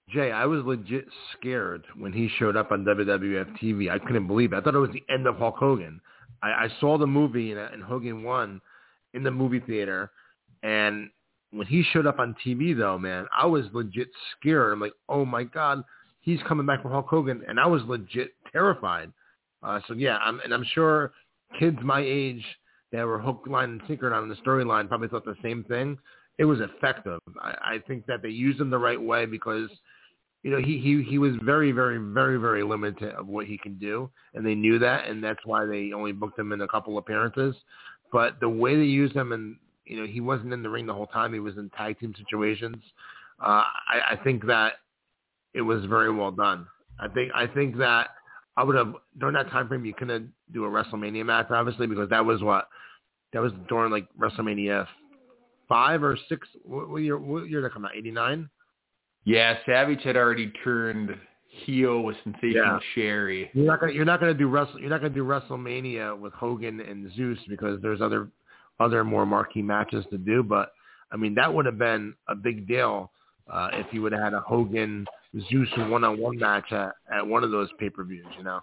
Jay, 0.10 0.32
I 0.32 0.46
was 0.46 0.64
legit 0.66 1.06
scared 1.38 1.86
when 1.98 2.12
he 2.12 2.30
showed 2.38 2.58
up 2.58 2.72
on 2.72 2.84
WWF 2.84 3.60
TV. 3.62 3.90
I 3.90 4.00
couldn't 4.00 4.28
believe 4.28 4.52
it. 4.52 4.58
I 4.58 4.62
thought 4.62 4.76
it 4.76 4.80
was 4.80 4.92
the 4.92 5.04
end 5.14 5.26
of 5.26 5.38
Hulk 5.38 5.56
Hogan. 5.58 6.02
I, 6.44 6.50
I 6.50 6.68
saw 6.80 6.98
the 6.98 7.08
movie 7.08 7.52
and, 7.52 7.60
and 7.60 7.84
Hogan 7.84 8.24
won 8.24 8.62
in 9.14 9.24
the 9.24 9.32
movie 9.32 9.60
theater, 9.62 10.12
and 10.64 11.10
when 11.52 11.68
he 11.68 11.84
showed 11.92 12.08
up 12.08 12.20
on 12.20 12.36
TV, 12.46 12.78
though, 12.78 12.98
man, 12.98 13.26
I 13.38 13.46
was 13.46 13.66
legit 13.74 14.10
scared. 14.38 14.74
I'm 14.74 14.80
like, 14.80 14.94
oh 15.10 15.26
my 15.26 15.44
god, 15.44 15.84
he's 16.22 16.40
coming 16.48 16.66
back 16.66 16.82
from 16.82 16.92
Hulk 16.92 17.08
Hogan, 17.08 17.44
and 17.48 17.60
I 17.60 17.68
was 17.68 17.82
legit 17.84 18.32
terrified. 18.52 19.12
Uh, 19.64 19.80
so 19.88 19.94
yeah, 19.94 20.18
I'm, 20.18 20.40
and 20.40 20.54
I'm 20.54 20.66
sure 20.74 21.12
kids 21.60 21.78
my 21.84 22.02
age 22.02 22.44
that 22.92 23.06
were 23.06 23.20
hook, 23.20 23.44
line, 23.48 23.70
and 23.70 23.82
sinker 23.88 24.14
on 24.14 24.30
the 24.30 24.36
storyline 24.36 24.88
probably 24.88 25.08
thought 25.08 25.26
the 25.26 25.36
same 25.44 25.64
thing. 25.66 25.98
It 26.38 26.46
was 26.46 26.60
effective. 26.62 27.20
I, 27.42 27.76
I 27.76 27.80
think 27.88 28.06
that 28.08 28.22
they 28.22 28.30
used 28.30 28.60
him 28.60 28.70
the 28.70 28.78
right 28.78 29.02
way 29.02 29.26
because, 29.26 29.70
you 30.44 30.52
know, 30.52 30.58
he 30.58 30.80
he 30.80 31.04
he 31.04 31.18
was 31.18 31.34
very 31.44 31.72
very 31.72 31.98
very 31.98 32.38
very 32.38 32.64
limited 32.64 33.14
of 33.14 33.28
what 33.28 33.46
he 33.46 33.58
can 33.58 33.78
do, 33.78 34.10
and 34.34 34.46
they 34.46 34.56
knew 34.56 34.80
that, 34.80 35.08
and 35.08 35.24
that's 35.24 35.46
why 35.46 35.66
they 35.66 35.92
only 35.94 36.12
booked 36.12 36.40
him 36.40 36.52
in 36.52 36.62
a 36.62 36.68
couple 36.68 36.98
appearances. 36.98 37.56
But 38.12 38.40
the 38.40 38.50
way 38.50 38.76
they 38.76 38.84
used 38.84 39.16
him 39.16 39.32
and 39.32 39.56
you 39.86 40.00
know, 40.00 40.08
he 40.08 40.22
wasn't 40.22 40.54
in 40.54 40.64
the 40.64 40.70
ring 40.70 40.86
the 40.86 40.94
whole 40.94 41.08
time. 41.08 41.34
He 41.34 41.40
was 41.40 41.58
in 41.58 41.70
tag 41.72 42.00
team 42.00 42.14
situations. 42.18 42.78
Uh, 43.42 43.64
I, 43.90 44.12
I 44.12 44.20
think 44.24 44.46
that 44.48 44.74
it 45.54 45.62
was 45.62 45.84
very 45.86 46.14
well 46.14 46.32
done. 46.32 46.68
I 47.00 47.08
think 47.08 47.32
I 47.34 47.48
think 47.48 47.78
that 47.78 48.10
I 48.58 48.64
would 48.64 48.76
have 48.76 48.94
during 49.20 49.36
that 49.36 49.50
time 49.50 49.68
frame 49.68 49.86
you 49.86 49.94
couldn't 49.94 50.32
do 50.54 50.66
a 50.66 50.70
WrestleMania 50.70 51.26
match 51.26 51.48
obviously 51.50 51.88
because 51.88 52.10
that 52.10 52.24
was 52.24 52.42
what 52.42 52.68
that 53.34 53.42
was 53.42 53.52
during 53.68 53.92
like 53.92 54.08
WrestleMania 54.20 54.86
five 55.68 56.04
or 56.04 56.18
six. 56.30 56.48
What, 56.64 56.90
what 56.90 56.98
year? 56.98 57.18
What 57.18 57.50
year 57.50 57.62
did 57.62 57.70
that 57.70 57.74
come 57.74 57.86
out? 57.86 57.96
Eighty 57.96 58.12
nine. 58.12 58.50
Yeah, 59.24 59.58
Savage 59.66 60.04
had 60.04 60.18
already 60.18 60.52
turned 60.64 61.16
heel 61.48 62.02
with 62.02 62.16
Sensational 62.24 62.54
yeah. 62.54 62.80
Sherri. 62.96 63.52
You're 63.54 63.66
not 63.66 63.80
gonna 63.80 63.94
you're 63.94 64.06
not 64.06 64.20
gonna 64.20 64.34
do 64.34 64.48
Wrestle 64.48 64.80
you're 64.80 64.90
not 64.90 65.02
gonna 65.02 65.14
do 65.14 65.24
WrestleMania 65.24 66.18
with 66.18 66.34
Hogan 66.34 66.80
and 66.80 67.12
Zeus 67.14 67.38
because 67.48 67.82
there's 67.82 68.02
other 68.02 68.30
other 68.80 69.04
more 69.04 69.26
marquee 69.26 69.62
matches 69.62 70.06
to 70.12 70.18
do. 70.18 70.44
But 70.44 70.72
I 71.12 71.18
mean, 71.18 71.36
that 71.36 71.54
would 71.54 71.66
have 71.66 71.78
been 71.78 72.16
a 72.28 72.36
big 72.36 72.68
deal 72.68 73.12
uh, 73.52 73.70
if 73.74 73.88
you 73.92 74.02
would 74.02 74.12
have 74.14 74.22
had 74.22 74.34
a 74.34 74.42
Hogan 74.42 75.06
Zeus 75.50 75.70
one-on-one 75.78 76.38
match 76.38 76.72
at, 76.72 76.94
at 77.14 77.26
one 77.26 77.44
of 77.44 77.52
those 77.52 77.70
pay-per-views. 77.80 78.26
You 78.38 78.44
know. 78.44 78.62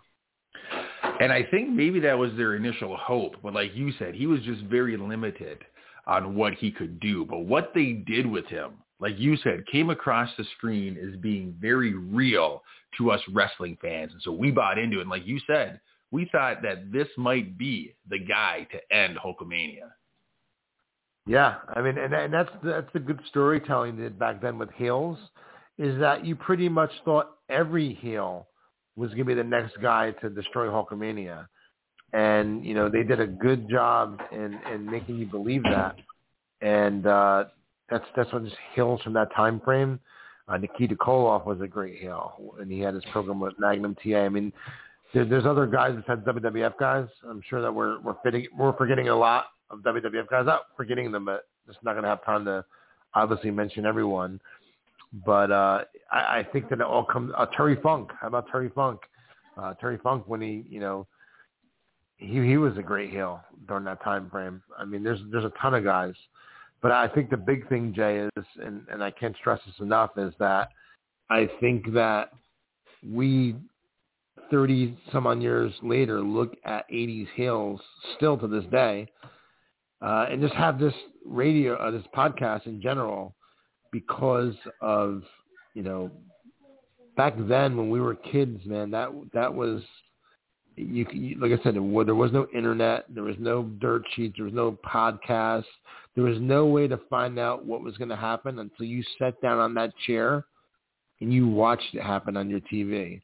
And 1.21 1.33
I 1.33 1.45
think 1.45 1.71
maybe 1.71 2.01
that 2.01 2.19
was 2.19 2.33
their 2.37 2.55
initial 2.57 2.97
hope, 2.97 3.37
but 3.43 3.55
like 3.55 3.75
you 3.75 3.93
said, 3.99 4.15
he 4.15 4.27
was 4.27 4.41
just 4.43 4.63
very 4.63 4.97
limited 4.97 5.59
on 6.07 6.35
what 6.35 6.55
he 6.55 6.71
could 6.71 7.01
do. 7.01 7.25
But 7.25 7.41
what 7.41 7.73
they 7.75 7.93
did 7.93 8.27
with 8.27 8.47
him, 8.47 8.73
like 9.01 9.19
you 9.19 9.37
said, 9.39 9.65
came 9.71 9.91
across 9.91 10.29
the 10.37 10.45
screen 10.57 10.97
as 10.97 11.19
being 11.21 11.57
very 11.61 11.95
real 11.95 12.63
to 12.97 13.11
us 13.11 13.21
wrestling 13.33 13.79
fans. 13.81 14.13
And 14.13 14.23
so 14.23 14.33
we 14.33 14.51
bought 14.51 14.79
into 14.79 14.99
it. 14.99 15.03
And 15.03 15.11
like 15.11 15.27
you 15.27 15.41
said, 15.47 15.81
we 16.11 16.29
thought 16.33 16.63
that 16.63 16.91
this 16.93 17.09
might 17.17 17.59
be 17.59 17.95
the 18.09 18.19
guy 18.19 18.67
to 18.73 18.97
end 18.97 19.19
Hulkamania. 19.25 19.91
Yeah, 21.27 21.57
I 21.75 21.83
mean, 21.83 21.99
and, 21.99 22.15
and 22.15 22.33
that's 22.33 22.49
that's 22.65 22.91
the 22.95 23.01
good 23.01 23.21
storytelling 23.29 23.99
that 23.99 24.19
back 24.19 24.41
then 24.41 24.59
with 24.59 24.71
heels, 24.77 25.19
is 25.77 26.01
that 26.01 26.25
you 26.25 26.35
pretty 26.35 26.71
much 26.71 26.91
thought 27.05 27.37
every 27.51 27.93
heel 27.93 28.47
was 28.97 29.11
going 29.11 29.21
to 29.21 29.25
be 29.27 29.35
the 29.35 29.45
next 29.45 29.77
guy 29.83 30.13
to 30.23 30.31
destroy 30.31 30.69
Hulkamania, 30.69 31.47
and 32.15 32.65
you 32.65 32.73
know 32.73 32.89
they 32.89 33.03
did 33.03 33.21
a 33.21 33.27
good 33.27 33.69
job 33.69 34.19
in 34.33 34.59
in 34.73 34.91
making 34.91 35.17
you 35.19 35.27
believe 35.27 35.65
that, 35.65 35.97
and 36.63 37.07
uh, 37.07 37.45
that's 37.91 38.05
that's 38.17 38.33
what 38.33 38.45
just 38.45 38.57
heels 38.75 39.01
from 39.03 39.13
that 39.15 39.35
time 39.35 39.61
frame. 39.61 40.01
Uh, 40.49 40.57
Nikita 40.57 40.95
Koloff 40.97 41.45
was 41.45 41.61
a 41.61 41.67
great 41.67 41.99
heel, 41.99 42.55
and 42.59 42.71
he 42.71 42.81
had 42.81 42.95
his 42.95 43.05
program 43.13 43.39
with 43.39 43.53
Magnum 43.59 43.95
TA. 44.03 44.19
I 44.19 44.29
mean, 44.29 44.53
there, 45.13 45.25
there's 45.25 45.47
other 45.47 45.67
guys 45.67 45.95
besides 45.97 46.27
WWF 46.27 46.79
guys. 46.79 47.07
I'm 47.29 47.43
sure 47.49 47.61
that 47.61 47.73
we're 47.73 48.01
we're 48.01 48.17
fitting 48.23 48.47
we're 48.57 48.77
forgetting 48.77 49.09
a 49.09 49.17
lot 49.17 49.47
of 49.71 49.81
WWF 49.81 50.29
guys. 50.29 50.47
Not 50.47 50.63
forgetting 50.77 51.13
them, 51.13 51.27
but 51.27 51.49
just 51.67 51.79
not 51.83 51.93
going 51.93 52.05
to 52.05 52.09
have 52.09 52.25
time 52.25 52.45
to 52.47 52.65
obviously 53.15 53.51
mention 53.51 53.85
everyone. 53.87 54.41
But 55.25 55.51
uh, 55.51 55.85
I, 56.11 56.19
I 56.39 56.47
think 56.53 56.69
that 56.71 56.81
it 56.81 56.87
all 56.87 57.05
comes. 57.05 57.33
Uh, 57.37 57.47
Terry 57.57 57.77
Funk. 57.83 58.11
How 58.21 58.29
about 58.29 58.47
Terry 58.51 58.71
Funk? 58.75 59.01
Uh, 59.57 59.75
Terry 59.75 59.99
Funk 60.03 60.25
when 60.27 60.41
he, 60.41 60.65
you 60.69 60.81
know, 60.81 61.07
he 62.17 62.47
he 62.47 62.57
was 62.57 62.77
a 62.77 62.83
great 62.83 63.11
heel 63.11 63.41
during 63.67 63.85
that 63.85 64.03
time 64.03 64.29
frame. 64.31 64.63
I 64.79 64.85
mean, 64.85 65.03
there's 65.03 65.21
there's 65.31 65.45
a 65.45 65.53
ton 65.61 65.75
of 65.75 65.85
guys, 65.85 66.15
but 66.83 66.93
I 66.93 67.09
think 67.09 67.31
the 67.31 67.37
big 67.37 67.69
thing, 67.69 67.93
Jay, 67.95 68.29
is, 68.37 68.45
and 68.63 68.87
and 68.91 69.03
I 69.03 69.11
can't 69.11 69.37
stress 69.37 69.61
this 69.67 69.75
enough, 69.81 70.11
is 70.17 70.33
that 70.39 70.71
I 71.31 71.49
think 71.61 71.93
that 71.93 72.33
we 73.07 73.57
30 74.51 74.97
some 75.13 75.27
on 75.27 75.41
years 75.41 75.73
later 75.83 76.21
look 76.21 76.57
at 76.65 76.89
80s 76.91 77.29
Hills 77.35 77.81
still 78.17 78.39
to 78.39 78.47
this 78.47 78.65
day 78.71 79.09
uh, 80.01 80.27
and 80.31 80.41
just 80.41 80.55
have 80.55 80.79
this 80.79 80.95
radio, 81.27 81.75
uh, 81.75 81.91
this 81.91 82.05
podcast 82.15 82.67
in 82.67 82.81
general, 82.81 83.35
because 83.91 84.55
of 84.81 85.23
you 85.75 85.83
know 85.83 86.11
back 87.17 87.35
then 87.49 87.77
when 87.77 87.91
we 87.91 88.01
were 88.01 88.15
kids, 88.15 88.65
man, 88.65 88.91
that 88.91 89.11
that 89.33 89.53
was 89.53 89.83
you, 90.77 91.07
you 91.13 91.39
like 91.41 91.59
I 91.59 91.63
said, 91.63 91.75
there 91.75 91.83
was 91.83 92.33
no 92.33 92.47
internet, 92.55 93.07
there 93.09 93.25
was 93.25 93.37
no 93.39 93.65
dirt 93.81 94.03
sheets, 94.15 94.37
there 94.37 94.45
was 94.45 94.55
no 94.55 94.79
podcast, 94.87 95.65
there 96.19 96.27
was 96.27 96.41
no 96.41 96.67
way 96.67 96.89
to 96.89 96.99
find 97.09 97.39
out 97.39 97.65
what 97.65 97.81
was 97.81 97.97
going 97.97 98.09
to 98.09 98.17
happen 98.17 98.59
until 98.59 98.87
you 98.87 99.05
sat 99.21 99.41
down 99.41 99.61
on 99.61 99.73
that 99.75 99.97
chair 100.05 100.45
and 101.21 101.33
you 101.33 101.47
watched 101.47 101.95
it 101.95 102.03
happen 102.03 102.37
on 102.37 102.51
your 102.51 102.59
TV. 102.59 103.23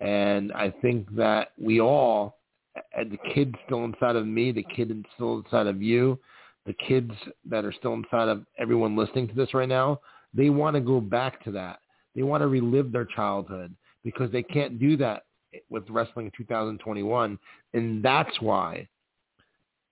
And 0.00 0.52
I 0.52 0.70
think 0.82 1.10
that 1.16 1.52
we 1.58 1.80
all 1.80 2.36
the 2.74 3.16
kid 3.34 3.54
still 3.64 3.86
inside 3.86 4.16
of 4.16 4.26
me, 4.26 4.52
the 4.52 4.66
kid 4.76 4.92
still 5.14 5.38
inside 5.38 5.66
of 5.66 5.80
you, 5.80 6.18
the 6.66 6.74
kids 6.74 7.10
that 7.48 7.64
are 7.64 7.72
still 7.72 7.94
inside 7.94 8.28
of 8.28 8.44
everyone 8.58 8.98
listening 8.98 9.26
to 9.28 9.34
this 9.34 9.54
right 9.54 9.66
now, 9.66 9.98
they 10.34 10.50
want 10.50 10.74
to 10.74 10.80
go 10.82 11.00
back 11.00 11.42
to 11.44 11.50
that. 11.52 11.78
They 12.14 12.22
want 12.22 12.42
to 12.42 12.48
relive 12.48 12.92
their 12.92 13.06
childhood 13.06 13.74
because 14.04 14.30
they 14.30 14.42
can't 14.42 14.78
do 14.78 14.98
that 14.98 15.22
with 15.70 15.88
wrestling 15.88 16.26
in 16.26 16.32
2021. 16.36 17.38
And 17.72 18.02
that's 18.02 18.42
why 18.42 18.86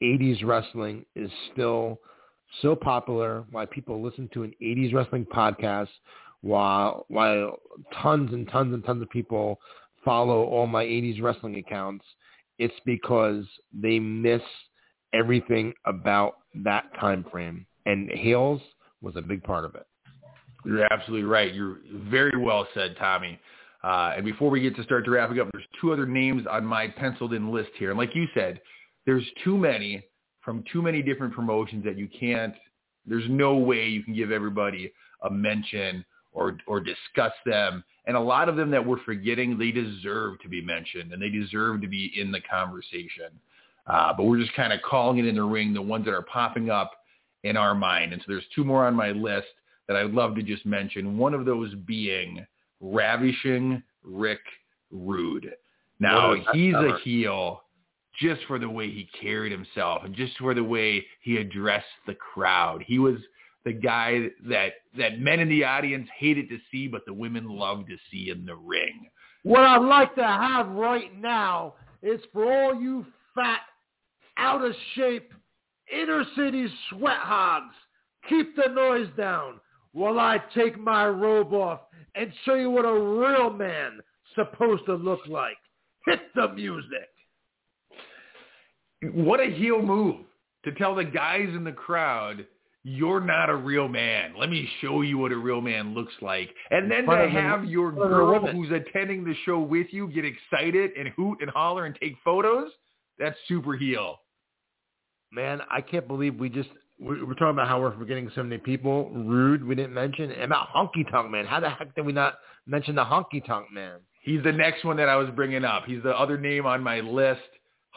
80s 0.02 0.44
wrestling 0.44 1.06
is 1.16 1.30
still 1.54 1.98
so 2.62 2.74
popular, 2.74 3.44
why 3.50 3.66
people 3.66 4.02
listen 4.02 4.28
to 4.34 4.42
an 4.42 4.52
80s 4.62 4.94
wrestling 4.94 5.26
podcast, 5.26 5.88
while, 6.40 7.04
while 7.08 7.58
tons 8.02 8.32
and 8.32 8.48
tons 8.48 8.72
and 8.72 8.84
tons 8.84 9.02
of 9.02 9.10
people 9.10 9.58
follow 10.04 10.44
all 10.44 10.66
my 10.66 10.84
80s 10.84 11.20
wrestling 11.20 11.56
accounts, 11.56 12.04
it's 12.58 12.74
because 12.84 13.44
they 13.72 13.98
miss 13.98 14.42
everything 15.12 15.72
about 15.84 16.38
that 16.54 16.84
time 17.00 17.24
frame. 17.30 17.66
And 17.86 18.10
Hales 18.10 18.60
was 19.00 19.16
a 19.16 19.22
big 19.22 19.42
part 19.42 19.64
of 19.64 19.74
it. 19.74 19.86
You're 20.64 20.92
absolutely 20.92 21.24
right. 21.24 21.54
You're 21.54 21.78
very 21.92 22.36
well 22.36 22.66
said, 22.74 22.96
Tommy. 22.98 23.38
Uh, 23.84 24.12
and 24.16 24.24
before 24.24 24.50
we 24.50 24.60
get 24.60 24.74
to 24.76 24.82
start 24.82 25.04
to 25.04 25.10
wrapping 25.10 25.38
up, 25.38 25.48
there's 25.52 25.64
two 25.80 25.92
other 25.92 26.06
names 26.06 26.44
on 26.50 26.64
my 26.64 26.88
penciled 26.88 27.32
in 27.32 27.52
list 27.52 27.70
here. 27.78 27.90
And 27.90 27.98
like 27.98 28.14
you 28.14 28.26
said, 28.34 28.60
there's 29.06 29.24
too 29.44 29.56
many 29.56 30.04
from 30.40 30.64
too 30.72 30.82
many 30.82 31.02
different 31.02 31.34
promotions 31.34 31.84
that 31.84 31.98
you 31.98 32.08
can't, 32.08 32.54
there's 33.06 33.28
no 33.28 33.56
way 33.56 33.86
you 33.86 34.02
can 34.02 34.14
give 34.14 34.30
everybody 34.30 34.92
a 35.22 35.30
mention 35.30 36.04
or, 36.32 36.56
or 36.66 36.80
discuss 36.80 37.32
them. 37.44 37.82
And 38.06 38.16
a 38.16 38.20
lot 38.20 38.48
of 38.48 38.56
them 38.56 38.70
that 38.70 38.84
we're 38.84 39.02
forgetting, 39.04 39.58
they 39.58 39.70
deserve 39.70 40.40
to 40.40 40.48
be 40.48 40.62
mentioned 40.62 41.12
and 41.12 41.20
they 41.20 41.28
deserve 41.28 41.80
to 41.82 41.88
be 41.88 42.12
in 42.16 42.30
the 42.30 42.40
conversation. 42.40 43.30
Uh, 43.86 44.12
but 44.16 44.24
we're 44.24 44.38
just 44.38 44.54
kind 44.54 44.72
of 44.72 44.80
calling 44.82 45.18
it 45.18 45.26
in 45.26 45.36
the 45.36 45.42
ring, 45.42 45.72
the 45.72 45.82
ones 45.82 46.04
that 46.04 46.14
are 46.14 46.22
popping 46.22 46.70
up 46.70 46.92
in 47.44 47.56
our 47.56 47.74
mind. 47.74 48.12
And 48.12 48.20
so 48.22 48.26
there's 48.28 48.44
two 48.54 48.64
more 48.64 48.86
on 48.86 48.94
my 48.94 49.10
list 49.10 49.46
that 49.86 49.96
I'd 49.96 50.10
love 50.10 50.34
to 50.36 50.42
just 50.42 50.66
mention. 50.66 51.16
One 51.16 51.34
of 51.34 51.46
those 51.46 51.74
being 51.86 52.46
Ravishing 52.80 53.82
Rick 54.04 54.40
Rude. 54.90 55.54
Now, 56.00 56.34
he's 56.52 56.74
a 56.74 56.98
heel 57.02 57.62
just 58.20 58.40
for 58.46 58.58
the 58.58 58.68
way 58.68 58.90
he 58.90 59.08
carried 59.20 59.52
himself 59.52 60.02
and 60.04 60.14
just 60.14 60.36
for 60.38 60.54
the 60.54 60.64
way 60.64 61.04
he 61.20 61.36
addressed 61.36 61.86
the 62.06 62.14
crowd. 62.14 62.82
He 62.86 62.98
was 62.98 63.16
the 63.64 63.72
guy 63.72 64.28
that 64.48 64.72
that 64.96 65.20
men 65.20 65.40
in 65.40 65.48
the 65.48 65.64
audience 65.64 66.08
hated 66.18 66.48
to 66.48 66.58
see, 66.70 66.88
but 66.88 67.04
the 67.06 67.12
women 67.12 67.48
loved 67.48 67.88
to 67.88 67.96
see 68.10 68.30
in 68.30 68.44
the 68.44 68.56
ring. 68.56 69.08
What 69.42 69.62
I'd 69.62 69.78
like 69.78 70.14
to 70.16 70.24
have 70.24 70.68
right 70.68 71.16
now 71.18 71.74
is 72.02 72.20
for 72.32 72.52
all 72.52 72.74
you 72.74 73.06
fat, 73.34 73.60
out 74.36 74.64
of 74.64 74.74
shape, 74.94 75.32
inner 75.92 76.24
city 76.36 76.66
sweat 76.90 77.18
hogs, 77.18 77.74
keep 78.28 78.56
the 78.56 78.68
noise 78.72 79.08
down 79.16 79.60
while 79.92 80.18
I 80.18 80.38
take 80.54 80.78
my 80.78 81.06
robe 81.08 81.52
off 81.52 81.80
and 82.14 82.32
show 82.44 82.54
you 82.54 82.70
what 82.70 82.84
a 82.84 82.92
real 82.92 83.50
man 83.50 84.00
supposed 84.34 84.84
to 84.86 84.94
look 84.94 85.20
like. 85.28 85.56
Hit 86.06 86.20
the 86.34 86.48
music. 86.48 87.08
What 89.02 89.40
a 89.40 89.46
heel 89.50 89.80
move 89.80 90.16
to 90.64 90.72
tell 90.72 90.94
the 90.94 91.04
guys 91.04 91.48
in 91.48 91.64
the 91.64 91.72
crowd, 91.72 92.46
you're 92.84 93.20
not 93.20 93.50
a 93.50 93.56
real 93.56 93.88
man. 93.88 94.32
Let 94.38 94.50
me 94.50 94.68
show 94.80 95.02
you 95.02 95.18
what 95.18 95.32
a 95.32 95.36
real 95.36 95.60
man 95.60 95.94
looks 95.94 96.14
like. 96.20 96.50
And 96.70 96.90
then 96.90 97.06
to 97.06 97.28
have 97.28 97.64
your 97.64 97.92
girl 97.92 98.46
who's 98.46 98.70
attending 98.70 99.24
the 99.24 99.34
show 99.44 99.58
with 99.60 99.88
you 99.90 100.08
get 100.08 100.24
excited 100.24 100.92
and 100.98 101.08
hoot 101.08 101.38
and 101.40 101.50
holler 101.50 101.84
and 101.84 101.96
take 102.00 102.14
photos, 102.24 102.70
that's 103.18 103.36
super 103.46 103.74
heel. 103.74 104.20
Man, 105.30 105.60
I 105.70 105.80
can't 105.80 106.08
believe 106.08 106.36
we 106.36 106.48
just 106.48 106.70
we're 107.00 107.34
talking 107.34 107.50
about 107.50 107.68
how 107.68 107.80
we're 107.80 107.96
forgetting 107.96 108.30
so 108.34 108.42
many 108.42 108.58
people. 108.58 109.10
Rude, 109.10 109.64
we 109.64 109.74
didn't 109.74 109.94
mention. 109.94 110.32
And 110.32 110.44
about 110.44 110.68
Honky 110.74 111.08
Tonk 111.10 111.30
Man. 111.30 111.46
How 111.46 111.60
the 111.60 111.70
heck 111.70 111.94
did 111.94 112.04
we 112.04 112.12
not 112.12 112.38
mention 112.66 112.96
the 112.96 113.04
Honky 113.04 113.44
Tonk 113.46 113.70
Man? 113.72 114.00
He's 114.22 114.42
the 114.42 114.52
next 114.52 114.84
one 114.84 114.96
that 114.96 115.08
I 115.08 115.14
was 115.16 115.28
bringing 115.36 115.64
up. 115.64 115.84
He's 115.86 116.02
the 116.02 116.10
other 116.10 116.36
name 116.38 116.66
on 116.66 116.82
my 116.82 117.00
list. 117.00 117.40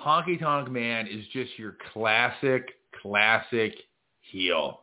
Honky 0.04 0.40
Tonk 0.40 0.70
Man 0.72 1.08
is 1.08 1.26
just 1.32 1.58
your 1.58 1.78
classic, 1.94 2.70
classic 3.02 3.74
heel. 4.22 4.82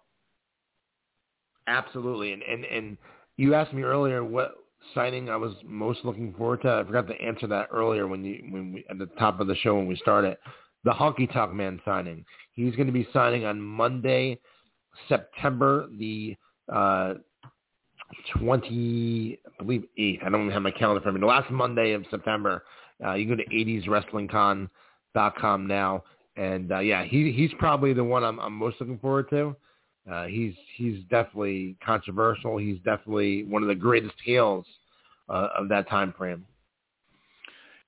Absolutely. 1.66 2.32
And, 2.32 2.42
and, 2.42 2.64
and 2.64 2.96
you 3.36 3.54
asked 3.54 3.74
me 3.74 3.82
earlier 3.82 4.24
what 4.24 4.56
signing 4.94 5.28
I 5.28 5.36
was 5.36 5.52
most 5.64 6.00
looking 6.04 6.32
forward 6.34 6.62
to. 6.62 6.72
I 6.72 6.84
forgot 6.84 7.06
to 7.08 7.20
answer 7.20 7.46
that 7.48 7.68
earlier 7.72 8.06
when 8.06 8.24
you 8.24 8.44
when 8.50 8.72
we 8.72 8.84
at 8.88 8.98
the 8.98 9.06
top 9.18 9.40
of 9.40 9.46
the 9.46 9.56
show 9.56 9.74
when 9.74 9.86
we 9.86 9.96
started. 9.96 10.36
The 10.84 10.92
Honky 10.92 11.30
Tonk 11.32 11.52
Man 11.52 11.80
signing. 11.84 12.24
He's 12.52 12.74
going 12.76 12.86
to 12.86 12.92
be 12.92 13.06
signing 13.12 13.44
on 13.44 13.60
Monday, 13.60 14.38
September 15.08 15.88
the 15.98 16.36
uh, 16.72 17.14
20, 18.38 19.38
I 19.60 19.62
believe 19.62 19.84
8th. 19.98 20.24
I 20.24 20.30
don't 20.30 20.50
have 20.50 20.62
my 20.62 20.70
calendar 20.70 21.02
for 21.02 21.12
me. 21.12 21.20
The 21.20 21.26
last 21.26 21.50
Monday 21.50 21.92
of 21.92 22.04
September. 22.10 22.64
Uh, 23.04 23.14
you 23.14 23.28
go 23.28 23.36
to 23.36 23.44
80swrestlingcon.com 25.18 25.66
now. 25.66 26.04
And 26.36 26.72
uh, 26.72 26.78
yeah, 26.78 27.04
he 27.04 27.32
he's 27.32 27.50
probably 27.58 27.92
the 27.92 28.04
one 28.04 28.22
I'm, 28.22 28.38
I'm 28.38 28.52
most 28.52 28.76
looking 28.80 28.98
forward 28.98 29.28
to. 29.30 29.56
Uh, 30.10 30.26
he's 30.26 30.54
he's 30.76 31.02
definitely 31.10 31.76
controversial. 31.84 32.56
He's 32.58 32.78
definitely 32.78 33.44
one 33.44 33.62
of 33.62 33.68
the 33.68 33.74
greatest 33.74 34.14
heels 34.24 34.64
uh, 35.28 35.48
of 35.58 35.68
that 35.68 35.88
time 35.88 36.14
frame. 36.16 36.46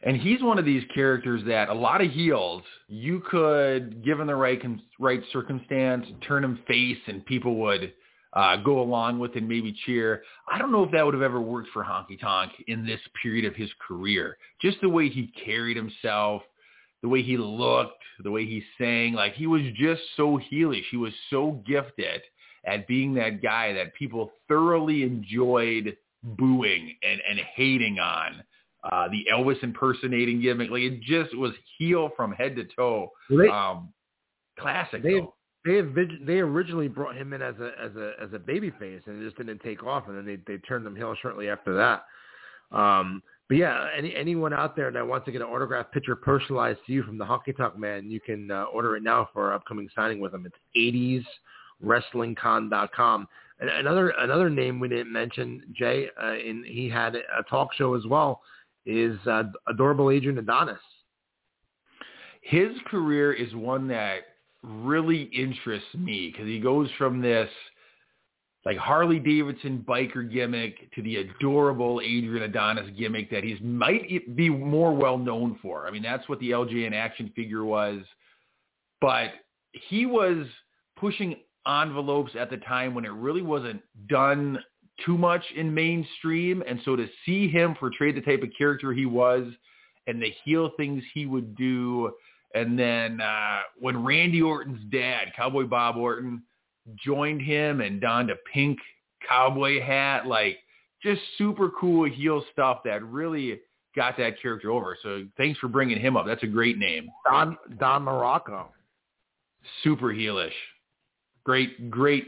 And 0.02 0.16
he's 0.16 0.42
one 0.42 0.58
of 0.58 0.64
these 0.64 0.82
characters 0.94 1.42
that 1.46 1.68
a 1.68 1.74
lot 1.74 2.00
of 2.00 2.10
heels, 2.10 2.62
you 2.88 3.20
could, 3.20 4.02
given 4.02 4.26
the 4.26 4.34
right 4.34 4.60
right 4.98 5.22
circumstance, 5.32 6.06
turn 6.26 6.42
him 6.42 6.58
face, 6.66 6.98
and 7.06 7.24
people 7.26 7.56
would 7.56 7.92
uh, 8.32 8.56
go 8.56 8.80
along 8.80 9.18
with 9.18 9.36
and 9.36 9.48
maybe 9.48 9.76
cheer. 9.86 10.22
I 10.50 10.58
don't 10.58 10.72
know 10.72 10.82
if 10.82 10.90
that 10.92 11.04
would 11.04 11.14
have 11.14 11.22
ever 11.22 11.40
worked 11.40 11.68
for 11.72 11.84
Honky 11.84 12.18
Tonk 12.20 12.52
in 12.66 12.86
this 12.86 13.00
period 13.22 13.44
of 13.44 13.54
his 13.54 13.70
career. 13.86 14.36
Just 14.60 14.80
the 14.80 14.88
way 14.88 15.08
he 15.08 15.32
carried 15.44 15.76
himself, 15.76 16.42
the 17.02 17.08
way 17.08 17.22
he 17.22 17.36
looked, 17.36 18.02
the 18.22 18.30
way 18.30 18.44
he 18.44 18.62
sang, 18.78 19.14
like 19.14 19.34
he 19.34 19.46
was 19.46 19.62
just 19.74 20.02
so 20.16 20.38
heelish. 20.50 20.84
He 20.90 20.96
was 20.96 21.12
so 21.30 21.62
gifted 21.66 22.22
at 22.64 22.86
being 22.86 23.14
that 23.14 23.42
guy 23.42 23.72
that 23.72 23.94
people 23.94 24.32
thoroughly 24.48 25.02
enjoyed 25.02 25.96
booing 26.22 26.96
and, 27.02 27.20
and 27.28 27.38
hating 27.54 27.98
on. 27.98 28.42
Uh, 28.90 29.08
the 29.08 29.24
Elvis 29.32 29.62
impersonating 29.62 30.40
gimmick, 30.40 30.70
like 30.70 30.82
it 30.82 31.02
just 31.02 31.36
was 31.36 31.52
heel 31.78 32.10
from 32.16 32.32
head 32.32 32.56
to 32.56 32.64
toe. 32.76 33.10
They, 33.28 33.48
um, 33.48 33.92
classic. 34.58 35.02
They 35.02 35.20
they 35.66 35.82
they 36.24 36.38
originally 36.38 36.88
brought 36.88 37.14
him 37.14 37.34
in 37.34 37.42
as 37.42 37.54
a 37.60 37.72
as 37.78 37.94
a 37.96 38.12
as 38.22 38.30
a 38.32 38.38
baby 38.38 38.70
face, 38.78 39.02
and 39.04 39.20
it 39.20 39.24
just 39.24 39.36
didn't 39.36 39.60
take 39.60 39.82
off, 39.82 40.08
and 40.08 40.16
then 40.16 40.24
they 40.24 40.38
they 40.46 40.58
turned 40.62 40.86
him 40.86 40.96
heel 40.96 41.14
shortly 41.20 41.50
after 41.50 41.74
that. 41.74 42.04
Um, 42.74 43.22
but 43.50 43.56
yeah, 43.56 43.88
any 43.98 44.14
anyone 44.14 44.54
out 44.54 44.76
there 44.76 44.92
that 44.92 45.04
wants 45.04 45.24
to 45.24 45.32
get 45.32 45.40
an 45.40 45.48
autograph 45.48 45.90
picture 45.90 46.14
personalized 46.14 46.78
to 46.86 46.92
you 46.92 47.02
from 47.02 47.18
the 47.18 47.24
Honky 47.24 47.56
Tonk 47.56 47.76
Man, 47.76 48.08
you 48.08 48.20
can 48.20 48.48
uh, 48.48 48.66
order 48.72 48.96
it 48.96 49.02
now 49.02 49.28
for 49.32 49.48
our 49.48 49.54
upcoming 49.54 49.88
signing 49.92 50.20
with 50.20 50.32
him. 50.32 50.46
It's 50.46 50.54
80swrestlingcon.com. 51.82 53.26
And 53.58 53.68
another 53.68 54.10
another 54.20 54.50
name 54.50 54.78
we 54.78 54.86
didn't 54.86 55.12
mention, 55.12 55.64
Jay, 55.76 56.06
uh, 56.22 56.34
in 56.34 56.62
he 56.64 56.88
had 56.88 57.16
a 57.16 57.42
talk 57.50 57.74
show 57.74 57.94
as 57.94 58.06
well, 58.06 58.40
is 58.86 59.18
uh, 59.26 59.42
adorable 59.66 60.12
Adrian 60.12 60.38
Adonis. 60.38 60.78
His 62.42 62.70
career 62.86 63.32
is 63.32 63.52
one 63.56 63.88
that 63.88 64.18
really 64.62 65.22
interests 65.24 65.92
me 65.94 66.30
because 66.30 66.46
he 66.46 66.60
goes 66.60 66.88
from 66.96 67.20
this– 67.20 67.50
like 68.66 68.76
Harley 68.76 69.18
Davidson 69.18 69.84
biker 69.88 70.30
gimmick 70.30 70.92
to 70.92 71.02
the 71.02 71.16
adorable 71.16 72.00
Adrian 72.04 72.42
Adonis 72.42 72.90
gimmick 72.96 73.30
that 73.30 73.42
he's 73.42 73.60
might 73.62 74.36
be 74.36 74.50
more 74.50 74.94
well 74.94 75.16
known 75.16 75.58
for. 75.62 75.86
I 75.86 75.90
mean, 75.90 76.02
that's 76.02 76.28
what 76.28 76.38
the 76.40 76.50
LJN 76.50 76.92
action 76.92 77.32
figure 77.34 77.64
was. 77.64 78.00
But 79.00 79.30
he 79.72 80.04
was 80.04 80.46
pushing 80.98 81.36
envelopes 81.66 82.32
at 82.38 82.50
the 82.50 82.58
time 82.58 82.94
when 82.94 83.04
it 83.06 83.12
really 83.12 83.42
wasn't 83.42 83.80
done 84.08 84.58
too 85.04 85.16
much 85.16 85.44
in 85.56 85.72
mainstream. 85.72 86.62
And 86.66 86.80
so 86.84 86.96
to 86.96 87.06
see 87.24 87.48
him 87.48 87.74
portray 87.74 88.12
the 88.12 88.20
type 88.20 88.42
of 88.42 88.50
character 88.56 88.92
he 88.92 89.06
was 89.06 89.44
and 90.06 90.20
the 90.20 90.32
heel 90.44 90.72
things 90.76 91.02
he 91.14 91.24
would 91.24 91.54
do. 91.56 92.12
And 92.54 92.78
then 92.78 93.20
uh, 93.22 93.60
when 93.78 94.04
Randy 94.04 94.42
Orton's 94.42 94.82
dad, 94.90 95.28
Cowboy 95.36 95.64
Bob 95.64 95.96
Orton, 95.96 96.42
joined 97.04 97.42
him 97.42 97.80
and 97.80 98.00
donned 98.00 98.30
a 98.30 98.36
pink 98.52 98.78
cowboy 99.28 99.80
hat, 99.80 100.26
like 100.26 100.58
just 101.02 101.20
super 101.38 101.70
cool 101.80 102.08
heel 102.08 102.44
stuff 102.52 102.80
that 102.84 103.02
really 103.04 103.60
got 103.96 104.16
that 104.18 104.40
character 104.40 104.70
over. 104.70 104.96
So 105.02 105.24
thanks 105.36 105.58
for 105.58 105.68
bringing 105.68 105.98
him 105.98 106.16
up. 106.16 106.26
That's 106.26 106.42
a 106.42 106.48
great 106.48 106.78
name. 106.78 107.08
Don 107.24 107.56
Don 107.78 108.04
Muraco. 108.04 108.66
Super 109.82 110.06
heelish. 110.06 110.52
Great, 111.44 111.90
great, 111.90 112.24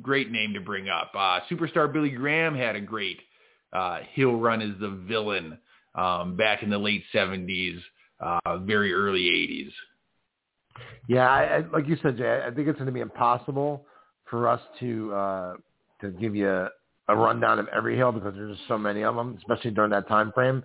great 0.00 0.30
name 0.30 0.54
to 0.54 0.60
bring 0.60 0.88
up. 0.88 1.12
Uh, 1.14 1.40
Superstar 1.50 1.92
Billy 1.92 2.10
Graham 2.10 2.54
had 2.54 2.76
a 2.76 2.80
great 2.80 3.18
uh, 3.72 4.00
heel 4.12 4.36
run 4.36 4.62
as 4.62 4.78
the 4.80 4.90
villain 5.08 5.58
um, 5.94 6.36
back 6.36 6.62
in 6.62 6.70
the 6.70 6.78
late 6.78 7.04
70s, 7.14 7.80
uh, 8.20 8.58
very 8.58 8.92
early 8.92 9.22
80s. 9.22 9.72
Yeah, 11.08 11.28
I, 11.28 11.42
I, 11.42 11.58
like 11.72 11.88
you 11.88 11.96
said, 12.02 12.16
Jay, 12.16 12.42
I 12.46 12.50
think 12.50 12.68
it's 12.68 12.78
going 12.78 12.86
to 12.86 12.92
be 12.92 13.00
impossible 13.00 13.86
for 14.30 14.48
us 14.48 14.60
to 14.80 15.12
uh, 15.12 15.54
to 16.00 16.10
give 16.12 16.34
you 16.34 16.48
a, 16.48 16.70
a 17.08 17.16
rundown 17.16 17.58
of 17.58 17.68
every 17.68 17.96
hill 17.96 18.12
because 18.12 18.34
there's 18.34 18.56
just 18.56 18.68
so 18.68 18.78
many 18.78 19.02
of 19.02 19.16
them, 19.16 19.36
especially 19.38 19.72
during 19.72 19.90
that 19.90 20.08
time 20.08 20.32
frame. 20.32 20.62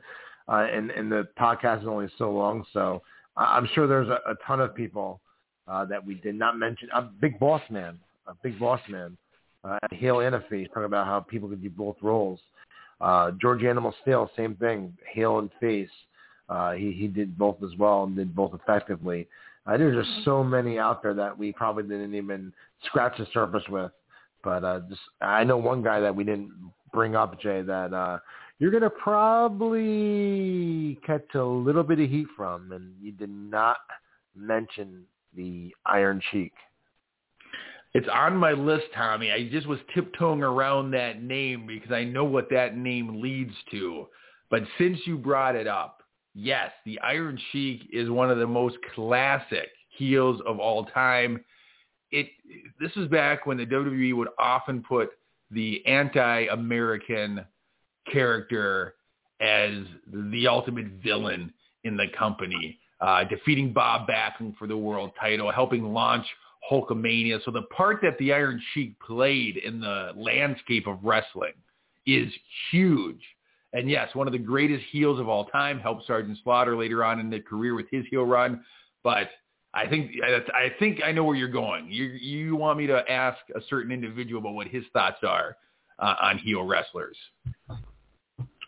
Uh, 0.48 0.68
and, 0.72 0.92
and 0.92 1.12
the 1.12 1.28
podcast 1.40 1.82
is 1.82 1.88
only 1.88 2.08
so 2.20 2.32
long, 2.32 2.64
so 2.72 3.02
I'm 3.36 3.68
sure 3.74 3.88
there's 3.88 4.10
a, 4.10 4.20
a 4.30 4.36
ton 4.46 4.62
of 4.62 4.76
people 4.76 5.20
uh, 5.68 5.86
that 5.86 6.06
we 6.06 6.16
did 6.16 6.36
not 6.36 6.58
mention. 6.58 6.88
A 6.94 7.02
big 7.02 7.40
boss 7.40 7.62
man, 7.70 7.98
a 8.28 8.34
big 8.44 8.60
boss 8.60 8.80
man, 8.88 9.18
uh, 9.64 9.80
Hale 9.92 10.20
and 10.20 10.36
a 10.36 10.42
face, 10.42 10.68
talking 10.68 10.86
about 10.86 11.08
how 11.08 11.20
people 11.20 11.50
could 11.50 11.64
do 11.64 11.70
both 11.70 11.96
roles. 12.02 12.40
Uh, 13.02 13.32
George 13.42 13.64
Animal 13.64 13.94
Steele, 14.02 14.30
same 14.38 14.56
thing, 14.56 14.96
heel 15.12 15.40
and 15.40 15.50
face. 15.60 15.90
Uh, 16.48 16.74
he 16.74 16.92
he 16.92 17.08
did 17.08 17.36
both 17.38 17.58
as 17.64 17.76
well 17.78 18.04
and 18.04 18.16
did 18.16 18.36
both 18.36 18.54
effectively. 18.54 19.28
Uh, 19.66 19.78
there's 19.78 20.06
just 20.06 20.26
so 20.26 20.44
many 20.44 20.78
out 20.78 21.02
there 21.02 21.14
that 21.14 21.38
we 21.38 21.52
probably 21.52 21.84
didn't 21.84 22.14
even 22.14 22.54
scratch 22.86 23.18
the 23.18 23.28
surface 23.34 23.64
with. 23.70 23.92
But 24.44 24.64
uh, 24.64 24.82
just 24.88 25.02
I 25.22 25.44
know 25.44 25.58
one 25.58 25.82
guy 25.82 26.00
that 26.00 26.16
we 26.16 26.24
didn't 26.24 26.52
bring 26.94 27.16
up, 27.16 27.40
Jay, 27.42 27.62
that 27.64 27.94
uh, 27.94 28.20
you're 28.60 28.72
going 28.72 28.84
to 28.84 28.90
probably 28.90 29.76
catch 31.06 31.26
a 31.34 31.44
little 31.44 31.84
bit 31.84 32.00
of 32.00 32.10
heat 32.10 32.28
from, 32.38 32.72
and 32.72 32.94
you 33.02 33.12
did 33.12 33.30
not 33.30 33.78
mention 34.36 35.04
the 35.36 35.74
Iron 35.86 36.22
Sheik. 36.32 36.54
It's 37.94 38.08
on 38.12 38.36
my 38.36 38.52
list, 38.52 38.86
Tommy. 38.94 39.32
I 39.32 39.48
just 39.50 39.68
was 39.68 39.80
tiptoeing 39.94 40.44
around 40.44 40.92
that 40.92 41.24
name 41.24 41.66
because 41.66 41.92
I 41.92 42.04
know 42.04 42.26
what 42.26 42.50
that 42.50 42.78
name 42.78 43.22
leads 43.22 43.54
to. 43.72 44.08
But 44.50 44.64
since 44.78 45.00
you 45.06 45.18
brought 45.18 45.56
it 45.56 45.66
up, 45.66 46.02
yes, 46.36 46.72
the 46.86 47.00
Iron 47.00 47.40
Sheik 47.52 47.88
is 47.92 48.10
one 48.10 48.30
of 48.30 48.38
the 48.38 48.46
most 48.46 48.78
classic 48.94 49.70
heels 49.98 50.42
of 50.46 50.60
all 50.60 50.86
time. 50.86 51.44
It 52.12 52.28
this 52.80 52.92
is 52.96 53.08
back 53.08 53.46
when 53.46 53.58
the 53.58 53.66
WWE 53.66 54.16
would 54.16 54.28
often 54.38 54.84
put 54.84 55.10
the 55.52 55.86
anti-American 55.86 57.46
character 58.12 58.96
as 59.42 59.74
the 60.32 60.48
ultimate 60.48 60.88
villain 61.04 61.54
in 61.84 61.98
the 61.98 62.08
company, 62.18 62.80
uh, 63.02 63.24
defeating 63.26 63.74
Bob 63.74 64.08
Backlund 64.08 64.56
for 64.58 64.68
the 64.68 64.78
world 64.78 65.12
title, 65.20 65.52
helping 65.52 65.84
launch 65.94 66.26
Hulkamania. 66.72 67.44
So 67.44 67.52
the 67.52 67.64
part 67.76 68.00
that 68.02 68.18
the 68.18 68.34
Iron 68.34 68.62
Sheik 68.74 69.00
played 69.00 69.58
in 69.58 69.80
the 69.80 70.12
landscape 70.16 70.88
of 70.88 71.00
wrestling 71.04 71.54
is 72.06 72.32
huge. 72.72 73.22
And 73.76 73.90
yes, 73.90 74.16
one 74.16 74.26
of 74.26 74.32
the 74.32 74.40
greatest 74.40 74.86
heels 74.90 75.20
of 75.20 75.28
all 75.28 75.46
time 75.46 75.80
helped 75.80 76.08
Sergeant 76.08 76.38
Slaughter 76.44 76.78
later 76.78 77.04
on 77.04 77.20
in 77.20 77.30
the 77.30 77.42
career 77.42 77.76
with 77.76 77.88
his 77.92 78.06
heel 78.10 78.24
run. 78.24 78.64
But 79.04 79.28
I 79.74 79.86
think 79.86 80.12
I 80.24 80.70
think 80.80 81.02
I 81.04 81.12
know 81.12 81.26
where 81.26 81.36
you're 81.36 81.50
going. 81.50 81.88
You 81.90 82.06
you 82.06 82.56
want 82.56 82.78
me 82.78 82.88
to 82.88 83.04
ask 83.12 83.38
a 83.54 83.60
certain 83.70 83.92
individual 83.92 84.40
about 84.40 84.54
what 84.54 84.68
his 84.68 84.86
thoughts 84.94 85.18
are 85.24 85.58
uh, 86.00 86.16
on 86.22 86.38
heel 86.38 86.64
wrestlers. 86.64 87.18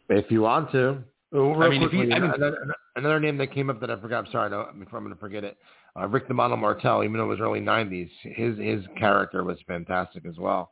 If 0.10 0.30
you 0.30 0.42
want 0.42 0.74
to. 0.74 1.04
Oh, 1.34 1.56
I 1.62 1.70
mean, 1.70 1.82
quickly, 1.82 2.08
he, 2.08 2.14
I 2.14 2.20
mean, 2.20 2.32
another, 2.32 2.76
another, 2.96 3.20
name 3.20 3.38
that 3.38 3.54
came 3.54 3.70
up 3.70 3.80
that 3.82 3.92
I 3.92 4.00
forgot. 4.00 4.26
I'm 4.26 4.32
sorry, 4.32 4.50
no, 4.50 4.62
I'm 4.62 4.86
going 4.90 5.10
to 5.10 5.16
forget 5.16 5.44
it. 5.44 5.58
Uh, 6.00 6.08
Rick 6.08 6.28
the 6.28 6.34
Model 6.34 6.56
Martel, 6.58 7.04
even 7.04 7.18
though 7.18 7.26
it 7.26 7.28
was 7.28 7.40
early 7.40 7.62
'90s, 7.62 8.10
his 8.24 8.58
his 8.58 8.84
character 8.98 9.46
was 9.46 9.58
fantastic 9.68 10.26
as 10.26 10.38
well. 10.38 10.70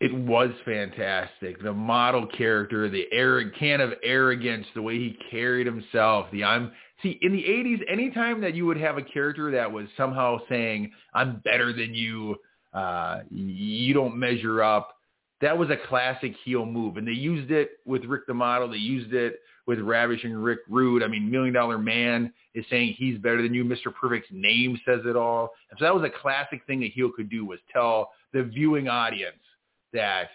It 0.00 0.14
was 0.14 0.50
fantastic. 0.64 1.60
The 1.60 1.72
model 1.72 2.26
character, 2.26 2.88
the 2.88 3.06
arrogant 3.10 3.56
can 3.58 3.80
of 3.80 3.94
arrogance, 4.04 4.66
the 4.74 4.82
way 4.82 4.96
he 4.96 5.18
carried 5.30 5.66
himself. 5.66 6.26
The 6.30 6.44
I'm 6.44 6.70
see 7.02 7.18
in 7.20 7.32
the 7.32 7.42
'80s, 7.42 7.80
anytime 7.90 8.40
that 8.42 8.54
you 8.54 8.64
would 8.66 8.76
have 8.76 8.96
a 8.96 9.02
character 9.02 9.50
that 9.52 9.70
was 9.70 9.86
somehow 9.96 10.38
saying 10.48 10.92
"I'm 11.14 11.40
better 11.44 11.72
than 11.72 11.94
you," 11.94 12.36
uh, 12.72 13.20
you 13.30 13.92
don't 13.92 14.16
measure 14.16 14.62
up 14.62 14.98
that 15.40 15.56
was 15.56 15.70
a 15.70 15.76
classic 15.88 16.34
heel 16.44 16.66
move. 16.66 16.96
And 16.96 17.06
they 17.06 17.12
used 17.12 17.50
it 17.50 17.70
with 17.86 18.04
Rick 18.04 18.26
the 18.26 18.34
Model. 18.34 18.68
They 18.68 18.76
used 18.78 19.12
it 19.12 19.40
with 19.66 19.78
Ravishing 19.78 20.34
Rick 20.34 20.60
Rude. 20.68 21.02
I 21.02 21.08
mean, 21.08 21.30
Million 21.30 21.54
Dollar 21.54 21.78
Man 21.78 22.32
is 22.54 22.64
saying 22.70 22.94
he's 22.96 23.18
better 23.18 23.42
than 23.42 23.54
you. 23.54 23.64
Mr. 23.64 23.94
Perfect's 23.94 24.30
name 24.32 24.80
says 24.84 25.00
it 25.04 25.16
all. 25.16 25.50
And 25.70 25.78
so 25.78 25.84
that 25.84 25.94
was 25.94 26.04
a 26.04 26.20
classic 26.22 26.62
thing 26.66 26.82
a 26.82 26.88
heel 26.88 27.10
could 27.14 27.30
do 27.30 27.44
was 27.44 27.58
tell 27.72 28.12
the 28.32 28.42
viewing 28.42 28.88
audience 28.88 29.36
that 29.92 30.28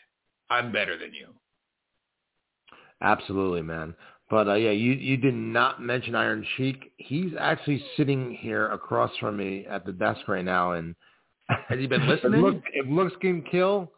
I'm 0.49 0.71
better 0.71 0.97
than 0.97 1.13
you. 1.13 1.27
Absolutely, 3.01 3.61
man. 3.61 3.95
But 4.29 4.47
uh, 4.47 4.53
yeah, 4.55 4.71
you 4.71 4.93
you 4.93 5.17
did 5.17 5.35
not 5.35 5.81
mention 5.81 6.15
Iron 6.15 6.45
Sheik. 6.57 6.91
He's 6.97 7.33
actually 7.39 7.83
sitting 7.97 8.37
here 8.39 8.69
across 8.71 9.11
from 9.19 9.37
me 9.37 9.65
at 9.69 9.85
the 9.85 9.91
desk 9.91 10.21
right 10.27 10.45
now, 10.45 10.71
and 10.73 10.95
has 11.67 11.77
he 11.79 11.87
been 11.87 12.07
listening? 12.07 12.39
if, 12.39 12.41
look, 12.41 12.63
if 12.73 12.87
looks 12.87 13.13
can 13.21 13.41
kill, 13.43 13.91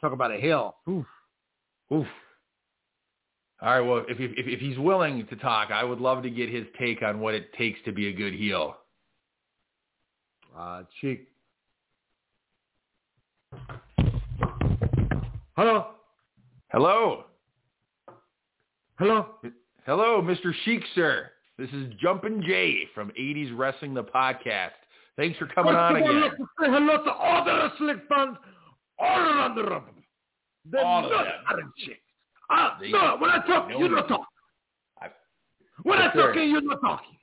Talk 0.00 0.12
about 0.12 0.32
a 0.32 0.36
hill. 0.36 0.76
Oof. 0.88 1.06
Oof. 1.92 2.06
All 3.60 3.68
right. 3.68 3.80
Well, 3.80 4.04
if, 4.08 4.18
if 4.18 4.32
if 4.36 4.60
he's 4.60 4.78
willing 4.78 5.26
to 5.28 5.36
talk, 5.36 5.70
I 5.70 5.84
would 5.84 6.00
love 6.00 6.22
to 6.24 6.30
get 6.30 6.50
his 6.50 6.66
take 6.78 7.02
on 7.02 7.20
what 7.20 7.34
it 7.34 7.52
takes 7.54 7.78
to 7.84 7.92
be 7.92 8.08
a 8.08 8.12
good 8.12 8.34
heel. 8.34 8.76
Uh, 10.56 10.82
Sheik. 11.00 11.28
Hello. 15.56 15.86
Hello. 16.70 17.24
Hello. 18.98 19.26
Hello, 19.86 20.22
Mr. 20.22 20.52
Sheik, 20.64 20.82
sir. 20.94 21.30
This 21.58 21.68
is 21.70 21.92
Jumpin' 22.00 22.42
Jay 22.46 22.88
from 22.94 23.10
80s 23.18 23.56
Wrestling, 23.56 23.94
the 23.94 24.04
podcast. 24.04 24.70
Thanks 25.16 25.38
for 25.38 25.46
coming 25.46 25.74
First 25.74 25.78
on 25.78 25.96
of 25.96 26.02
all, 26.02 26.08
again. 26.10 26.20
Like 26.22 26.36
to 26.36 26.44
say 26.60 26.66
hello 26.70 27.04
to 27.04 27.12
all 27.12 27.44
the 27.44 27.52
wrestling 27.52 28.00
fans 28.08 28.36
all 28.98 29.18
around 29.18 29.54
the 29.56 29.64
room. 29.64 29.84
The 30.70 30.78
All 30.78 31.04
of 31.04 31.10
not 31.10 31.24
them. 31.24 31.72
Ah, 32.50 32.78
They- 32.80 32.90
no, 32.90 33.16
when 33.18 33.30
I 33.30 33.44
talk, 33.46 33.68
you 33.70 33.78
me. 33.80 33.88
don't 33.88 34.08
talk. 34.08 34.26
I- 35.00 35.10
When 35.82 35.98
I 35.98 36.12
talking, 36.12 36.48
you're 36.50 36.62
not 36.62 36.80
talking. 36.80 37.18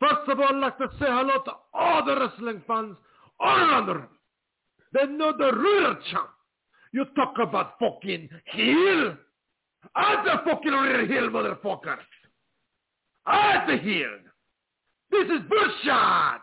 First 0.00 0.28
of 0.28 0.40
all, 0.40 0.46
I'd 0.48 0.56
like 0.56 0.78
to 0.78 0.88
say 0.98 1.06
hello 1.06 1.42
to 1.44 1.52
all 1.72 2.04
the 2.04 2.16
wrestling 2.18 2.62
fans 2.66 2.96
all 3.38 3.56
around 3.56 3.86
the 3.86 3.94
room. 3.94 4.13
They 4.94 5.06
know 5.06 5.32
the 5.36 5.52
real 5.52 5.96
champ. 6.10 6.30
You 6.92 7.04
talk 7.16 7.34
about 7.40 7.74
fucking 7.80 8.28
heel. 8.46 9.16
I'm 9.96 10.24
the 10.24 10.40
fucking 10.44 10.72
real 10.72 11.06
heel, 11.06 11.28
motherfucker. 11.30 11.96
I'm 13.26 13.68
the 13.68 13.76
heel. 13.76 14.10
This 15.10 15.24
is 15.26 15.40
bullshit. 15.48 16.40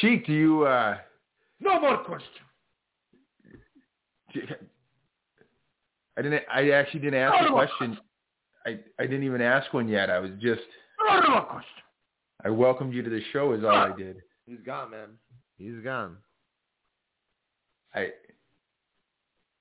Sheik, 0.00 0.26
do 0.26 0.32
you 0.32 0.62
uh, 0.64 0.98
No 1.60 1.80
more 1.80 1.98
questions. 1.98 2.34
I 6.18 6.22
didn't. 6.22 6.42
I 6.52 6.70
actually 6.70 7.00
didn't 7.00 7.20
ask 7.20 7.42
No, 7.42 7.48
a 7.48 7.52
question. 7.52 7.98
I 8.66 8.78
I 8.98 9.02
didn't 9.04 9.22
even 9.22 9.40
ask 9.40 9.72
one 9.72 9.88
yet. 9.88 10.10
I 10.10 10.18
was 10.18 10.30
just. 10.40 10.62
No. 11.08 11.60
I 12.44 12.50
welcomed 12.50 12.92
you 12.92 13.02
to 13.02 13.10
the 13.10 13.22
show. 13.32 13.52
Is 13.52 13.64
all 13.64 13.70
I 13.70 13.96
did. 13.96 14.16
He's 14.48 14.60
gone, 14.64 14.90
man. 14.90 15.08
He's 15.58 15.82
gone. 15.84 16.16
I. 17.94 18.10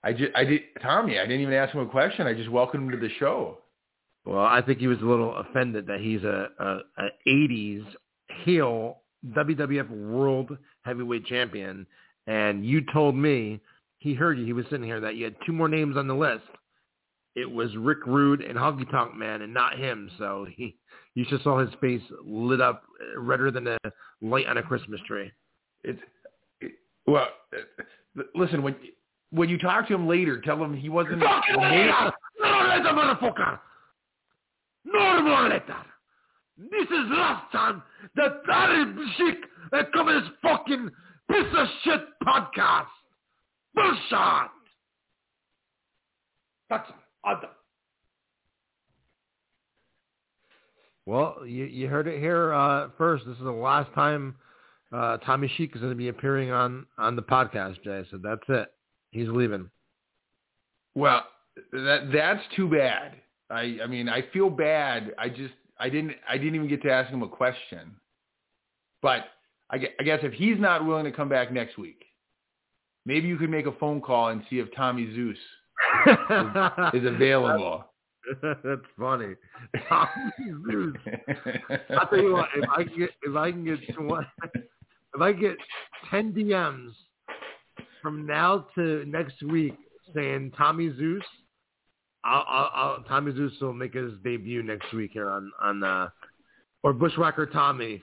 I 0.04 0.14
just. 0.14 0.32
I 0.36 0.46
did. 0.46 0.62
Tommy. 0.82 1.20
I 1.20 1.24
didn't 1.24 1.42
even 1.42 1.54
ask 1.54 1.74
him 1.74 1.82
a 1.82 1.88
question. 1.88 2.26
I 2.26 2.34
just 2.34 2.50
welcomed 2.50 2.86
him 2.86 3.00
to 3.00 3.08
the 3.08 3.14
show. 3.20 3.58
Well, 4.26 4.44
I 4.44 4.62
think 4.62 4.80
he 4.80 4.88
was 4.88 5.00
a 5.02 5.06
little 5.06 5.36
offended 5.38 5.88
that 5.88 6.02
he's 6.02 6.24
a, 6.24 6.50
a, 6.60 6.80
a 6.98 7.10
80s 7.28 7.86
heel 8.44 8.98
WWF 9.26 9.90
World 9.90 10.58
Heavyweight 10.84 11.26
Champion, 11.26 11.88
and 12.28 12.66
you 12.66 12.82
told 12.92 13.16
me 13.16 13.62
he 14.00 14.14
heard 14.14 14.38
you. 14.38 14.46
He 14.46 14.54
was 14.54 14.66
sitting 14.70 14.86
here 14.86 15.00
that 15.00 15.16
you 15.16 15.24
had 15.24 15.36
two 15.46 15.54
more 15.54 15.70
names 15.70 15.98
on 15.98 16.08
the 16.08 16.16
list. 16.16 16.44
It 17.38 17.50
was 17.52 17.70
Rick 17.78 18.08
Rude 18.08 18.42
and 18.42 18.58
Honky 18.58 18.90
Tonk 18.90 19.16
Man, 19.16 19.44
and 19.44 19.54
not 19.54 19.78
him. 19.78 20.10
So 20.18 20.48
he, 20.56 20.76
you 21.14 21.24
just 21.28 21.44
saw 21.44 21.60
his 21.60 21.70
face 21.80 22.02
lit 22.26 22.60
up 22.60 22.82
redder 23.16 23.52
than 23.52 23.68
a 23.68 23.78
light 24.24 24.48
on 24.48 24.58
a 24.58 24.64
Christmas 24.64 25.00
tree. 25.08 25.32
It's. 25.84 26.00
It, 26.62 26.72
well, 27.06 27.28
uh, 27.56 28.24
listen. 28.34 28.64
When 28.64 28.76
when 29.30 29.50
you 29.50 29.60
talk 29.60 29.88
to 29.88 29.94
him 29.94 30.08
later, 30.08 30.42
tell 30.42 30.64
him 30.64 30.76
he 30.76 30.90
wasn't. 30.90 31.22
Fucking 31.22 31.56
the 31.56 31.62
name- 31.70 31.92
later! 31.92 32.12
No 32.40 32.94
motherfucker! 32.94 33.60
No 34.86 35.22
more 35.22 35.44
later! 35.50 35.76
This 36.58 36.88
is 36.88 37.06
last 37.12 37.52
time 37.52 37.84
that 38.16 38.42
Sheik 39.16 39.36
uh, 39.74 39.84
come 39.94 40.08
this 40.08 40.28
fucking 40.42 40.90
piece 41.30 41.54
of 41.56 41.68
shit 41.84 42.02
podcast! 42.26 42.88
Bullshit! 43.76 44.50
That's 46.72 46.90
all. 47.24 47.42
Well, 51.06 51.38
you, 51.46 51.64
you 51.66 51.88
heard 51.88 52.08
it 52.08 52.20
here 52.20 52.54
uh, 52.54 52.90
first. 52.98 53.26
This 53.26 53.38
is 53.38 53.44
the 53.44 53.52
last 53.52 53.94
time 53.94 54.36
uh, 54.92 55.18
Tommy 55.18 55.50
Sheik 55.56 55.74
is 55.74 55.82
going 55.82 55.94
to 55.94 55.98
be 55.98 56.10
appearing 56.10 56.52
on, 56.52 56.86
on 56.98 57.16
the 57.16 57.22
podcast, 57.22 57.82
Jay. 57.84 58.04
So 58.12 58.20
that's 58.22 58.44
it. 58.50 58.74
He's 59.12 59.30
leaving. 59.30 59.70
Well, 60.96 61.24
that 61.72 62.10
that's 62.12 62.44
too 62.56 62.68
bad. 62.68 63.14
I 63.50 63.78
I 63.84 63.88
mean, 63.88 64.10
I 64.10 64.24
feel 64.34 64.50
bad. 64.50 65.14
I 65.18 65.30
just 65.30 65.54
I 65.80 65.90
didn't 65.90 66.14
I 66.28 66.38
didn't 66.38 66.56
even 66.56 66.68
get 66.68 66.82
to 66.84 66.92
ask 66.92 67.10
him 67.10 67.24
a 67.24 67.28
question. 67.28 67.96
But 69.02 69.26
I, 69.70 69.78
I 70.00 70.04
guess 70.04 70.20
if 70.24 70.34
he's 70.34 70.60
not 70.60 70.86
willing 70.86 71.06
to 71.06 71.12
come 71.12 71.30
back 71.30 71.52
next 71.52 71.78
week, 71.78 72.04
maybe 73.06 73.28
you 73.28 73.38
could 73.38 73.50
make 73.50 73.68
a 73.68 73.72
phone 73.74 74.02
call 74.02 74.30
and 74.30 74.42
see 74.50 74.60
if 74.60 74.74
Tommy 74.76 75.14
Zeus 75.14 75.38
is 76.94 77.06
available. 77.06 77.86
That's 78.42 78.82
funny. 79.00 79.36
Tommy 79.90 80.32
Zeus. 80.70 80.96
I'll 81.98 82.08
tell 82.08 82.22
you 82.22 82.34
what. 82.34 82.50
If 82.56 82.70
I 82.70 82.84
can 82.84 82.98
get 82.98 83.10
if 83.24 83.36
I 83.36 83.52
can 83.52 83.66
get 83.66 83.80
tw- 83.94 84.56
if 85.16 85.22
I 85.22 85.32
get 85.32 85.58
ten 86.10 86.34
DMs 86.34 86.92
from 88.02 88.26
now 88.26 88.68
to 88.76 89.06
next 89.06 89.42
week 89.44 89.76
saying 90.14 90.52
Tommy 90.58 90.94
Zeus. 90.98 91.24
I'll, 92.24 92.46
I'll, 92.50 92.72
I'll, 92.74 93.04
Tommy 93.04 93.34
Zeus 93.34 93.54
will 93.62 93.74
make 93.74 93.94
his 93.94 94.12
debut 94.24 94.62
next 94.62 94.92
week 94.94 95.12
here 95.14 95.30
on 95.30 95.52
on 95.62 95.84
uh, 95.84 96.10
or 96.84 96.94
Bushwhacker 96.94 97.46
Tommy. 97.46 98.02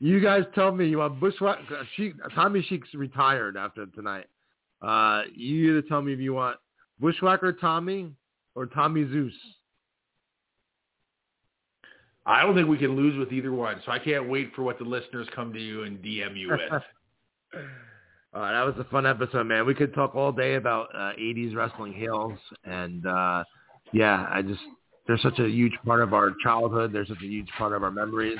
You 0.00 0.20
guys 0.20 0.44
tell 0.54 0.72
me 0.72 0.88
you 0.88 0.98
want 0.98 1.20
Bushwhacker. 1.20 1.86
She, 1.96 2.12
Tommy 2.34 2.64
Sheik's 2.68 2.92
retired 2.94 3.56
after 3.56 3.86
tonight. 3.86 4.26
Uh, 4.82 5.22
you 5.34 5.70
either 5.70 5.82
tell 5.82 6.02
me 6.02 6.12
if 6.12 6.20
you 6.20 6.34
want 6.34 6.58
Bushwhacker 7.00 7.52
Tommy 7.54 8.10
or 8.54 8.66
Tommy 8.66 9.04
Zeus. 9.10 9.32
I 12.26 12.42
don't 12.42 12.54
think 12.54 12.68
we 12.68 12.78
can 12.78 12.96
lose 12.96 13.16
with 13.16 13.32
either 13.32 13.52
one, 13.52 13.80
so 13.86 13.92
I 13.92 14.00
can't 14.00 14.28
wait 14.28 14.52
for 14.54 14.62
what 14.62 14.78
the 14.78 14.84
listeners 14.84 15.28
come 15.34 15.52
to 15.52 15.60
you 15.60 15.84
and 15.84 15.98
DM 15.98 16.36
you 16.36 16.50
with. 16.50 17.62
Uh, 18.34 18.52
that 18.52 18.66
was 18.66 18.74
a 18.78 18.84
fun 18.90 19.06
episode, 19.06 19.46
man. 19.46 19.64
We 19.64 19.74
could 19.74 19.94
talk 19.94 20.14
all 20.14 20.30
day 20.30 20.56
about 20.56 20.88
uh, 20.94 21.12
80s 21.18 21.56
wrestling 21.56 21.94
heels, 21.94 22.38
and 22.64 23.06
uh, 23.06 23.44
yeah, 23.94 24.26
I 24.30 24.42
just 24.42 24.60
they're 25.06 25.16
such 25.16 25.38
a 25.38 25.48
huge 25.48 25.72
part 25.86 26.02
of 26.02 26.12
our 26.12 26.32
childhood. 26.42 26.92
They're 26.92 27.06
such 27.06 27.22
a 27.22 27.26
huge 27.26 27.48
part 27.56 27.72
of 27.72 27.82
our 27.82 27.90
memories. 27.90 28.36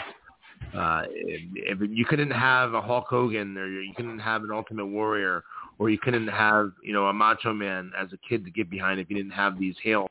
Uh, 0.75 1.03
if, 1.11 1.43
if 1.55 1.91
you 1.91 2.05
couldn't 2.05 2.31
have 2.31 2.75
a 2.75 2.83
Hulk 2.83 3.07
Hogan, 3.09 3.57
or 3.57 3.67
you 3.67 3.93
couldn't 3.95 4.19
have 4.19 4.43
an 4.43 4.51
Ultimate 4.53 4.87
Warrior, 4.87 5.45
or 5.79 5.91
you 5.91 5.99
couldn't 5.99 6.29
have 6.29 6.73
you 6.83 6.93
know 6.93 7.07
a 7.07 7.13
Macho 7.13 7.53
Man 7.53 7.93
as 7.99 8.13
a 8.13 8.19
kid 8.29 8.45
to 8.45 8.51
get 8.51 8.69
behind 8.69 9.01
if 9.01 9.09
you 9.09 9.17
didn't 9.17 9.33
have 9.33 9.59
these 9.59 9.77
heels. 9.83 10.09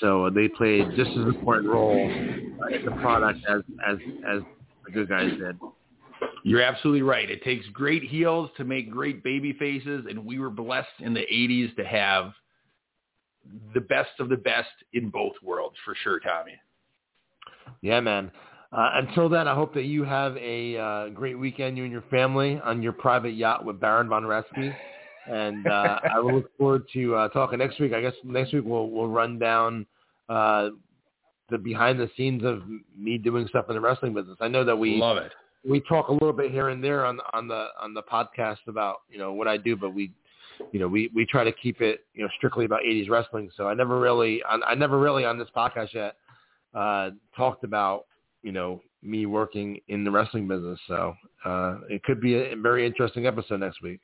So 0.00 0.30
they 0.30 0.48
played 0.48 0.88
just 0.96 1.10
as 1.10 1.26
important 1.26 1.68
role 1.68 1.96
in 1.96 2.84
the 2.84 2.90
product 3.00 3.40
as 3.48 3.62
as 3.86 3.96
as 4.28 4.42
the 4.84 4.92
good 4.92 5.08
guys 5.08 5.30
did. 5.38 5.58
You're 6.42 6.62
absolutely 6.62 7.02
right. 7.02 7.30
It 7.30 7.42
takes 7.42 7.66
great 7.68 8.02
heels 8.02 8.50
to 8.56 8.64
make 8.64 8.90
great 8.90 9.22
baby 9.22 9.52
faces, 9.52 10.06
and 10.08 10.24
we 10.24 10.38
were 10.38 10.50
blessed 10.50 10.88
in 11.00 11.14
the 11.14 11.24
80s 11.32 11.74
to 11.76 11.84
have 11.84 12.32
the 13.74 13.80
best 13.80 14.10
of 14.18 14.28
the 14.28 14.36
best 14.36 14.68
in 14.92 15.10
both 15.10 15.34
worlds, 15.42 15.76
for 15.84 15.94
sure, 16.02 16.20
Tommy. 16.20 16.54
Yeah, 17.82 18.00
man. 18.00 18.30
Uh, 18.70 18.90
until 18.94 19.28
then, 19.28 19.48
I 19.48 19.54
hope 19.54 19.72
that 19.74 19.84
you 19.84 20.04
have 20.04 20.36
a 20.36 20.76
uh, 20.76 21.08
great 21.08 21.38
weekend, 21.38 21.78
you 21.78 21.84
and 21.84 21.92
your 21.92 22.04
family, 22.10 22.60
on 22.64 22.82
your 22.82 22.92
private 22.92 23.30
yacht 23.30 23.64
with 23.64 23.80
Baron 23.80 24.08
von 24.08 24.24
Raschke. 24.24 24.74
And 25.30 25.66
uh, 25.66 26.00
I 26.12 26.20
will 26.20 26.34
look 26.34 26.56
forward 26.58 26.84
to 26.92 27.14
uh, 27.14 27.28
talking 27.28 27.58
next 27.58 27.80
week. 27.80 27.92
I 27.92 28.00
guess 28.00 28.14
next 28.24 28.52
week 28.52 28.64
we'll 28.64 28.90
we'll 28.90 29.08
run 29.08 29.38
down 29.38 29.86
uh, 30.28 30.70
the 31.50 31.58
behind 31.58 31.98
the 31.98 32.10
scenes 32.16 32.44
of 32.44 32.62
me 32.96 33.18
doing 33.18 33.46
stuff 33.48 33.66
in 33.68 33.74
the 33.74 33.80
wrestling 33.80 34.14
business. 34.14 34.36
I 34.40 34.48
know 34.48 34.64
that 34.64 34.76
we 34.76 34.96
love 34.96 35.18
it 35.18 35.32
we 35.68 35.80
talk 35.80 36.08
a 36.08 36.12
little 36.12 36.32
bit 36.32 36.50
here 36.50 36.68
and 36.68 36.82
there 36.82 37.04
on 37.04 37.20
on 37.32 37.48
the 37.48 37.68
on 37.80 37.94
the 37.94 38.02
podcast 38.02 38.58
about 38.66 39.02
you 39.10 39.18
know 39.18 39.32
what 39.32 39.48
I 39.48 39.56
do, 39.56 39.76
but 39.76 39.94
we 39.94 40.12
you 40.72 40.80
know 40.80 40.88
we 40.88 41.10
we 41.14 41.26
try 41.26 41.44
to 41.44 41.52
keep 41.52 41.80
it 41.80 42.04
you 42.14 42.22
know 42.22 42.28
strictly 42.36 42.64
about 42.64 42.80
80s 42.82 43.10
wrestling. 43.10 43.50
So 43.56 43.68
I 43.68 43.74
never 43.74 43.98
really 43.98 44.42
I, 44.44 44.56
I 44.68 44.74
never 44.74 44.98
really 44.98 45.24
on 45.24 45.38
this 45.38 45.48
podcast 45.56 45.92
yet 45.94 46.16
uh, 46.74 47.10
talked 47.36 47.64
about 47.64 48.06
you 48.42 48.52
know 48.52 48.80
me 49.02 49.26
working 49.26 49.78
in 49.88 50.04
the 50.04 50.10
wrestling 50.10 50.48
business. 50.48 50.78
So 50.88 51.14
uh, 51.44 51.76
it 51.88 52.02
could 52.02 52.20
be 52.20 52.34
a 52.34 52.56
very 52.56 52.86
interesting 52.86 53.26
episode 53.26 53.60
next 53.60 53.82
week. 53.82 54.00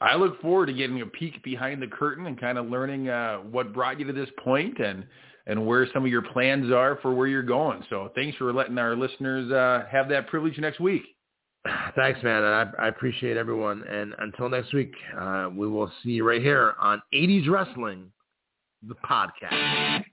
I 0.00 0.14
look 0.14 0.40
forward 0.40 0.66
to 0.66 0.72
getting 0.72 1.00
a 1.00 1.06
peek 1.06 1.42
behind 1.42 1.82
the 1.82 1.86
curtain 1.86 2.26
and 2.26 2.40
kind 2.40 2.58
of 2.58 2.66
learning 2.66 3.08
uh, 3.08 3.38
what 3.38 3.72
brought 3.72 3.98
you 3.98 4.06
to 4.06 4.12
this 4.12 4.30
point 4.42 4.78
and 4.78 5.04
and 5.46 5.66
where 5.66 5.86
some 5.92 6.04
of 6.04 6.10
your 6.10 6.22
plans 6.22 6.70
are 6.70 6.98
for 7.02 7.12
where 7.14 7.26
you're 7.26 7.42
going. 7.42 7.82
So 7.90 8.12
thanks 8.14 8.36
for 8.36 8.52
letting 8.52 8.78
our 8.78 8.94
listeners 8.94 9.50
uh, 9.50 9.86
have 9.90 10.08
that 10.10 10.28
privilege 10.28 10.56
next 10.58 10.80
week. 10.80 11.02
Thanks, 11.96 12.22
man. 12.22 12.42
I, 12.42 12.66
I 12.78 12.88
appreciate 12.88 13.36
everyone. 13.36 13.82
And 13.88 14.14
until 14.18 14.48
next 14.48 14.72
week, 14.72 14.92
uh, 15.18 15.48
we 15.52 15.66
will 15.66 15.90
see 16.02 16.10
you 16.10 16.28
right 16.28 16.42
here 16.42 16.74
on 16.78 17.02
80s 17.14 17.48
Wrestling, 17.48 18.12
the 18.86 18.94
podcast. 18.96 20.04